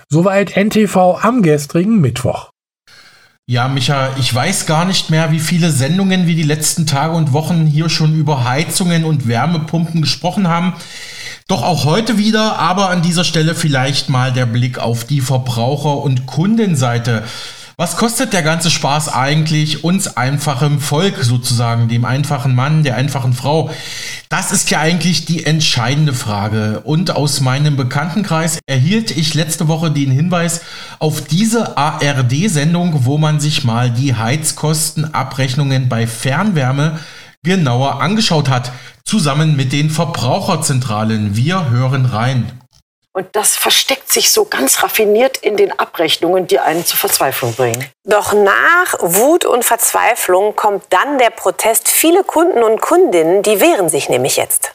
Soweit 0.09 0.57
NTV 0.57 1.17
am 1.21 1.43
gestrigen 1.43 2.01
Mittwoch. 2.01 2.49
Ja, 3.47 3.69
Micha, 3.69 4.09
ich 4.17 4.33
weiß 4.35 4.65
gar 4.65 4.83
nicht 4.83 5.09
mehr, 5.09 5.31
wie 5.31 5.39
viele 5.39 5.71
Sendungen 5.71 6.27
wir 6.27 6.35
die 6.35 6.43
letzten 6.43 6.85
Tage 6.85 7.15
und 7.15 7.31
Wochen 7.31 7.65
hier 7.65 7.87
schon 7.87 8.13
über 8.15 8.43
Heizungen 8.43 9.05
und 9.05 9.29
Wärmepumpen 9.29 10.01
gesprochen 10.01 10.49
haben. 10.49 10.73
Doch 11.51 11.63
auch 11.63 11.83
heute 11.83 12.17
wieder, 12.17 12.59
aber 12.59 12.89
an 12.91 13.01
dieser 13.01 13.25
Stelle 13.25 13.55
vielleicht 13.55 14.07
mal 14.07 14.31
der 14.31 14.45
Blick 14.45 14.79
auf 14.79 15.03
die 15.03 15.19
Verbraucher- 15.19 15.97
und 15.97 16.25
Kundenseite. 16.25 17.23
Was 17.75 17.97
kostet 17.97 18.31
der 18.31 18.41
ganze 18.41 18.71
Spaß 18.71 19.09
eigentlich 19.09 19.83
uns 19.83 20.15
einfachem 20.15 20.79
Volk 20.79 21.17
sozusagen, 21.21 21.89
dem 21.89 22.05
einfachen 22.05 22.55
Mann, 22.55 22.83
der 22.83 22.95
einfachen 22.95 23.33
Frau? 23.33 23.69
Das 24.29 24.53
ist 24.53 24.71
ja 24.71 24.79
eigentlich 24.79 25.25
die 25.25 25.45
entscheidende 25.45 26.13
Frage. 26.13 26.83
Und 26.85 27.17
aus 27.17 27.41
meinem 27.41 27.75
Bekanntenkreis 27.75 28.59
erhielt 28.65 29.11
ich 29.11 29.33
letzte 29.33 29.67
Woche 29.67 29.91
den 29.91 30.09
Hinweis 30.09 30.61
auf 30.99 31.19
diese 31.19 31.75
ARD-Sendung, 31.75 33.03
wo 33.03 33.17
man 33.17 33.41
sich 33.41 33.65
mal 33.65 33.91
die 33.91 34.15
Heizkostenabrechnungen 34.15 35.89
bei 35.89 36.07
Fernwärme 36.07 36.99
genauer 37.43 38.01
angeschaut 38.01 38.49
hat, 38.49 38.71
zusammen 39.03 39.55
mit 39.55 39.73
den 39.73 39.89
Verbraucherzentralen. 39.89 41.35
Wir 41.35 41.69
hören 41.69 42.05
rein. 42.05 42.51
Und 43.13 43.27
das 43.33 43.57
versteckt 43.57 44.11
sich 44.11 44.31
so 44.31 44.45
ganz 44.45 44.83
raffiniert 44.83 45.37
in 45.37 45.57
den 45.57 45.77
Abrechnungen, 45.77 46.47
die 46.47 46.59
einen 46.59 46.85
zur 46.85 46.97
Verzweiflung 46.97 47.53
bringen. 47.55 47.85
Doch 48.05 48.31
nach 48.31 48.95
Wut 49.01 49.43
und 49.43 49.65
Verzweiflung 49.65 50.55
kommt 50.55 50.83
dann 50.91 51.17
der 51.17 51.31
Protest. 51.31 51.89
Viele 51.89 52.23
Kunden 52.23 52.63
und 52.63 52.79
Kundinnen, 52.79 53.43
die 53.43 53.59
wehren 53.59 53.89
sich 53.89 54.07
nämlich 54.07 54.37
jetzt. 54.37 54.73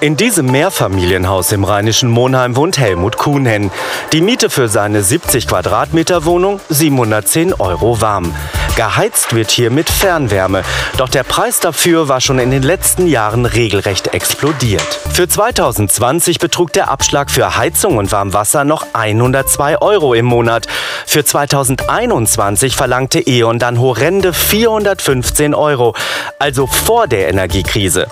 In 0.00 0.16
diesem 0.16 0.46
Mehrfamilienhaus 0.46 1.50
im 1.52 1.64
rheinischen 1.64 2.10
Monheim 2.10 2.54
wohnt 2.54 2.78
Helmut 2.78 3.16
Kuhnhen. 3.16 3.70
Die 4.12 4.20
Miete 4.20 4.50
für 4.50 4.68
seine 4.68 5.02
70 5.02 5.48
Quadratmeter 5.48 6.24
Wohnung 6.24 6.60
710 6.68 7.54
Euro 7.54 8.00
warm. 8.00 8.34
Geheizt 8.78 9.34
wird 9.34 9.50
hier 9.50 9.72
mit 9.72 9.90
Fernwärme. 9.90 10.62
Doch 10.98 11.08
der 11.08 11.24
Preis 11.24 11.58
dafür 11.58 12.06
war 12.06 12.20
schon 12.20 12.38
in 12.38 12.52
den 12.52 12.62
letzten 12.62 13.08
Jahren 13.08 13.44
regelrecht 13.44 14.14
explodiert. 14.14 15.00
Für 15.12 15.26
2020 15.26 16.38
betrug 16.38 16.72
der 16.72 16.88
Abschlag 16.88 17.28
für 17.28 17.56
Heizung 17.56 17.96
und 17.96 18.12
Warmwasser 18.12 18.62
noch 18.62 18.86
102 18.92 19.82
Euro 19.82 20.14
im 20.14 20.26
Monat. 20.26 20.68
Für 21.06 21.24
2021 21.24 22.76
verlangte 22.76 23.18
E.ON 23.18 23.58
dann 23.58 23.80
horrende 23.80 24.32
415 24.32 25.56
Euro, 25.56 25.96
also 26.38 26.68
vor 26.68 27.08
der 27.08 27.30
Energiekrise. 27.30 28.06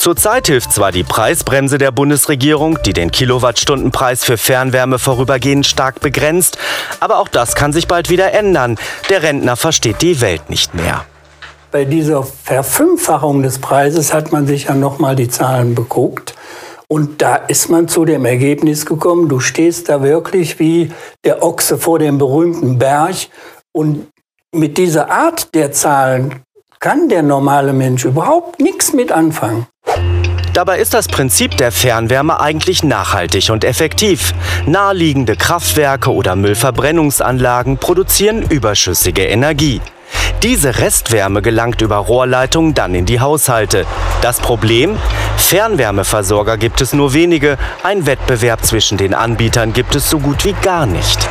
Zurzeit 0.00 0.46
hilft 0.46 0.72
zwar 0.72 0.92
die 0.92 1.02
Preisbremse 1.02 1.76
der 1.76 1.90
Bundesregierung, 1.90 2.78
die 2.86 2.94
den 2.94 3.10
Kilowattstundenpreis 3.10 4.24
für 4.24 4.38
Fernwärme 4.38 4.98
vorübergehend 4.98 5.66
stark 5.66 6.00
begrenzt, 6.00 6.56
aber 7.00 7.18
auch 7.18 7.28
das 7.28 7.54
kann 7.54 7.74
sich 7.74 7.86
bald 7.86 8.08
wieder 8.08 8.32
ändern. 8.32 8.78
Der 9.10 9.22
Rentner 9.22 9.56
versteht 9.56 10.00
die 10.00 10.22
Welt 10.22 10.48
nicht 10.48 10.74
mehr. 10.74 11.04
Bei 11.70 11.84
dieser 11.84 12.22
Verfünffachung 12.22 13.42
des 13.42 13.58
Preises 13.58 14.14
hat 14.14 14.32
man 14.32 14.46
sich 14.46 14.64
ja 14.64 14.74
nochmal 14.74 15.16
die 15.16 15.28
Zahlen 15.28 15.74
beguckt. 15.74 16.34
Und 16.88 17.20
da 17.20 17.36
ist 17.36 17.68
man 17.68 17.86
zu 17.86 18.06
dem 18.06 18.24
Ergebnis 18.24 18.86
gekommen, 18.86 19.28
du 19.28 19.38
stehst 19.38 19.90
da 19.90 20.02
wirklich 20.02 20.58
wie 20.58 20.92
der 21.26 21.42
Ochse 21.42 21.76
vor 21.76 21.98
dem 21.98 22.16
berühmten 22.16 22.78
Berg. 22.78 23.16
Und 23.72 24.06
mit 24.50 24.78
dieser 24.78 25.10
Art 25.10 25.54
der 25.54 25.72
Zahlen 25.72 26.40
kann 26.78 27.10
der 27.10 27.22
normale 27.22 27.74
Mensch 27.74 28.06
überhaupt 28.06 28.60
nichts 28.60 28.94
mit 28.94 29.12
anfangen. 29.12 29.66
Dabei 30.52 30.78
ist 30.78 30.94
das 30.94 31.06
Prinzip 31.06 31.56
der 31.56 31.70
Fernwärme 31.70 32.40
eigentlich 32.40 32.82
nachhaltig 32.82 33.50
und 33.50 33.64
effektiv. 33.64 34.34
Naheliegende 34.66 35.36
Kraftwerke 35.36 36.12
oder 36.12 36.34
Müllverbrennungsanlagen 36.34 37.78
produzieren 37.78 38.42
überschüssige 38.42 39.24
Energie. 39.24 39.80
Diese 40.42 40.78
Restwärme 40.78 41.40
gelangt 41.40 41.82
über 41.82 41.96
Rohrleitungen 41.96 42.74
dann 42.74 42.94
in 42.94 43.06
die 43.06 43.20
Haushalte. 43.20 43.86
Das 44.22 44.40
Problem? 44.40 44.98
Fernwärmeversorger 45.36 46.56
gibt 46.56 46.80
es 46.80 46.92
nur 46.92 47.14
wenige, 47.14 47.56
ein 47.82 48.06
Wettbewerb 48.06 48.64
zwischen 48.64 48.98
den 48.98 49.14
Anbietern 49.14 49.72
gibt 49.72 49.94
es 49.94 50.10
so 50.10 50.18
gut 50.18 50.44
wie 50.44 50.54
gar 50.62 50.86
nicht. 50.86 51.28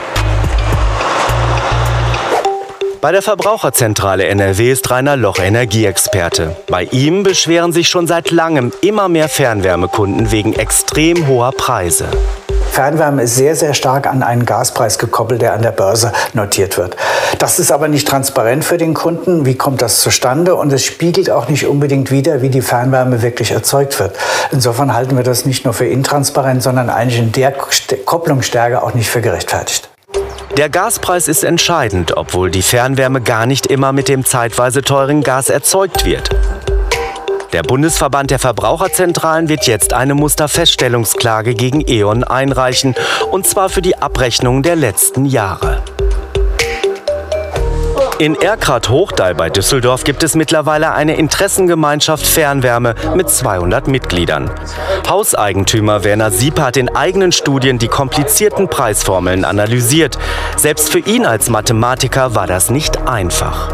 Bei 3.01 3.13
der 3.13 3.21
Verbraucherzentrale 3.21 4.25
NRW 4.25 4.73
ist 4.73 4.91
Rainer 4.91 5.15
Loch 5.15 5.39
Energieexperte. 5.39 6.57
Bei 6.67 6.83
ihm 6.83 7.23
beschweren 7.23 7.71
sich 7.71 7.87
schon 7.87 8.07
seit 8.07 8.29
langem 8.29 8.73
immer 8.81 9.07
mehr 9.07 9.29
Fernwärmekunden 9.29 10.31
wegen 10.31 10.51
extrem 10.51 11.25
hoher 11.25 11.53
Preise. 11.53 12.09
Fernwärme 12.71 13.23
ist 13.23 13.37
sehr, 13.37 13.55
sehr 13.55 13.73
stark 13.73 14.05
an 14.05 14.21
einen 14.21 14.45
Gaspreis 14.45 14.99
gekoppelt, 14.99 15.41
der 15.41 15.53
an 15.53 15.61
der 15.61 15.71
Börse 15.71 16.11
notiert 16.33 16.77
wird. 16.77 16.97
Das 17.37 17.57
ist 17.57 17.71
aber 17.71 17.87
nicht 17.87 18.05
transparent 18.05 18.65
für 18.65 18.77
den 18.77 18.93
Kunden. 18.93 19.45
Wie 19.45 19.55
kommt 19.55 19.81
das 19.81 20.01
zustande? 20.01 20.55
Und 20.55 20.73
es 20.73 20.83
spiegelt 20.83 21.29
auch 21.29 21.47
nicht 21.47 21.67
unbedingt 21.67 22.11
wider, 22.11 22.41
wie 22.41 22.49
die 22.49 22.61
Fernwärme 22.61 23.21
wirklich 23.21 23.51
erzeugt 23.51 23.97
wird. 24.01 24.17
Insofern 24.51 24.93
halten 24.93 25.15
wir 25.15 25.23
das 25.23 25.45
nicht 25.45 25.63
nur 25.63 25.73
für 25.73 25.85
intransparent, 25.85 26.61
sondern 26.61 26.89
eigentlich 26.89 27.19
in 27.19 27.31
der 27.31 27.53
Kopplungsstärke 27.53 28.83
auch 28.83 28.93
nicht 28.93 29.09
für 29.09 29.21
gerechtfertigt. 29.21 29.89
Der 30.57 30.69
Gaspreis 30.69 31.27
ist 31.27 31.43
entscheidend, 31.43 32.17
obwohl 32.17 32.51
die 32.51 32.61
Fernwärme 32.61 33.21
gar 33.21 33.45
nicht 33.45 33.67
immer 33.67 33.93
mit 33.93 34.09
dem 34.09 34.25
zeitweise 34.25 34.81
teuren 34.81 35.23
Gas 35.23 35.49
erzeugt 35.49 36.05
wird. 36.05 36.29
Der 37.53 37.63
Bundesverband 37.63 38.29
der 38.29 38.39
Verbraucherzentralen 38.39 39.49
wird 39.49 39.65
jetzt 39.65 39.93
eine 39.93 40.13
Musterfeststellungsklage 40.13 41.55
gegen 41.55 41.83
E.ON 41.87 42.23
einreichen, 42.23 42.93
und 43.31 43.47
zwar 43.47 43.69
für 43.69 43.81
die 43.81 43.97
Abrechnung 43.97 44.61
der 44.61 44.75
letzten 44.75 45.25
Jahre. 45.25 45.81
In 48.19 48.35
Erkrath 48.35 48.89
Hochdal 48.89 49.33
bei 49.33 49.49
Düsseldorf 49.49 50.03
gibt 50.03 50.23
es 50.23 50.35
mittlerweile 50.35 50.91
eine 50.91 51.15
Interessengemeinschaft 51.15 52.27
Fernwärme 52.27 52.93
mit 53.15 53.29
200 53.29 53.87
Mitgliedern. 53.87 54.51
Hauseigentümer 55.07 56.03
Werner 56.03 56.29
Siep 56.29 56.59
hat 56.59 56.75
in 56.75 56.93
eigenen 56.93 57.31
Studien 57.31 57.79
die 57.79 57.87
komplizierten 57.87 58.67
Preisformeln 58.67 59.45
analysiert. 59.45 60.17
Selbst 60.57 60.89
für 60.89 60.99
ihn 60.99 61.25
als 61.25 61.47
Mathematiker 61.47 62.35
war 62.35 62.45
das 62.45 62.69
nicht 62.69 62.97
einfach. 63.07 63.71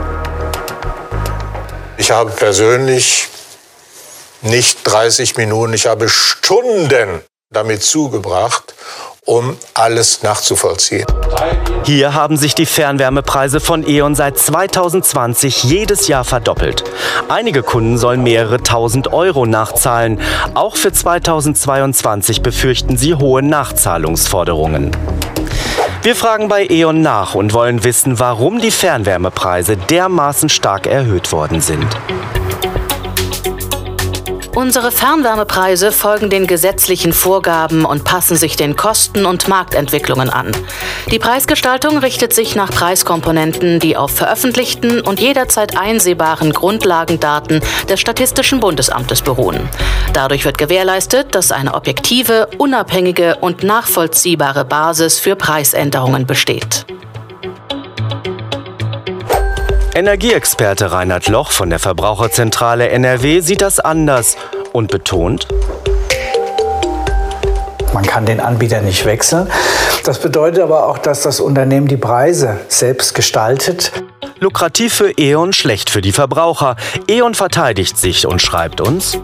Ich 1.97 2.11
habe 2.11 2.29
persönlich 2.29 3.27
nicht 4.43 4.83
30 4.83 5.37
Minuten, 5.37 5.73
ich 5.73 5.87
habe 5.87 6.07
Stunden 6.07 7.23
damit 7.49 7.81
zugebracht, 7.81 8.75
um 9.25 9.57
alles 9.73 10.21
nachzuvollziehen. 10.23 11.05
Hier 11.83 12.13
haben 12.13 12.37
sich 12.37 12.55
die 12.55 12.65
Fernwärmepreise 12.65 13.59
von 13.59 13.87
E.ON 13.87 14.15
seit 14.15 14.37
2020 14.37 15.63
jedes 15.63 16.07
Jahr 16.07 16.23
verdoppelt. 16.23 16.83
Einige 17.27 17.63
Kunden 17.63 17.97
sollen 17.97 18.23
mehrere 18.23 18.61
tausend 18.61 19.13
Euro 19.13 19.45
nachzahlen. 19.45 20.19
Auch 20.53 20.77
für 20.77 20.93
2022 20.93 22.41
befürchten 22.41 22.97
sie 22.97 23.15
hohe 23.15 23.41
Nachzahlungsforderungen. 23.41 24.91
Wir 26.03 26.15
fragen 26.15 26.47
bei 26.47 26.67
E.ON 26.69 27.01
nach 27.01 27.33
und 27.33 27.53
wollen 27.53 27.83
wissen, 27.83 28.19
warum 28.19 28.61
die 28.61 28.69
Fernwärmepreise 28.69 29.75
dermaßen 29.75 30.49
stark 30.49 30.85
erhöht 30.85 31.31
worden 31.31 31.61
sind. 31.61 31.87
Unsere 34.55 34.89
Fernwärmepreise 34.89 35.91
folgen 35.91 36.29
den 36.29 36.47
gesetzlichen 36.47 37.11
Vorgaben 37.11 37.83
und 37.83 38.05
passen 38.05 38.37
sich 38.37 38.55
den 38.55 38.77
Kosten 38.77 39.25
und 39.25 39.49
Marktentwicklungen 39.49 40.29
an. 40.29 40.53
Die 41.11 41.19
Preisgestaltung 41.19 41.97
richtet 41.97 42.33
sich 42.33 42.55
nach 42.55 42.71
Preiskomponenten, 42.71 43.81
die 43.81 43.97
auf 43.97 44.11
veröffentlichten 44.11 45.01
und 45.01 45.19
jederzeit 45.19 45.77
einsehbaren 45.77 46.53
Grundlagendaten 46.53 47.59
des 47.89 47.99
Statistischen 47.99 48.61
Bundesamtes 48.61 49.21
beruhen. 49.21 49.67
Dadurch 50.13 50.45
wird 50.45 50.57
gewährleistet, 50.57 51.35
dass 51.35 51.51
eine 51.51 51.73
objektive, 51.73 52.47
unabhängige 52.57 53.35
und 53.41 53.63
nachvollziehbare 53.63 54.63
Basis 54.63 55.19
für 55.19 55.35
Preisänderungen 55.35 56.25
besteht. 56.25 56.85
Energieexperte 59.95 60.91
Reinhard 60.91 61.29
Loch 61.29 61.51
von 61.51 61.69
der 61.69 61.79
Verbraucherzentrale 61.79 62.89
NRW 62.89 63.39
sieht 63.39 63.61
das 63.61 63.79
anders 63.79 64.35
und 64.73 64.91
betont, 64.91 65.47
man 67.93 68.03
kann 68.03 68.25
den 68.25 68.41
Anbieter 68.41 68.81
nicht 68.81 69.05
wechseln. 69.05 69.49
Das 70.03 70.19
bedeutet 70.19 70.61
aber 70.61 70.87
auch, 70.87 70.97
dass 70.97 71.21
das 71.21 71.39
Unternehmen 71.39 71.87
die 71.87 71.95
Preise 71.95 72.59
selbst 72.67 73.15
gestaltet. 73.15 73.93
Lukrativ 74.39 74.93
für 74.93 75.17
E.ON, 75.17 75.53
schlecht 75.53 75.89
für 75.89 76.01
die 76.01 76.11
Verbraucher. 76.11 76.75
E.ON 77.07 77.33
verteidigt 77.33 77.97
sich 77.97 78.27
und 78.27 78.41
schreibt 78.41 78.81
uns, 78.81 79.17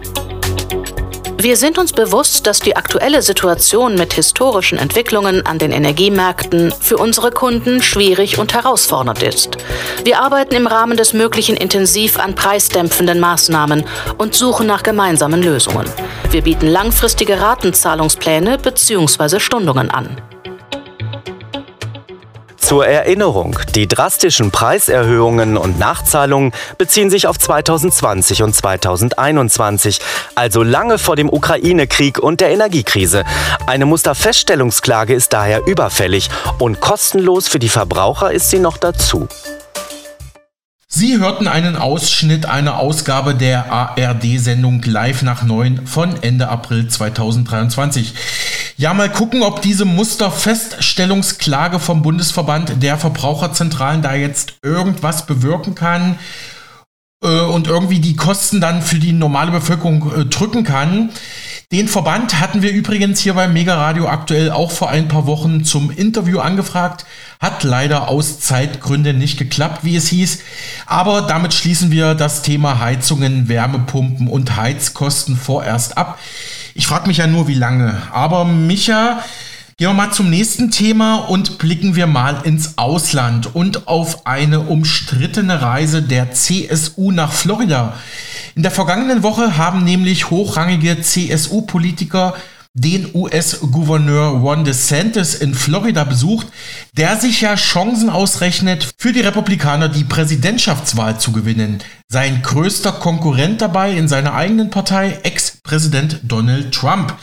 wir 1.44 1.58
sind 1.58 1.78
uns 1.78 1.94
bewusst, 1.94 2.46
dass 2.46 2.60
die 2.60 2.76
aktuelle 2.76 3.22
Situation 3.22 3.96
mit 3.96 4.14
historischen 4.14 4.78
Entwicklungen 4.78 5.46
an 5.46 5.58
den 5.58 5.72
Energiemärkten 5.72 6.72
für 6.72 6.98
unsere 6.98 7.32
Kunden 7.32 7.82
schwierig 7.82 8.38
und 8.38 8.54
herausfordernd 8.54 9.24
ist. 9.24 9.58
Wir 10.04 10.20
arbeiten 10.20 10.56
im 10.56 10.68
Rahmen 10.68 10.98
des 10.98 11.14
Möglichen 11.14 11.58
intensiv 11.58 12.20
an 12.20 12.36
preisdämpfenden 12.36 13.20
Maßnahmen 13.20 13.86
und 14.18 14.36
suchen 14.36 14.68
nach 14.68 14.84
gemeinsamen 14.84 15.42
Lösungen. 15.42 15.90
Wir 16.30 16.42
bieten 16.42 16.68
langfristige 16.68 17.40
Ratenzahlungspläne 17.40 18.58
bzw. 18.58 19.40
Stundungen 19.40 19.90
an. 19.90 20.18
Zur 22.72 22.88
Erinnerung, 22.88 23.60
die 23.76 23.86
drastischen 23.86 24.50
Preiserhöhungen 24.50 25.58
und 25.58 25.78
Nachzahlungen 25.78 26.54
beziehen 26.78 27.10
sich 27.10 27.28
auf 27.28 27.38
2020 27.38 28.44
und 28.44 28.56
2021, 28.56 30.00
also 30.36 30.64
lange 30.64 30.98
vor 30.98 31.18
dem 31.18 31.28
Ukraine-Krieg 31.28 32.18
und 32.18 32.40
der 32.40 32.52
Energiekrise. 32.52 33.26
Eine 33.68 33.86
Musterfeststellungsklage 33.86 35.14
ist 35.14 35.34
daher 35.34 35.68
überfällig 35.68 36.30
und 36.60 36.80
kostenlos 36.80 37.50
für 37.50 37.60
die 37.60 37.68
Verbraucher 37.68 38.32
ist 38.32 38.50
sie 38.50 38.60
noch 38.60 38.78
dazu. 38.78 39.28
Sie 40.94 41.20
hörten 41.20 41.48
einen 41.48 41.78
Ausschnitt 41.78 42.46
einer 42.46 42.78
Ausgabe 42.78 43.34
der 43.34 43.72
ARD-Sendung 43.72 44.84
Live 44.84 45.22
nach 45.22 45.42
9 45.42 45.88
von 45.88 46.22
Ende 46.22 46.50
April 46.50 46.90
2023. 46.90 48.14
Ja, 48.76 48.94
mal 48.94 49.10
gucken, 49.10 49.42
ob 49.42 49.62
diese 49.62 49.86
Musterfeststellungsklage 49.86 51.80
vom 51.80 52.02
Bundesverband 52.02 52.84
der 52.84 52.98
Verbraucherzentralen 52.98 54.02
da 54.02 54.16
jetzt 54.16 54.56
irgendwas 54.64 55.26
bewirken 55.26 55.76
kann 55.76 56.20
äh, 57.24 57.40
und 57.40 57.68
irgendwie 57.68 58.02
die 58.02 58.18
Kosten 58.18 58.60
dann 58.60 58.82
für 58.82 59.00
die 59.00 59.14
normale 59.14 59.52
Bevölkerung 59.52 60.12
äh, 60.14 60.26
drücken 60.26 60.66
kann. 60.66 61.12
Den 61.72 61.88
Verband 61.88 62.42
hatten 62.42 62.62
wir 62.62 62.74
übrigens 62.74 63.22
hier 63.22 63.34
beim 63.34 63.54
Mega 63.54 63.76
Radio 63.76 64.10
aktuell 64.10 64.52
auch 64.52 64.72
vor 64.72 64.90
ein 64.90 65.08
paar 65.08 65.26
Wochen 65.26 65.64
zum 65.64 65.90
Interview 65.90 66.40
angefragt. 66.40 67.06
Hat 67.40 67.64
leider 67.64 68.10
aus 68.10 68.42
Zeitgründen 68.42 69.18
nicht 69.18 69.38
geklappt, 69.38 69.86
wie 69.86 69.96
es 69.96 70.10
hieß. 70.10 70.40
Aber 70.86 71.22
damit 71.22 71.54
schließen 71.54 71.90
wir 71.90 72.14
das 72.14 72.42
Thema 72.42 72.80
Heizungen, 72.80 73.48
Wärmepumpen 73.48 74.28
und 74.28 74.58
Heizkosten 74.58 75.38
vorerst 75.38 75.98
ab. 75.98 76.20
Ich 76.76 76.88
frage 76.88 77.08
mich 77.08 77.18
ja 77.18 77.28
nur, 77.28 77.48
wie 77.48 77.54
lange. 77.54 78.02
Aber 78.12 78.44
Micha, 78.44 79.24
Gehen 79.82 79.90
wir 79.90 79.94
mal 79.96 80.12
zum 80.12 80.30
nächsten 80.30 80.70
Thema 80.70 81.16
und 81.16 81.58
blicken 81.58 81.96
wir 81.96 82.06
mal 82.06 82.42
ins 82.44 82.78
Ausland 82.78 83.56
und 83.56 83.88
auf 83.88 84.28
eine 84.28 84.60
umstrittene 84.60 85.60
Reise 85.64 86.04
der 86.04 86.32
CSU 86.34 87.12
nach 87.12 87.34
Florida. 87.34 87.98
In 88.54 88.62
der 88.62 88.70
vergangenen 88.70 89.24
Woche 89.24 89.58
haben 89.58 89.84
nämlich 89.84 90.30
hochrangige 90.30 91.02
CSU-Politiker 91.02 92.36
den 92.76 93.10
US-Gouverneur 93.16 94.40
Ron 94.40 94.66
DeSantis 94.66 95.34
in 95.34 95.56
Florida 95.56 96.04
besucht, 96.04 96.46
der 96.96 97.18
sich 97.18 97.42
ja 97.42 97.56
Chancen 97.56 98.12
ausrechnet, 98.12 98.92
für 99.00 99.12
die 99.12 99.22
Republikaner 99.22 99.90
die 99.90 100.04
Präsidentschaftswahl 100.04 101.20
zu 101.20 101.32
gewinnen. 101.32 101.80
Sein 102.08 102.44
größter 102.44 102.92
Konkurrent 102.92 103.62
dabei 103.62 103.94
in 103.94 104.08
seiner 104.08 104.36
eigenen 104.36 104.70
Partei, 104.70 105.20
Ex-Präsident 105.24 106.20
Donald 106.22 106.72
Trump. 106.72 107.16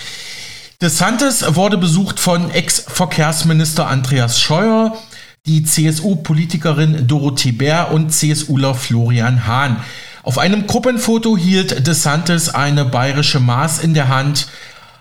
DeSantis 0.81 1.57
wurde 1.57 1.77
besucht 1.77 2.21
von 2.21 2.53
Ex-Verkehrsminister 2.53 3.89
Andreas 3.89 4.41
Scheuer, 4.41 4.97
die 5.45 5.65
CSU-Politikerin 5.65 7.09
Dorothee 7.09 7.51
Bär 7.51 7.91
und 7.91 8.13
CSUler 8.13 8.77
Florian 8.77 9.49
Hahn. 9.49 9.83
Auf 10.23 10.39
einem 10.39 10.69
Gruppenfoto 10.69 11.37
hielt 11.37 11.85
DeSantis 11.85 12.51
eine 12.51 12.85
bayerische 12.85 13.41
Maß 13.41 13.81
in 13.81 13.93
der 13.93 14.07
Hand, 14.07 14.47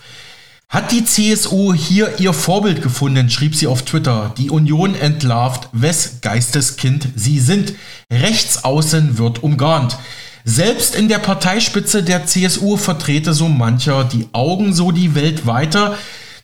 Hat 0.70 0.94
die 0.94 1.04
CSU 1.04 1.74
hier 1.74 2.22
ihr 2.22 2.32
Vorbild 2.32 2.82
gefunden, 2.82 3.30
schrieb 3.30 3.56
sie 3.56 3.68
auf 3.68 3.84
Twitter. 3.84 4.34
Die 4.38 4.50
Union 4.50 4.96
entlarvt, 4.96 5.68
wes 5.74 6.22
Geisteskind 6.22 7.10
sie 7.18 7.42
sind. 7.42 7.74
Rechtsaußen 8.10 9.18
wird 9.18 9.44
umgarnt. 9.44 9.98
Selbst 10.46 10.96
in 10.96 11.10
der 11.10 11.20
Parteispitze 11.20 12.04
der 12.04 12.26
CSU 12.26 12.78
vertrete 12.78 13.34
so 13.34 13.50
mancher 13.50 14.06
die 14.06 14.30
Augen 14.32 14.74
so 14.74 14.94
die 14.94 15.14
Welt 15.14 15.46
weiter, 15.46 15.98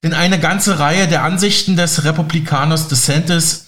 denn 0.04 0.14
eine 0.14 0.42
ganze 0.42 0.80
Reihe 0.80 1.08
der 1.08 1.24
Ansichten 1.24 1.78
des 1.78 2.04
Republikaners 2.04 2.90
DeSantis, 2.90 3.67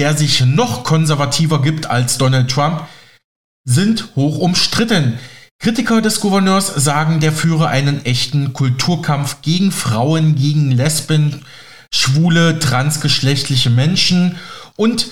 der 0.00 0.16
sich 0.16 0.40
noch 0.40 0.82
konservativer 0.82 1.60
gibt 1.60 1.90
als 1.90 2.16
Donald 2.16 2.50
Trump, 2.50 2.86
sind 3.66 4.08
hoch 4.16 4.38
umstritten. 4.38 5.18
Kritiker 5.58 6.00
des 6.00 6.20
Gouverneurs 6.20 6.68
sagen, 6.68 7.20
der 7.20 7.32
führe 7.32 7.68
einen 7.68 8.02
echten 8.06 8.54
Kulturkampf 8.54 9.42
gegen 9.42 9.70
Frauen, 9.70 10.36
gegen 10.36 10.70
Lesben, 10.70 11.42
schwule, 11.92 12.58
transgeschlechtliche 12.58 13.68
Menschen 13.68 14.36
und 14.76 15.08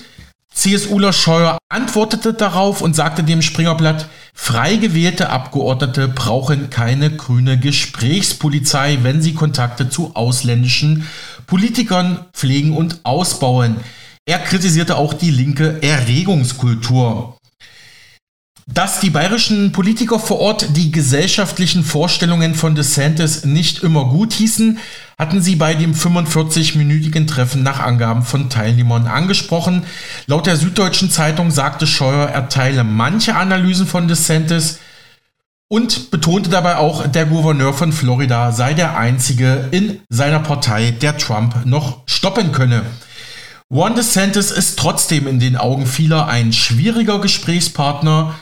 CSUler 0.51 1.13
Scheuer 1.13 1.59
antwortete 1.69 2.33
darauf 2.33 2.81
und 2.81 2.95
sagte 2.95 3.23
dem 3.23 3.43
Springerblatt, 3.43 4.09
frei 4.33 4.77
gewählte 4.77 5.29
Abgeordnete 5.29 6.07
brauchen 6.07 6.71
keine 6.71 7.11
grüne 7.15 7.59
Gesprächspolizei, 7.59 8.97
wenn 9.03 9.21
sie 9.21 9.35
Kontakte 9.35 9.87
zu 9.87 10.15
ausländischen 10.15 11.07
Politikern 11.45 12.25
pflegen 12.33 12.75
und 12.75 13.01
ausbauen. 13.03 13.77
Er 14.29 14.37
kritisierte 14.37 14.95
auch 14.95 15.15
die 15.15 15.31
linke 15.31 15.81
Erregungskultur. 15.81 17.35
Dass 18.67 18.99
die 18.99 19.09
bayerischen 19.09 19.71
Politiker 19.71 20.19
vor 20.19 20.37
Ort 20.37 20.77
die 20.77 20.91
gesellschaftlichen 20.91 21.83
Vorstellungen 21.83 22.53
von 22.53 22.75
DeSantis 22.75 23.43
nicht 23.43 23.81
immer 23.81 24.05
gut 24.05 24.33
hießen, 24.33 24.77
hatten 25.17 25.41
sie 25.41 25.55
bei 25.55 25.73
dem 25.73 25.95
45-minütigen 25.95 27.25
Treffen 27.25 27.63
nach 27.63 27.79
Angaben 27.79 28.21
von 28.21 28.51
Teilnehmern 28.51 29.07
angesprochen. 29.07 29.81
Laut 30.27 30.45
der 30.45 30.57
Süddeutschen 30.57 31.09
Zeitung 31.09 31.49
sagte 31.49 31.87
Scheuer, 31.87 32.27
er 32.27 32.49
teile 32.49 32.83
manche 32.83 33.35
Analysen 33.35 33.87
von 33.87 34.07
DeSantis 34.07 34.77
und 35.69 36.11
betonte 36.11 36.51
dabei 36.51 36.77
auch, 36.77 37.07
der 37.07 37.25
Gouverneur 37.25 37.73
von 37.73 37.91
Florida 37.91 38.51
sei 38.51 38.75
der 38.75 38.95
einzige 38.95 39.69
in 39.71 40.01
seiner 40.09 40.39
Partei, 40.39 40.91
der 40.91 41.17
Trump 41.17 41.65
noch 41.65 42.03
stoppen 42.05 42.51
könne. 42.51 42.83
Juan 43.71 43.93
DeSantis 43.93 44.49
ist 44.49 44.79
trotzdem 44.79 45.27
in 45.27 45.39
den 45.39 45.55
Augen 45.55 45.85
vieler 45.85 46.27
ein 46.27 46.53
schwieriger 46.53 47.21
Gesprächspartner, 47.21 48.33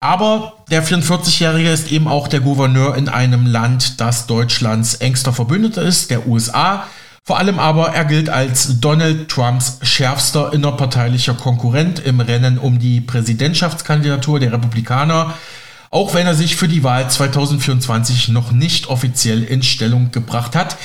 aber 0.00 0.64
der 0.72 0.82
44-Jährige 0.82 1.70
ist 1.70 1.92
eben 1.92 2.08
auch 2.08 2.26
der 2.26 2.40
Gouverneur 2.40 2.96
in 2.96 3.08
einem 3.08 3.46
Land, 3.46 4.00
das 4.00 4.26
Deutschlands 4.26 4.96
engster 4.96 5.32
Verbündeter 5.32 5.82
ist, 5.82 6.10
der 6.10 6.26
USA. 6.26 6.88
Vor 7.24 7.38
allem 7.38 7.60
aber 7.60 7.90
er 7.90 8.04
gilt 8.06 8.28
als 8.28 8.80
Donald 8.80 9.28
Trumps 9.28 9.78
schärfster 9.82 10.52
innerparteilicher 10.52 11.34
Konkurrent 11.34 12.00
im 12.00 12.18
Rennen 12.18 12.58
um 12.58 12.80
die 12.80 13.00
Präsidentschaftskandidatur 13.00 14.40
der 14.40 14.52
Republikaner, 14.52 15.34
auch 15.90 16.14
wenn 16.14 16.26
er 16.26 16.34
sich 16.34 16.54
für 16.54 16.68
die 16.68 16.84
Wahl 16.84 17.10
2024 17.10 18.28
noch 18.28 18.52
nicht 18.52 18.86
offiziell 18.88 19.42
in 19.42 19.62
Stellung 19.62 20.12
gebracht 20.12 20.54
hat. 20.54 20.76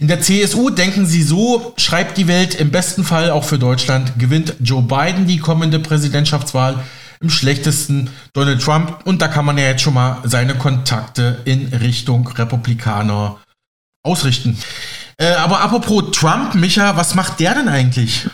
In 0.00 0.08
der 0.08 0.22
CSU 0.22 0.70
denken 0.70 1.04
sie 1.04 1.22
so, 1.22 1.74
schreibt 1.76 2.16
die 2.16 2.28
Welt 2.28 2.54
im 2.54 2.70
besten 2.70 3.04
Fall 3.04 3.30
auch 3.30 3.44
für 3.44 3.58
Deutschland, 3.58 4.18
gewinnt 4.18 4.54
Joe 4.60 4.82
Biden 4.82 5.26
die 5.26 5.38
kommende 5.38 5.78
Präsidentschaftswahl 5.80 6.82
im 7.20 7.28
schlechtesten 7.28 8.08
Donald 8.32 8.62
Trump. 8.62 9.00
Und 9.04 9.20
da 9.20 9.28
kann 9.28 9.44
man 9.44 9.58
ja 9.58 9.64
jetzt 9.64 9.82
schon 9.82 9.94
mal 9.94 10.18
seine 10.24 10.54
Kontakte 10.54 11.42
in 11.44 11.68
Richtung 11.68 12.26
Republikaner 12.26 13.36
ausrichten. 14.02 14.58
Äh, 15.18 15.34
aber 15.34 15.60
apropos 15.60 16.04
Trump, 16.12 16.54
Micha, 16.54 16.96
was 16.96 17.14
macht 17.14 17.38
der 17.38 17.54
denn 17.54 17.68
eigentlich? 17.68 18.28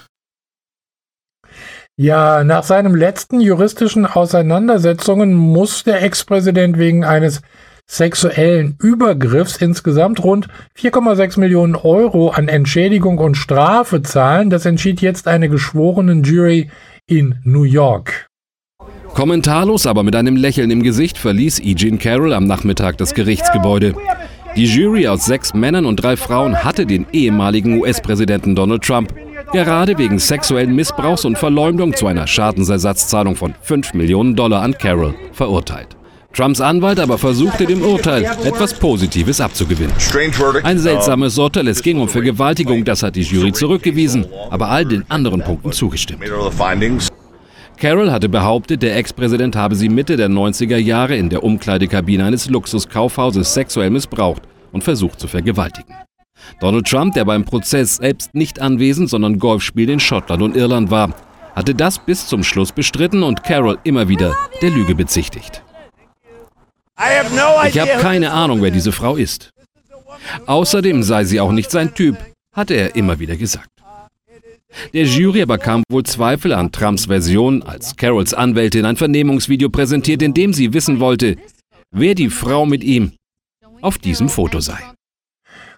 Ja, 2.03 2.45
nach 2.45 2.63
seinem 2.63 2.95
letzten 2.95 3.43
juristischen 3.43 4.07
Auseinandersetzungen 4.07 5.35
muss 5.35 5.85
der 5.85 6.03
Ex-Präsident 6.03 6.79
wegen 6.79 7.05
eines 7.05 7.43
sexuellen 7.87 8.75
Übergriffs 8.81 9.59
insgesamt 9.59 10.25
rund 10.25 10.49
4,6 10.79 11.39
Millionen 11.39 11.75
Euro 11.75 12.31
an 12.31 12.49
Entschädigung 12.49 13.19
und 13.19 13.35
Strafe 13.35 14.01
zahlen. 14.01 14.49
Das 14.49 14.65
entschied 14.65 15.03
jetzt 15.03 15.29
eine 15.29 15.51
geschworenen 15.51 16.23
Jury 16.23 16.71
in 17.07 17.35
New 17.45 17.65
York. 17.65 18.29
Kommentarlos, 19.13 19.87
aber 19.87 20.03
mit 20.03 20.17
einem 20.17 20.37
Lächeln 20.37 20.71
im 20.71 20.83
Gesicht 20.83 21.19
verließ 21.19 21.59
E. 21.59 21.75
Jean 21.75 21.99
Carroll 21.99 22.33
am 22.33 22.47
Nachmittag 22.47 22.97
das 22.97 23.13
Gerichtsgebäude. 23.13 23.95
Die 24.57 24.65
Jury 24.65 25.07
aus 25.07 25.27
sechs 25.27 25.53
Männern 25.53 25.85
und 25.85 25.97
drei 25.97 26.17
Frauen 26.17 26.65
hatte 26.65 26.87
den 26.87 27.05
ehemaligen 27.13 27.79
US-Präsidenten 27.79 28.55
Donald 28.55 28.83
Trump 28.83 29.13
gerade 29.53 29.99
wegen 29.99 30.19
sexuellen 30.19 30.75
Missbrauchs 30.75 31.25
und 31.25 31.39
Verleumdung 31.39 31.95
zu 31.95 32.07
einer 32.07 32.27
Schadensersatzzahlung 32.27 33.37
von 33.37 33.55
5 33.63 33.95
Millionen 33.95 34.37
Dollar 34.37 34.63
an 34.63 34.77
Carroll 34.77 35.15
verurteilt. 35.33 35.97
Trumps 36.33 36.61
Anwalt 36.61 37.01
aber 37.01 37.19
versuchte 37.19 37.67
dem 37.67 37.83
Urteil 37.83 38.25
etwas 38.45 38.75
Positives 38.75 39.41
abzugewinnen. 39.41 39.93
Ein 40.63 40.79
seltsames 40.79 41.37
Urteil, 41.37 41.67
es 41.67 41.83
ging 41.83 42.01
um 42.01 42.09
Vergewaltigung, 42.09 42.85
das 42.85 43.03
hat 43.03 43.17
die 43.17 43.23
Jury 43.23 43.53
zurückgewiesen, 43.53 44.27
aber 44.49 44.69
all 44.69 44.85
den 44.85 45.05
anderen 45.11 45.43
Punkten 45.43 45.73
zugestimmt. 45.73 46.23
Carroll 47.77 48.13
hatte 48.13 48.29
behauptet, 48.29 48.83
der 48.83 48.97
Ex-Präsident 48.97 49.57
habe 49.57 49.75
sie 49.75 49.89
Mitte 49.89 50.17
der 50.17 50.29
90er 50.29 50.77
Jahre 50.77 51.17
in 51.17 51.31
der 51.31 51.43
Umkleidekabine 51.43 52.27
eines 52.27 52.49
Luxuskaufhauses 52.49 53.53
sexuell 53.55 53.91
missbraucht 53.91 54.43
und 54.71 54.85
versucht 54.85 55.19
zu 55.19 55.27
vergewaltigen. 55.27 55.95
Donald 56.61 56.87
Trump, 56.87 57.15
der 57.15 57.25
beim 57.25 57.45
Prozess 57.45 57.97
selbst 57.97 58.35
nicht 58.35 58.61
anwesend, 58.61 59.11
sondern 59.11 59.39
Golf 59.39 59.63
spielt 59.63 59.91
in 59.91 60.01
Schottland 60.01 60.43
und 60.43 60.57
Irland 60.57 60.91
war, 60.91 61.15
hatte 61.55 61.75
das 61.75 61.99
bis 61.99 62.27
zum 62.27 62.45
Schluss 62.45 62.73
bestritten 62.73 63.23
und 63.23 63.43
Carroll 63.43 63.79
immer 63.85 64.09
wieder 64.09 64.37
der 64.63 64.71
Lüge 64.71 64.95
bezichtigt. 64.95 65.63
Ich 67.67 67.81
habe 67.81 67.91
keine 68.01 68.31
Ahnung, 68.31 68.63
wer 68.63 68.71
diese 68.71 68.93
Frau 68.93 69.17
ist. 69.17 69.51
Außerdem 70.47 71.03
sei 71.03 71.25
sie 71.25 71.41
auch 71.41 71.53
nicht 71.53 71.71
sein 71.71 71.95
Typ, 71.95 72.17
hatte 72.55 72.75
er 72.75 72.95
immer 72.95 73.19
wieder 73.19 73.37
gesagt. 73.37 73.69
Der 74.93 75.05
Jury 75.05 75.43
aber 75.43 75.59
kam 75.59 75.83
wohl 75.91 76.05
Zweifel 76.05 76.53
an 76.53 76.71
Trumps 76.71 77.07
Version, 77.07 77.63
als 77.63 77.97
Carolls 77.97 78.35
Anwältin 78.35 78.85
ein 78.85 78.97
Vernehmungsvideo 78.97 79.69
präsentiert, 79.69 80.23
in 80.23 80.35
dem 80.35 80.53
sie 80.53 80.73
wissen 80.73 81.01
wollte, 81.01 81.37
wer 81.91 82.15
die 82.15 82.31
Frau 82.31 82.67
mit 82.67 82.85
ihm 82.85 83.13
auf 83.81 83.99
diesem 83.99 84.29
Foto 84.29 84.61
sei. 84.61 84.79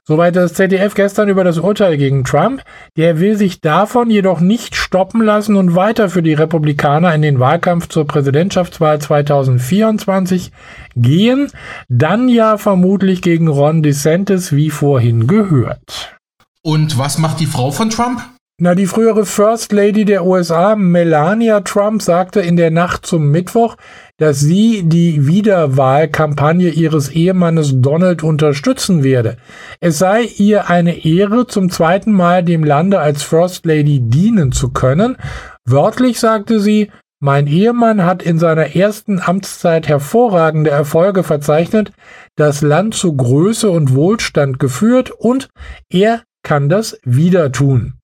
Soweit 0.05 0.34
das 0.34 0.55
ZDF 0.55 0.94
gestern 0.94 1.28
über 1.28 1.44
das 1.44 1.59
Urteil 1.59 1.96
gegen 1.96 2.24
Trump. 2.24 2.62
Der 2.96 3.20
will 3.20 3.36
sich 3.36 3.61
davon 3.61 4.11
jedoch 4.11 4.40
nicht 4.40 4.74
stoppen 4.74 5.22
lassen 5.22 5.55
und 5.55 5.76
weiter 5.76 6.09
für 6.11 6.24
die 6.24 6.34
Republikaner 6.34 7.14
in 7.14 7.22
den 7.22 7.38
Wahlkampf 7.38 7.88
zur 7.88 8.05
Präsidentschaftswahl 8.07 9.00
2024 9.00 10.50
gehen. 10.96 11.53
Dann 11.88 12.28
ja 12.28 12.59
vermutlich 12.59 13.22
gegen 13.22 13.46
Ron 13.46 13.84
DeSantis, 13.84 14.50
wie 14.50 14.70
vorhin 14.70 15.28
gehört. 15.28 16.16
Und 16.62 16.98
was 16.98 17.18
macht 17.18 17.38
die 17.38 17.46
Frau 17.46 17.70
von 17.70 17.90
Trump? 17.90 18.22
Na, 18.61 18.74
die 18.74 18.86
frühere 18.86 19.24
First 19.24 19.72
Lady 19.72 20.05
der 20.05 20.24
USA, 20.24 20.76
Melania 20.76 21.61
Trump, 21.62 22.03
sagte 22.03 22.40
in 22.40 22.57
der 22.57 22.70
Nacht 22.70 23.07
zum 23.07 23.30
Mittwoch, 23.30 23.76
dass 24.18 24.40
sie 24.40 24.82
die 24.84 25.26
Wiederwahlkampagne 25.26 26.68
ihres 26.68 27.09
Ehemannes 27.09 27.72
Donald 27.76 28.22
unterstützen 28.22 29.03
werde. 29.03 29.38
Es 29.80 29.98
sei 29.98 30.24
ihr 30.36 30.68
eine 30.68 31.05
Ehre, 31.05 31.46
zum 31.46 31.70
zweiten 31.70 32.12
Mal 32.12 32.44
dem 32.44 32.62
Lande 32.62 33.00
als 33.00 33.22
First 33.22 33.64
Lady 33.64 34.00
dienen 34.00 34.53
zu 34.53 34.70
können. 34.70 35.16
Wörtlich 35.64 36.20
sagte 36.20 36.61
sie, 36.61 36.90
mein 37.20 37.46
Ehemann 37.46 38.05
hat 38.05 38.22
in 38.22 38.38
seiner 38.38 38.76
ersten 38.76 39.18
Amtszeit 39.18 39.88
hervorragende 39.88 40.70
Erfolge 40.70 41.22
verzeichnet, 41.22 41.92
das 42.36 42.61
Land 42.61 42.94
zu 42.94 43.16
Größe 43.16 43.70
und 43.70 43.94
Wohlstand 43.94 44.59
geführt 44.59 45.11
und 45.11 45.48
er 45.88 46.22
kann 46.42 46.68
das 46.68 46.98
wieder 47.05 47.50
tun. 47.50 47.94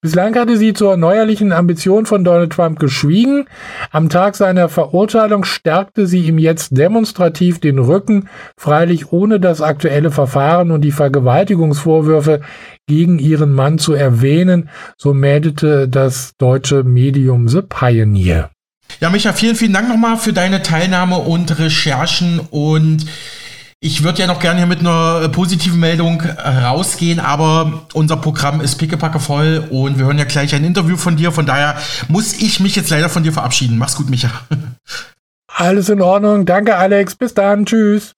Bislang 0.00 0.34
hatte 0.34 0.56
sie 0.56 0.72
zur 0.72 0.96
neuerlichen 0.96 1.52
Ambition 1.52 2.06
von 2.06 2.24
Donald 2.24 2.52
Trump 2.52 2.78
geschwiegen. 2.78 3.46
Am 3.90 4.08
Tag 4.08 4.36
seiner 4.36 4.68
Verurteilung 4.68 5.44
stärkte 5.44 6.06
sie 6.06 6.20
ihm 6.20 6.38
jetzt 6.38 6.76
demonstrativ 6.76 7.60
den 7.60 7.78
Rücken, 7.78 8.28
freilich 8.56 9.12
ohne 9.12 9.40
das 9.40 9.60
aktuelle 9.60 10.10
Verfahren 10.10 10.70
und 10.70 10.82
die 10.82 10.92
Vergewaltigungsvorwürfe 10.92 12.40
gegen 12.86 13.18
ihren 13.18 13.52
Mann 13.52 13.78
zu 13.78 13.92
erwähnen, 13.92 14.68
so 14.96 15.14
meldete 15.14 15.88
das 15.88 16.32
deutsche 16.38 16.82
Medium 16.82 17.48
The 17.48 17.62
Pioneer. 17.62 18.50
Ja, 18.98 19.10
Micha, 19.10 19.32
vielen, 19.32 19.54
vielen 19.54 19.72
Dank 19.72 19.88
nochmal 19.88 20.16
für 20.16 20.32
deine 20.32 20.62
Teilnahme 20.62 21.18
und 21.18 21.58
Recherchen 21.58 22.40
und 22.50 23.06
ich 23.82 24.02
würde 24.02 24.20
ja 24.20 24.26
noch 24.26 24.40
gerne 24.40 24.58
hier 24.58 24.66
mit 24.66 24.80
einer 24.80 25.28
positiven 25.30 25.80
Meldung 25.80 26.20
rausgehen, 26.20 27.18
aber 27.18 27.86
unser 27.94 28.18
Programm 28.18 28.60
ist 28.60 28.76
pickepacke 28.76 29.18
voll 29.18 29.66
und 29.70 29.98
wir 29.98 30.04
hören 30.04 30.18
ja 30.18 30.24
gleich 30.24 30.54
ein 30.54 30.64
Interview 30.64 30.98
von 30.98 31.16
dir. 31.16 31.32
Von 31.32 31.46
daher 31.46 31.76
muss 32.08 32.34
ich 32.34 32.60
mich 32.60 32.76
jetzt 32.76 32.90
leider 32.90 33.08
von 33.08 33.22
dir 33.22 33.32
verabschieden. 33.32 33.78
Mach's 33.78 33.96
gut, 33.96 34.10
Micha. 34.10 34.30
Alles 35.46 35.88
in 35.88 36.02
Ordnung. 36.02 36.44
Danke, 36.44 36.76
Alex. 36.76 37.14
Bis 37.14 37.32
dann. 37.32 37.64
Tschüss. 37.64 38.12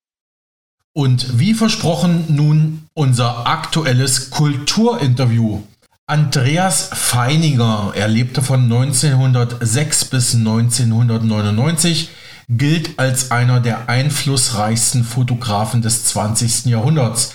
Und 0.94 1.38
wie 1.38 1.54
versprochen 1.54 2.24
nun 2.28 2.86
unser 2.92 3.46
aktuelles 3.46 4.30
Kulturinterview. 4.30 5.62
Andreas 6.06 6.90
Feininger, 6.92 7.92
er 7.94 8.08
lebte 8.08 8.42
von 8.42 8.64
1906 8.64 10.06
bis 10.06 10.34
1999 10.34 12.10
gilt 12.48 12.98
als 12.98 13.30
einer 13.30 13.60
der 13.60 13.88
einflussreichsten 13.88 15.04
Fotografen 15.04 15.82
des 15.82 16.04
20. 16.04 16.66
Jahrhunderts. 16.66 17.34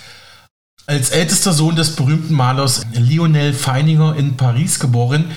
Als 0.86 1.10
ältester 1.10 1.54
Sohn 1.54 1.76
des 1.76 1.96
berühmten 1.96 2.34
Malers 2.34 2.86
Lionel 2.94 3.54
Feininger 3.54 4.16
in 4.16 4.38
Paris 4.38 4.80
geboren, 4.80 5.32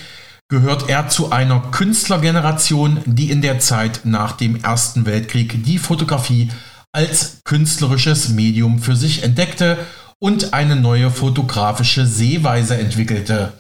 gehört 0.49 0.89
er 0.89 1.09
zu 1.09 1.33
einer 1.33 1.61
Künstlergeneration, 1.71 3.01
die 3.07 3.31
in 3.31 3.41
der 3.41 3.59
Zeit 3.61 4.01
nach 4.05 4.33
dem 4.33 4.63
Ersten 4.63 5.07
Weltkrieg 5.07 5.65
die 5.65 5.79
Fotografie 5.79 6.51
als 6.93 7.41
künstlerisches 7.45 8.31
Medium 8.31 8.81
für 8.81 8.97
sich 8.97 9.23
entdeckte 9.23 9.79
und 10.19 10.53
eine 10.53 10.77
neue 10.77 11.11
fotografische 11.11 12.07
Sehweise 12.07 12.77
entwickelte. 12.77 13.53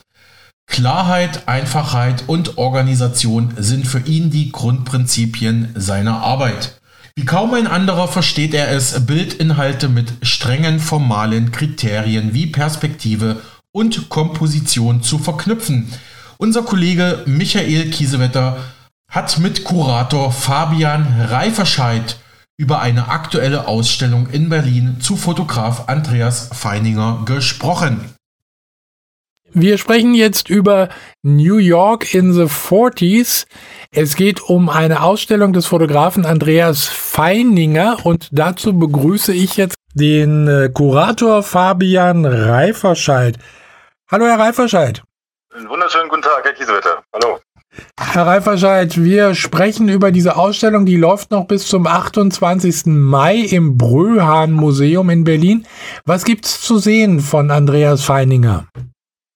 Klarheit, 0.70 1.46
Einfachheit 1.46 2.24
und 2.26 2.56
Organisation 2.56 3.52
sind 3.56 3.86
für 3.86 4.00
ihn 4.00 4.30
die 4.30 4.50
Grundprinzipien 4.50 5.74
seiner 5.74 6.22
Arbeit. 6.22 6.80
Wie 7.16 7.24
kaum 7.26 7.52
ein 7.52 7.66
anderer 7.66 8.08
versteht 8.08 8.54
er 8.54 8.70
es, 8.70 9.04
Bildinhalte 9.04 9.88
mit 9.88 10.14
strengen 10.22 10.80
formalen 10.80 11.52
Kriterien 11.52 12.32
wie 12.32 12.46
Perspektive 12.46 13.42
und 13.72 14.08
Komposition 14.08 15.02
zu 15.02 15.18
verknüpfen. 15.18 15.92
Unser 16.38 16.62
Kollege 16.62 17.24
Michael 17.26 17.90
Kiesewetter 17.90 18.56
hat 19.10 19.38
mit 19.38 19.64
Kurator 19.64 20.32
Fabian 20.32 21.26
Reiferscheid 21.28 22.16
über 22.56 22.80
eine 22.80 23.08
aktuelle 23.08 23.66
Ausstellung 23.66 24.28
in 24.28 24.48
Berlin 24.48 24.98
zu 25.00 25.16
Fotograf 25.16 25.88
Andreas 25.88 26.48
Feininger 26.52 27.22
gesprochen. 27.26 28.00
Wir 29.53 29.78
sprechen 29.78 30.14
jetzt 30.14 30.48
über 30.48 30.90
New 31.22 31.57
York 31.57 32.14
in 32.14 32.32
the 32.32 32.44
40s. 32.44 33.46
Es 33.90 34.14
geht 34.14 34.40
um 34.40 34.68
eine 34.68 35.03
Ausstellung 35.03 35.53
des 35.53 35.66
Fotografen 35.66 36.24
Andreas 36.24 36.86
Feininger 36.86 37.98
und 38.05 38.28
dazu 38.30 38.78
begrüße 38.78 39.32
ich 39.32 39.57
jetzt 39.57 39.74
den 39.92 40.46
äh, 40.46 40.70
Kurator 40.72 41.42
Fabian 41.42 42.24
Reiferscheid. 42.24 43.38
Hallo, 44.09 44.26
Herr 44.26 44.38
Reiferscheid. 44.38 45.03
Einen 45.53 45.68
wunderschönen 45.68 46.09
guten 46.09 46.22
Tag, 46.22 46.44
Herr 46.44 46.53
Kiesewetter. 46.53 47.03
Hallo. 47.12 47.40
Herr 47.98 48.26
Reiferscheid, 48.26 49.03
wir 49.03 49.34
sprechen 49.34 49.88
über 49.88 50.12
diese 50.12 50.36
Ausstellung, 50.36 50.86
die 50.86 50.96
läuft 50.96 51.32
noch 51.32 51.46
bis 51.46 51.66
zum 51.66 51.88
28. 51.88 52.86
Mai 52.86 53.36
im 53.36 53.76
Bröhan 53.76 54.53
Museum 54.53 55.11
in 55.11 55.24
Berlin. 55.24 55.66
Was 56.05 56.24
gibt's 56.24 56.61
zu 56.61 56.78
sehen 56.78 57.18
von 57.18 57.51
Andreas 57.51 58.05
Feininger? 58.05 58.66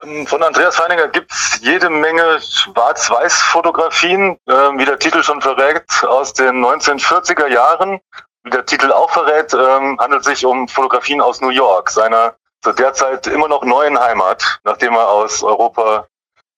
Ähm, 0.05 0.27
von 0.27 0.43
Andreas 0.43 0.77
Feininger 0.77 1.09
gibt 1.09 1.33
es 1.33 1.61
jede 1.63 1.91
Menge 1.91 2.41
Schwarz-Weiß-Fotografien, 2.41 4.39
äh, 4.47 4.53
wie 4.53 4.85
der 4.85 4.99
Titel 4.99 5.23
schon 5.23 5.41
verrät, 5.41 5.85
aus 6.07 6.33
den 6.33 6.65
1940er 6.65 7.49
Jahren. 7.49 8.01
Wie 8.43 8.51
der 8.51 8.67
Titel 8.67 8.93
auch 8.93 9.11
verrät, 9.11 9.55
ähm, 9.55 9.99
handelt 9.99 10.25
sich 10.25 10.45
um 10.45 10.69
Fotografien 10.69 11.21
aus 11.21 11.41
New 11.41 11.49
York, 11.49 11.91
seiner 11.91 12.35
zu 12.63 12.73
der 12.73 12.95
Zeit 12.95 13.27
immer 13.27 13.49
noch 13.49 13.65
neuen 13.65 13.99
Heimat, 13.99 14.61
nachdem 14.65 14.95
er 14.95 15.09
aus 15.09 15.43
Europa 15.43 16.07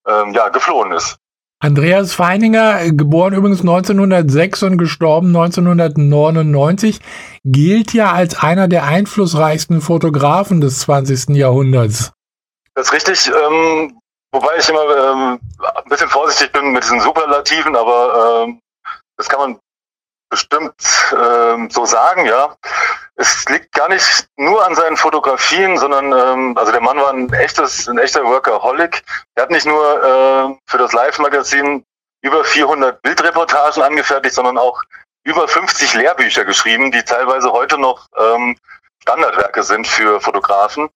ähm, 0.06 0.32
ja, 0.32 0.48
geflohen 0.48 0.92
ist. 0.92 1.16
Andreas 1.58 2.12
Feininger, 2.12 2.92
geboren 2.92 3.32
übrigens 3.32 3.60
1906 3.60 4.62
und 4.62 4.78
gestorben 4.78 5.28
1999, 5.28 7.00
gilt 7.44 7.92
ja 7.92 8.12
als 8.12 8.38
einer 8.40 8.68
der 8.68 8.84
einflussreichsten 8.84 9.80
Fotografen 9.80 10.60
des 10.60 10.80
20. 10.80 11.30
Jahrhunderts. 11.30 12.12
Das 12.76 12.88
ist 12.88 12.92
richtig, 12.92 13.26
ähm, 13.28 13.98
wobei 14.32 14.58
ich 14.58 14.68
immer 14.68 14.82
ähm, 14.82 15.40
ein 15.62 15.88
bisschen 15.88 16.10
vorsichtig 16.10 16.52
bin 16.52 16.72
mit 16.72 16.82
diesen 16.84 17.00
Superlativen, 17.00 17.74
aber 17.74 18.44
ähm, 18.44 18.60
das 19.16 19.30
kann 19.30 19.40
man 19.40 19.60
bestimmt 20.28 20.74
ähm, 21.18 21.70
so 21.70 21.86
sagen, 21.86 22.26
ja. 22.26 22.54
Es 23.14 23.46
liegt 23.48 23.72
gar 23.72 23.88
nicht 23.88 24.28
nur 24.36 24.62
an 24.66 24.74
seinen 24.74 24.98
Fotografien, 24.98 25.78
sondern 25.78 26.12
ähm, 26.12 26.58
also 26.58 26.70
der 26.70 26.82
Mann 26.82 26.98
war 26.98 27.14
ein 27.14 27.32
echtes, 27.32 27.88
ein 27.88 27.96
echter 27.96 28.22
Workaholic. 28.24 29.02
Er 29.36 29.44
hat 29.44 29.50
nicht 29.50 29.64
nur 29.64 30.04
äh, 30.04 30.54
für 30.66 30.76
das 30.76 30.92
Live-Magazin 30.92 31.82
über 32.20 32.44
400 32.44 33.00
Bildreportagen 33.00 33.82
angefertigt, 33.82 34.34
sondern 34.34 34.58
auch 34.58 34.82
über 35.24 35.48
50 35.48 35.94
Lehrbücher 35.94 36.44
geschrieben, 36.44 36.92
die 36.92 37.02
teilweise 37.02 37.50
heute 37.50 37.78
noch 37.78 38.06
ähm, 38.18 38.58
Standardwerke 39.00 39.62
sind 39.62 39.86
für 39.86 40.20
Fotografen 40.20 40.90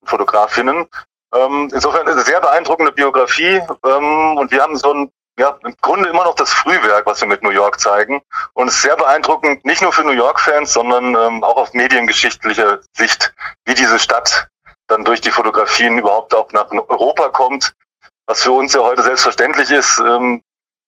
und 0.00 0.08
Fotografinnen. 0.08 0.86
Ähm, 1.34 1.70
insofern 1.72 2.06
eine 2.06 2.22
sehr 2.22 2.40
beeindruckende 2.40 2.92
Biografie 2.92 3.60
ähm, 3.84 4.38
und 4.38 4.50
wir 4.50 4.62
haben 4.62 4.76
so 4.76 4.92
ein 4.92 5.10
ja, 5.38 5.58
im 5.64 5.76
Grunde 5.82 6.08
immer 6.08 6.24
noch 6.24 6.34
das 6.34 6.50
Frühwerk, 6.50 7.04
was 7.04 7.20
wir 7.20 7.28
mit 7.28 7.42
New 7.42 7.50
York 7.50 7.78
zeigen. 7.78 8.22
Und 8.54 8.68
es 8.68 8.76
ist 8.76 8.82
sehr 8.82 8.96
beeindruckend, 8.96 9.64
nicht 9.64 9.82
nur 9.82 9.92
für 9.92 10.02
New 10.02 10.12
York-Fans, 10.12 10.72
sondern 10.72 11.14
ähm, 11.14 11.44
auch 11.44 11.56
auf 11.56 11.74
mediengeschichtlicher 11.74 12.80
Sicht, 12.96 13.34
wie 13.66 13.74
diese 13.74 13.98
Stadt 13.98 14.48
dann 14.86 15.04
durch 15.04 15.20
die 15.20 15.30
Fotografien 15.30 15.98
überhaupt 15.98 16.34
auch 16.34 16.50
nach 16.52 16.70
Europa 16.70 17.28
kommt. 17.30 17.74
Was 18.26 18.42
für 18.42 18.52
uns 18.52 18.72
ja 18.72 18.80
heute 18.80 19.02
selbstverständlich 19.02 19.70
ist, 19.70 19.98
ähm, 19.98 20.42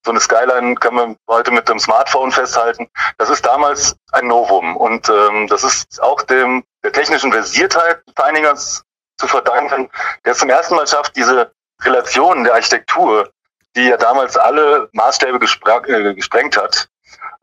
so 0.04 0.12
eine 0.12 0.20
Skyline 0.20 0.76
kann 0.76 0.94
man 0.94 1.16
heute 1.28 1.50
mit 1.50 1.68
dem 1.68 1.78
Smartphone 1.78 2.32
festhalten. 2.32 2.88
Das 3.18 3.28
ist 3.28 3.44
damals 3.44 3.96
ein 4.12 4.28
Novum 4.28 4.76
und 4.76 5.08
ähm, 5.08 5.48
das 5.48 5.64
ist 5.64 6.00
auch 6.02 6.22
dem 6.22 6.64
der 6.84 6.92
technischen 6.92 7.32
Versiertheit 7.32 8.00
Feiningers 8.16 8.82
zu 9.18 9.26
verdanken, 9.26 9.90
der 10.24 10.34
zum 10.34 10.48
ersten 10.48 10.76
Mal 10.76 10.86
schafft, 10.86 11.16
diese 11.16 11.52
Relationen 11.82 12.44
der 12.44 12.54
Architektur, 12.54 13.30
die 13.76 13.88
ja 13.88 13.96
damals 13.96 14.36
alle 14.36 14.88
Maßstäbe 14.92 15.36
äh, 15.36 16.14
gesprengt 16.14 16.56
hat, 16.56 16.88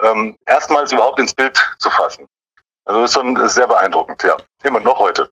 ähm, 0.02 0.38
erstmals 0.46 0.92
überhaupt 0.92 1.20
ins 1.20 1.34
Bild 1.34 1.58
zu 1.80 1.90
fassen. 1.90 2.28
Also 2.86 3.02
das 3.02 3.12
ist 3.12 3.16
schon 3.16 3.50
sehr 3.50 3.68
beeindruckend, 3.68 4.22
ja. 4.24 4.38
Immer 4.64 4.80
noch 4.80 5.00
heute. 5.00 5.30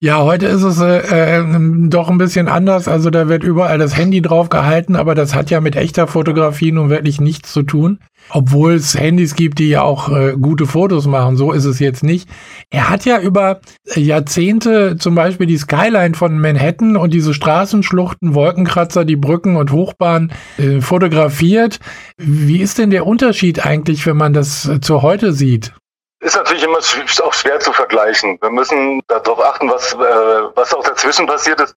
Ja, 0.00 0.22
heute 0.22 0.46
ist 0.46 0.62
es 0.62 0.78
äh, 0.78 1.40
äh, 1.40 1.44
doch 1.88 2.08
ein 2.08 2.18
bisschen 2.18 2.46
anders. 2.46 2.86
Also 2.86 3.10
da 3.10 3.28
wird 3.28 3.42
überall 3.42 3.78
das 3.78 3.96
Handy 3.96 4.22
drauf 4.22 4.48
gehalten, 4.48 4.94
aber 4.94 5.16
das 5.16 5.34
hat 5.34 5.50
ja 5.50 5.60
mit 5.60 5.74
echter 5.74 6.06
Fotografie 6.06 6.70
nun 6.70 6.88
wirklich 6.88 7.20
nichts 7.20 7.52
zu 7.52 7.64
tun. 7.64 7.98
Obwohl 8.30 8.74
es 8.74 8.96
Handys 8.96 9.34
gibt, 9.34 9.58
die 9.58 9.70
ja 9.70 9.82
auch 9.82 10.08
äh, 10.08 10.36
gute 10.40 10.66
Fotos 10.66 11.08
machen. 11.08 11.36
So 11.36 11.50
ist 11.50 11.64
es 11.64 11.80
jetzt 11.80 12.04
nicht. 12.04 12.28
Er 12.70 12.90
hat 12.90 13.06
ja 13.06 13.18
über 13.18 13.58
Jahrzehnte 13.92 14.98
zum 14.98 15.16
Beispiel 15.16 15.48
die 15.48 15.58
Skyline 15.58 16.14
von 16.14 16.38
Manhattan 16.38 16.96
und 16.96 17.12
diese 17.12 17.34
Straßenschluchten, 17.34 18.34
Wolkenkratzer, 18.34 19.04
die 19.04 19.16
Brücken 19.16 19.56
und 19.56 19.72
Hochbahnen 19.72 20.30
äh, 20.58 20.80
fotografiert. 20.80 21.80
Wie 22.18 22.60
ist 22.60 22.78
denn 22.78 22.90
der 22.90 23.04
Unterschied 23.04 23.66
eigentlich, 23.66 24.06
wenn 24.06 24.16
man 24.16 24.32
das 24.32 24.68
äh, 24.68 24.80
zu 24.80 25.02
heute 25.02 25.32
sieht? 25.32 25.72
Ist 26.20 26.34
natürlich 26.34 26.64
immer 26.64 26.78
auch 26.78 27.32
schwer 27.32 27.60
zu 27.60 27.72
vergleichen. 27.72 28.38
Wir 28.40 28.50
müssen 28.50 29.00
darauf 29.06 29.40
achten, 29.40 29.70
was, 29.70 29.92
äh, 29.92 29.96
was 29.96 30.74
auch 30.74 30.82
dazwischen 30.82 31.26
passiert 31.26 31.60
ist. 31.60 31.76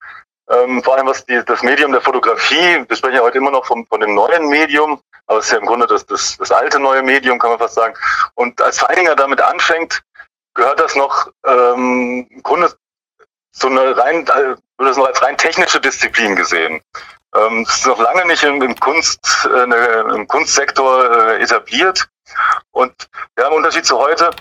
Ähm, 0.49 0.83
vor 0.83 0.95
allem 0.95 1.07
was 1.07 1.25
die, 1.25 1.41
das 1.45 1.61
Medium 1.61 1.91
der 1.91 2.01
Fotografie, 2.01 2.83
wir 2.87 2.95
sprechen 2.95 3.15
ja 3.15 3.21
heute 3.21 3.37
immer 3.37 3.51
noch 3.51 3.65
vom, 3.65 3.85
von 3.87 4.01
dem 4.01 4.15
neuen 4.15 4.49
Medium, 4.49 4.99
aber 5.27 5.39
es 5.39 5.45
ist 5.45 5.51
ja 5.51 5.59
im 5.59 5.65
Grunde 5.65 5.87
das, 5.87 6.05
das, 6.07 6.37
das 6.37 6.51
alte 6.51 6.79
neue 6.79 7.03
Medium, 7.03 7.37
kann 7.39 7.51
man 7.51 7.59
fast 7.59 7.75
sagen. 7.75 7.93
Und 8.35 8.59
als 8.61 8.79
Feininger 8.79 9.15
damit 9.15 9.39
anfängt, 9.39 10.01
gehört 10.55 10.79
das 10.79 10.95
noch 10.95 11.27
ähm, 11.45 12.27
im 12.29 12.43
Grunde 12.43 12.73
so 13.51 13.67
eine 13.67 13.95
rein, 13.95 14.27
äh, 14.27 14.55
wird 14.77 14.89
das 14.89 14.97
noch 14.97 15.07
als 15.07 15.21
rein 15.21 15.37
technische 15.37 15.79
Disziplin 15.79 16.35
gesehen. 16.35 16.81
Ähm, 17.35 17.65
es 17.67 17.75
ist 17.75 17.85
noch 17.85 17.99
lange 17.99 18.25
nicht 18.25 18.43
im, 18.43 18.61
im 18.61 18.77
Kunst, 18.79 19.47
äh, 19.53 20.15
im 20.15 20.27
Kunstsektor 20.27 21.29
äh, 21.29 21.41
etabliert. 21.41 22.09
Und 22.71 22.93
ja, 23.37 23.47
im 23.47 23.53
Unterschied 23.53 23.85
zu 23.85 23.97
heute 23.97 24.31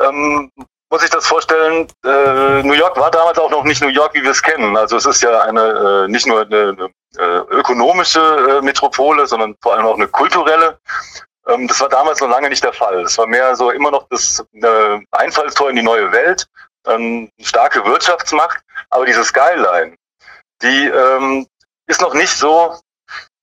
ähm, 0.00 0.50
muss 0.90 1.02
ich 1.02 1.10
das 1.10 1.26
vorstellen, 1.26 1.88
äh, 2.04 2.62
New 2.62 2.74
York 2.74 2.96
war 2.96 3.10
damals 3.10 3.38
auch 3.38 3.50
noch 3.50 3.64
nicht 3.64 3.82
New 3.82 3.88
York, 3.88 4.14
wie 4.14 4.22
wir 4.22 4.30
es 4.30 4.42
kennen. 4.42 4.76
Also 4.76 4.96
es 4.96 5.06
ist 5.06 5.22
ja 5.22 5.40
eine 5.42 6.04
äh, 6.06 6.08
nicht 6.08 6.26
nur 6.26 6.42
eine, 6.42 6.76
eine 6.78 6.90
äh, 7.18 7.38
ökonomische 7.50 8.20
äh, 8.20 8.62
Metropole, 8.62 9.26
sondern 9.26 9.56
vor 9.60 9.74
allem 9.74 9.86
auch 9.86 9.96
eine 9.96 10.08
kulturelle. 10.08 10.78
Ähm, 11.46 11.66
das 11.68 11.80
war 11.80 11.88
damals 11.88 12.20
noch 12.20 12.28
lange 12.28 12.48
nicht 12.48 12.62
der 12.62 12.72
Fall. 12.72 13.02
Es 13.02 13.18
war 13.18 13.26
mehr 13.26 13.56
so 13.56 13.70
immer 13.70 13.90
noch 13.90 14.06
das 14.08 14.44
äh, 14.52 14.98
Einfallstor 15.10 15.70
in 15.70 15.76
die 15.76 15.82
neue 15.82 16.12
Welt, 16.12 16.46
ähm, 16.86 17.30
starke 17.40 17.84
Wirtschaftsmacht. 17.84 18.60
Aber 18.90 19.06
diese 19.06 19.24
Skyline, 19.24 19.96
die 20.62 20.86
ähm, 20.86 21.46
ist 21.86 22.00
noch 22.00 22.14
nicht 22.14 22.32
so 22.32 22.76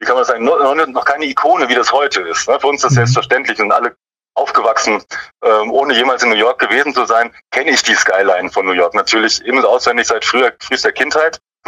wie 0.02 0.06
kann 0.08 0.16
man 0.16 0.26
sagen, 0.26 0.44
noch, 0.44 1.06
keine 1.06 1.26
Ikone, 1.26 1.70
wie 1.70 1.76
das 1.76 1.92
heute 1.92 2.22
ist. 2.22 2.50
Ne? 2.50 2.60
Für 2.60 2.68
uns 2.68 2.78
ist 2.78 2.86
das 2.86 2.92
mhm. 2.92 2.96
selbstverständlich 2.96 3.62
und 3.62 3.72
alle 3.72 3.96
aufgewachsen, 4.34 5.04
ähm, 5.44 5.72
ohne 5.72 5.94
jemals 5.94 6.24
in 6.24 6.30
New 6.30 6.36
York 6.36 6.60
gewesen 6.60 6.94
zu 6.94 7.06
sein, 7.06 7.32
kenne 7.52 7.70
ich 7.70 7.84
die 7.84 7.94
Skyline 7.94 8.50
von 8.50 8.66
New 8.66 8.72
York 8.72 8.96
natürlich 8.96 9.44
ebenso 9.46 9.68
auswendig 9.68 10.08
seit 10.08 10.26
früher, 10.26 10.54
frühester 10.60 10.92
Kindheit. 10.92 11.40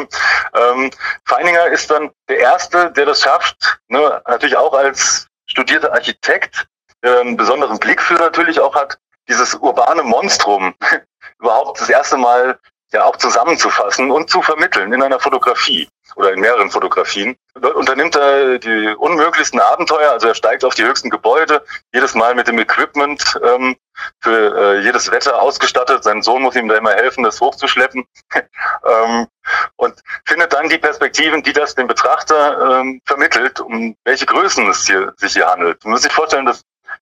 ähm, 0.56 0.90
Feininger 1.26 1.68
ist 1.68 1.92
dann 1.92 2.10
der 2.28 2.40
Erste, 2.40 2.92
der 2.92 3.06
das 3.06 3.22
schafft, 3.22 3.80
ne? 3.90 4.22
natürlich 4.28 4.58
auch 4.58 4.74
als 4.74 5.28
studierter 5.46 5.94
Architekt, 5.94 6.66
der 7.04 7.20
einen 7.20 7.38
besonderen 7.38 7.78
Blick 7.78 8.02
für 8.02 8.16
natürlich 8.16 8.60
auch 8.60 8.74
hat, 8.74 8.98
dieses 9.30 9.54
urbane 9.56 10.02
Monstrum 10.02 10.74
überhaupt 11.40 11.82
das 11.82 11.90
erste 11.90 12.18
Mal 12.18 12.58
ja 12.94 13.04
auch 13.04 13.18
zusammenzufassen 13.18 14.12
und 14.12 14.30
zu 14.30 14.42
vermitteln 14.42 14.94
in 14.94 15.02
einer 15.02 15.20
Fotografie 15.20 15.88
oder 16.16 16.32
in 16.32 16.40
mehreren 16.40 16.70
Fotografien. 16.70 17.36
Unternimmt 17.76 18.16
er 18.16 18.60
die 18.60 18.96
unmöglichsten 18.98 19.60
Abenteuer, 19.60 20.12
also 20.12 20.28
er 20.28 20.36
steigt 20.36 20.64
auf 20.64 20.76
die 20.76 20.84
höchsten 20.84 21.10
Gebäude, 21.10 21.64
jedes 21.94 22.14
Mal 22.14 22.36
mit 22.36 22.48
dem 22.48 22.60
Equipment 22.60 23.40
ähm, 23.44 23.76
für 24.20 24.56
äh, 24.56 24.80
jedes 24.82 25.12
Wetter 25.12 25.42
ausgestattet. 25.42 26.04
Sein 26.04 26.22
Sohn 26.22 26.42
muss 26.42 26.56
ihm 26.56 26.68
da 26.68 26.76
immer 26.76 26.94
helfen, 26.94 27.24
das 27.24 27.42
hochzuschleppen. 27.42 28.06
ähm, 28.34 29.28
und 29.76 30.02
findet 30.26 30.54
dann 30.54 30.70
die 30.70 30.78
Perspektiven, 30.78 31.44
die 31.44 31.54
das 31.54 31.76
dem 31.76 31.88
Betrachter 31.88 32.80
ähm, 32.80 33.02
vermittelt, 33.06 33.60
um 33.60 33.96
welche 34.04 34.26
Größen 34.26 34.68
es 34.70 34.86
hier, 34.86 35.14
sich 35.18 35.34
hier 35.34 35.48
handelt. 35.48 35.84
Man 35.84 35.94
muss 35.94 36.04
sich 36.04 36.14
vorstellen, 36.14 36.46
das 36.46 36.62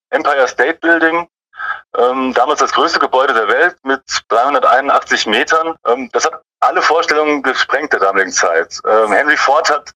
Empire 0.09 0.47
State 0.47 0.79
Building 0.79 1.27
ähm, 1.97 2.33
damals 2.33 2.59
das 2.59 2.71
größte 2.71 2.99
Gebäude 2.99 3.33
der 3.33 3.47
Welt 3.47 3.75
mit 3.83 4.01
381 4.29 5.27
Metern. 5.27 5.75
Ähm, 5.87 6.09
das 6.13 6.25
hat 6.25 6.41
alle 6.61 6.81
Vorstellungen 6.81 7.41
gesprengt 7.43 7.93
der 7.93 7.99
damaligen 7.99 8.31
Zeit. 8.31 8.79
Ähm, 8.85 9.11
Henry 9.11 9.37
Ford 9.37 9.69
hat 9.69 9.91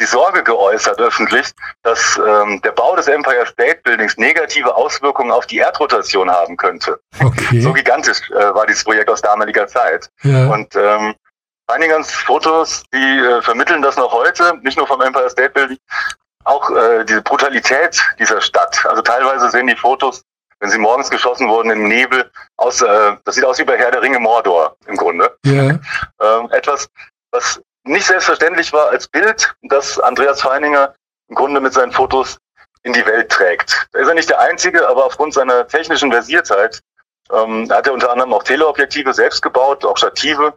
die 0.00 0.06
Sorge 0.06 0.42
geäußert 0.42 0.98
öffentlich, 0.98 1.52
dass 1.82 2.18
ähm, 2.26 2.60
der 2.62 2.72
Bau 2.72 2.96
des 2.96 3.06
Empire 3.06 3.46
State 3.46 3.80
Buildings 3.84 4.16
negative 4.16 4.74
Auswirkungen 4.74 5.30
auf 5.30 5.46
die 5.46 5.58
Erdrotation 5.58 6.30
haben 6.30 6.56
könnte. 6.56 6.98
Okay. 7.22 7.60
So 7.60 7.72
gigantisch 7.72 8.30
äh, 8.30 8.54
war 8.54 8.66
dieses 8.66 8.82
Projekt 8.82 9.10
aus 9.10 9.20
damaliger 9.20 9.66
Zeit. 9.66 10.08
Ja. 10.22 10.46
Und 10.48 10.74
ähm, 10.74 11.14
Einigans 11.66 12.12
Fotos, 12.12 12.82
die 12.92 13.18
äh, 13.18 13.42
vermitteln 13.42 13.82
das 13.82 13.96
noch 13.96 14.10
heute, 14.12 14.54
nicht 14.62 14.78
nur 14.78 14.86
vom 14.86 15.02
Empire 15.02 15.30
State 15.30 15.50
Building, 15.50 15.78
auch 16.44 16.70
äh, 16.70 17.04
diese 17.04 17.22
Brutalität 17.22 18.02
dieser 18.18 18.40
Stadt. 18.40 18.84
Also 18.86 19.02
teilweise 19.02 19.50
sehen 19.50 19.66
die 19.66 19.76
Fotos 19.76 20.22
wenn 20.60 20.70
sie 20.70 20.78
morgens 20.78 21.10
geschossen 21.10 21.48
wurden 21.48 21.70
im 21.70 21.88
Nebel, 21.88 22.30
aus, 22.56 22.80
äh, 22.82 23.16
das 23.24 23.34
sieht 23.34 23.44
aus 23.44 23.58
wie 23.58 23.64
bei 23.64 23.76
Herr 23.76 23.90
der 23.90 24.02
Ringe 24.02 24.20
Mordor 24.20 24.76
im 24.86 24.96
Grunde. 24.96 25.36
Ja. 25.44 25.78
Ähm, 26.20 26.50
etwas, 26.50 26.88
was 27.32 27.60
nicht 27.84 28.06
selbstverständlich 28.06 28.72
war 28.72 28.90
als 28.90 29.08
Bild, 29.08 29.54
das 29.62 29.98
Andreas 29.98 30.42
Feininger 30.42 30.94
im 31.28 31.34
Grunde 31.34 31.60
mit 31.60 31.72
seinen 31.72 31.92
Fotos 31.92 32.38
in 32.82 32.92
die 32.92 33.04
Welt 33.06 33.30
trägt. 33.30 33.88
Da 33.92 34.00
ist 34.00 34.08
er 34.08 34.14
nicht 34.14 34.28
der 34.28 34.40
Einzige, 34.40 34.86
aber 34.88 35.06
aufgrund 35.06 35.34
seiner 35.34 35.66
technischen 35.66 36.12
Versiertheit 36.12 36.80
ähm, 37.32 37.70
hat 37.70 37.86
er 37.86 37.92
unter 37.92 38.10
anderem 38.10 38.32
auch 38.32 38.42
Teleobjektive 38.42 39.14
selbst 39.14 39.42
gebaut, 39.42 39.84
auch 39.84 39.96
Stative, 39.96 40.56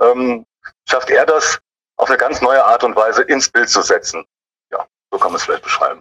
ähm, 0.00 0.46
schafft 0.88 1.10
er 1.10 1.26
das 1.26 1.58
auf 1.96 2.08
eine 2.08 2.18
ganz 2.18 2.40
neue 2.40 2.64
Art 2.64 2.84
und 2.84 2.96
Weise 2.96 3.22
ins 3.22 3.48
Bild 3.48 3.68
zu 3.68 3.82
setzen. 3.82 4.24
Ja, 4.70 4.86
so 5.10 5.18
kann 5.18 5.32
man 5.32 5.36
es 5.36 5.44
vielleicht 5.44 5.62
beschreiben. 5.62 6.00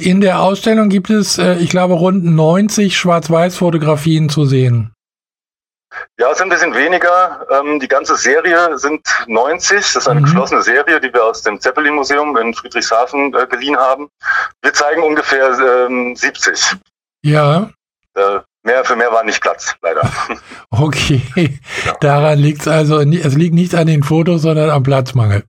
In 0.00 0.20
der 0.20 0.40
Ausstellung 0.40 0.88
gibt 0.88 1.10
es, 1.10 1.38
äh, 1.38 1.54
ich 1.56 1.70
glaube, 1.70 1.94
rund 1.94 2.24
90 2.24 2.96
Schwarz-Weiß-Fotografien 2.96 4.28
zu 4.28 4.44
sehen. 4.44 4.92
Ja, 6.18 6.30
es 6.30 6.38
sind 6.38 6.48
ein 6.48 6.50
bisschen 6.50 6.74
weniger. 6.74 7.46
Ähm, 7.50 7.80
die 7.80 7.88
ganze 7.88 8.16
Serie 8.16 8.76
sind 8.78 9.00
90. 9.26 9.76
Das 9.76 9.96
ist 9.96 10.08
eine 10.08 10.20
mhm. 10.20 10.24
geschlossene 10.24 10.62
Serie, 10.62 11.00
die 11.00 11.12
wir 11.12 11.24
aus 11.24 11.42
dem 11.42 11.60
Zeppelin-Museum 11.60 12.36
in 12.36 12.54
Friedrichshafen 12.54 13.34
äh, 13.34 13.46
geliehen 13.46 13.76
haben. 13.76 14.08
Wir 14.62 14.72
zeigen 14.72 15.02
ungefähr 15.02 15.86
ähm, 15.86 16.14
70. 16.14 16.76
Ja. 17.22 17.70
Äh, 18.14 18.40
mehr 18.62 18.84
für 18.84 18.96
mehr 18.96 19.12
war 19.12 19.24
nicht 19.24 19.40
Platz, 19.40 19.74
leider. 19.82 20.02
Okay. 20.70 21.22
Genau. 21.34 21.96
Daran 22.00 22.38
liegt 22.38 22.60
es 22.60 22.68
also, 22.68 23.00
es 23.00 23.34
liegt 23.34 23.54
nicht 23.54 23.74
an 23.74 23.86
den 23.86 24.02
Fotos, 24.02 24.42
sondern 24.42 24.68
am 24.68 24.82
Platzmangel. 24.82 25.44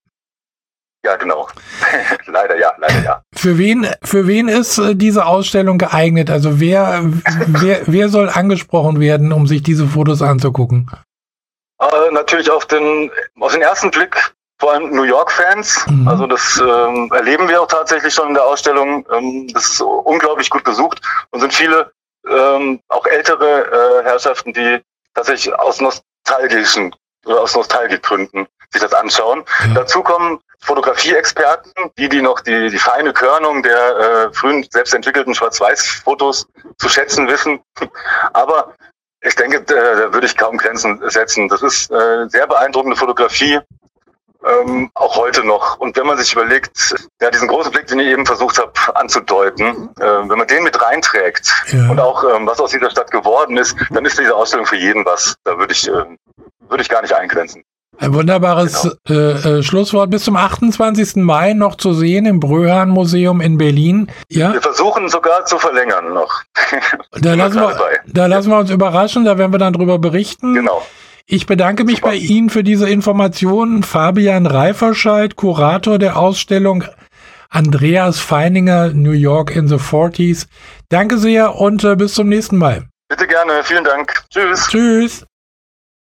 Ja, 1.06 1.16
genau. 1.16 1.48
leider 2.26 2.58
ja, 2.58 2.74
leider 2.78 3.04
ja. 3.04 3.22
Für 3.34 3.58
wen, 3.58 3.88
für 4.04 4.28
wen 4.28 4.50
ist 4.50 4.78
äh, 4.78 4.96
diese 4.96 5.26
Ausstellung 5.26 5.78
geeignet? 5.78 6.30
Also 6.30 6.60
wer, 6.60 7.02
wer, 7.48 7.82
wer 7.86 8.10
soll 8.10 8.30
angesprochen 8.30 9.00
werden, 9.00 9.32
um 9.32 9.48
sich 9.48 9.64
diese 9.64 9.88
Fotos 9.88 10.22
anzugucken? 10.22 10.92
Äh, 11.80 12.12
natürlich 12.12 12.52
auf 12.52 12.66
den, 12.66 13.10
auf 13.40 13.54
den 13.54 13.62
ersten 13.62 13.92
Blick 13.92 14.34
vor 14.60 14.74
allem 14.74 14.90
New 14.92 15.04
York-Fans. 15.04 15.86
Mhm. 15.88 16.08
Also 16.08 16.28
das 16.28 16.60
ähm, 16.60 17.10
erleben 17.14 17.48
wir 17.48 17.62
auch 17.62 17.68
tatsächlich 17.68 18.14
schon 18.14 18.30
in 18.30 18.34
der 18.34 18.44
Ausstellung. 18.44 19.08
Ähm, 19.12 19.48
das 19.54 19.70
ist 19.70 19.82
unglaublich 19.82 20.50
gut 20.50 20.66
besucht 20.66 21.02
und 21.32 21.40
sind 21.40 21.54
viele 21.54 21.92
ähm, 22.28 22.82
auch 22.90 23.06
ältere 23.06 24.02
äh, 24.02 24.04
Herrschaften, 24.04 24.54
die 24.54 24.82
tatsächlich 25.14 25.58
aus 25.58 25.80
nostalgischen 25.80 26.94
aus 27.38 27.56
Nostalgikgründen 27.56 28.48
sich 28.72 28.82
das 28.82 28.94
anschauen. 28.94 29.44
Mhm. 29.66 29.76
Dazu 29.76 30.04
kommen 30.04 30.40
Fotografie-Experten, 30.62 31.72
die, 31.98 32.10
die 32.10 32.22
noch 32.22 32.42
die, 32.42 32.70
die 32.70 32.78
feine 32.78 33.14
Körnung 33.14 33.64
der 33.64 33.98
äh, 33.98 34.34
frühen 34.34 34.66
selbstentwickelten 34.70 35.34
Schwarz-Weiß-Fotos 35.34 36.48
zu 36.78 36.90
schätzen 36.90 37.28
wissen. 37.28 37.62
Aber 38.34 38.76
ich 39.22 39.36
denke, 39.36 39.62
da, 39.62 39.76
da 39.76 40.14
würde 40.14 40.28
ich 40.28 40.38
kaum 40.38 40.58
Grenzen 40.58 41.02
setzen. 41.10 41.48
Das 41.48 41.62
ist 41.62 41.92
äh, 41.92 42.28
sehr 42.28 42.48
beeindruckende 42.48 42.96
Fotografie 42.96 43.60
Ähm, 44.46 44.90
auch 44.94 45.18
heute 45.18 45.44
noch. 45.46 45.80
Und 45.80 45.98
wenn 45.98 46.08
man 46.08 46.18
sich 46.18 46.32
überlegt, 46.32 46.96
ja, 47.22 47.30
diesen 47.30 47.50
großen 47.50 47.72
Blick, 47.72 47.88
den 47.88 48.00
ich 48.00 48.08
eben 48.08 48.26
versucht 48.26 48.58
habe 48.58 48.72
anzudeuten, 48.96 49.90
äh, 50.00 50.04
wenn 50.04 50.38
man 50.38 50.48
den 50.48 50.64
mit 50.64 50.82
reinträgt 50.82 51.52
ja. 51.72 51.90
und 51.90 52.00
auch 52.00 52.24
ähm, 52.24 52.48
was 52.48 52.60
aus 52.62 52.72
dieser 52.72 52.90
Stadt 52.90 53.12
geworden 53.12 53.58
ist, 53.58 53.76
dann 53.90 54.06
ist 54.06 54.18
diese 54.18 54.34
Ausstellung 54.34 54.66
für 54.66 54.78
jeden 54.78 55.04
was. 55.06 55.36
Da 55.44 55.58
würde 55.58 55.74
ich, 55.74 55.88
äh, 55.90 56.06
würde 56.70 56.82
ich 56.82 56.88
gar 56.88 57.02
nicht 57.02 57.14
eingrenzen. 57.14 57.64
Ein 58.02 58.14
wunderbares 58.14 58.98
genau. 59.04 59.20
äh, 59.20 59.58
äh, 59.60 59.64
Schlusswort. 59.64 60.10
Bis 60.10 60.24
zum 60.24 60.38
28. 60.38 61.18
Mai 61.18 61.52
noch 61.52 61.76
zu 61.76 61.92
sehen 61.92 62.26
im 62.26 62.40
Bröhan 62.40 62.90
Museum 62.90 63.42
in 63.42 63.58
Berlin. 63.58 64.10
Ja? 64.30 64.54
Wir 64.54 64.62
versuchen 64.62 65.10
sogar 65.10 65.46
zu 65.46 65.60
verlängern 65.60 66.14
noch. 66.14 66.44
Da 67.20 67.34
lassen, 67.36 67.60
wir, 67.60 67.78
da 68.06 68.28
lassen 68.28 68.52
wir 68.52 68.58
uns 68.58 68.70
überraschen, 68.70 69.26
da 69.26 69.38
werden 69.38 69.52
wir 69.52 69.60
dann 69.60 69.74
drüber 69.74 70.00
berichten. 70.00 70.54
Genau. 70.54 70.82
Ich 71.32 71.46
bedanke 71.46 71.84
mich 71.84 71.98
Super. 71.98 72.08
bei 72.08 72.16
Ihnen 72.16 72.50
für 72.50 72.64
diese 72.64 72.90
Informationen. 72.90 73.84
Fabian 73.84 74.48
Reiferscheid, 74.48 75.36
Kurator 75.36 76.00
der 76.00 76.18
Ausstellung 76.18 76.86
Andreas 77.52 78.20
Feininger, 78.20 78.94
New 78.94 79.12
York 79.12 79.56
in 79.56 79.68
the 79.68 79.76
40s. 79.76 80.48
Danke 80.90 81.20
sehr 81.20 81.56
und 81.56 81.84
äh, 81.84 81.96
bis 81.96 82.16
zum 82.16 82.30
nächsten 82.30 82.58
Mal. 82.58 82.90
Bitte 83.10 83.28
gerne, 83.28 83.64
vielen 83.64 83.84
Dank. 83.84 84.24
Tschüss. 84.32 84.68
Tschüss. 84.70 85.26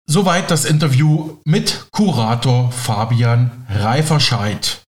Soweit 0.05 0.51
das 0.51 0.65
Interview 0.65 1.37
mit 1.45 1.87
Kurator 1.91 2.73
Fabian 2.73 3.65
Reiferscheid. 3.69 4.83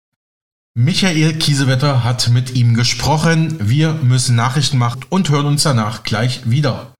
Michael 0.74 1.38
Kiesewetter 1.38 2.04
hat 2.04 2.28
mit 2.28 2.54
ihm 2.54 2.74
gesprochen. 2.74 3.56
Wir 3.60 3.94
müssen 3.94 4.36
Nachrichten 4.36 4.76
machen 4.76 5.06
und 5.08 5.30
hören 5.30 5.46
uns 5.46 5.62
danach 5.62 6.02
gleich 6.02 6.50
wieder. 6.50 6.92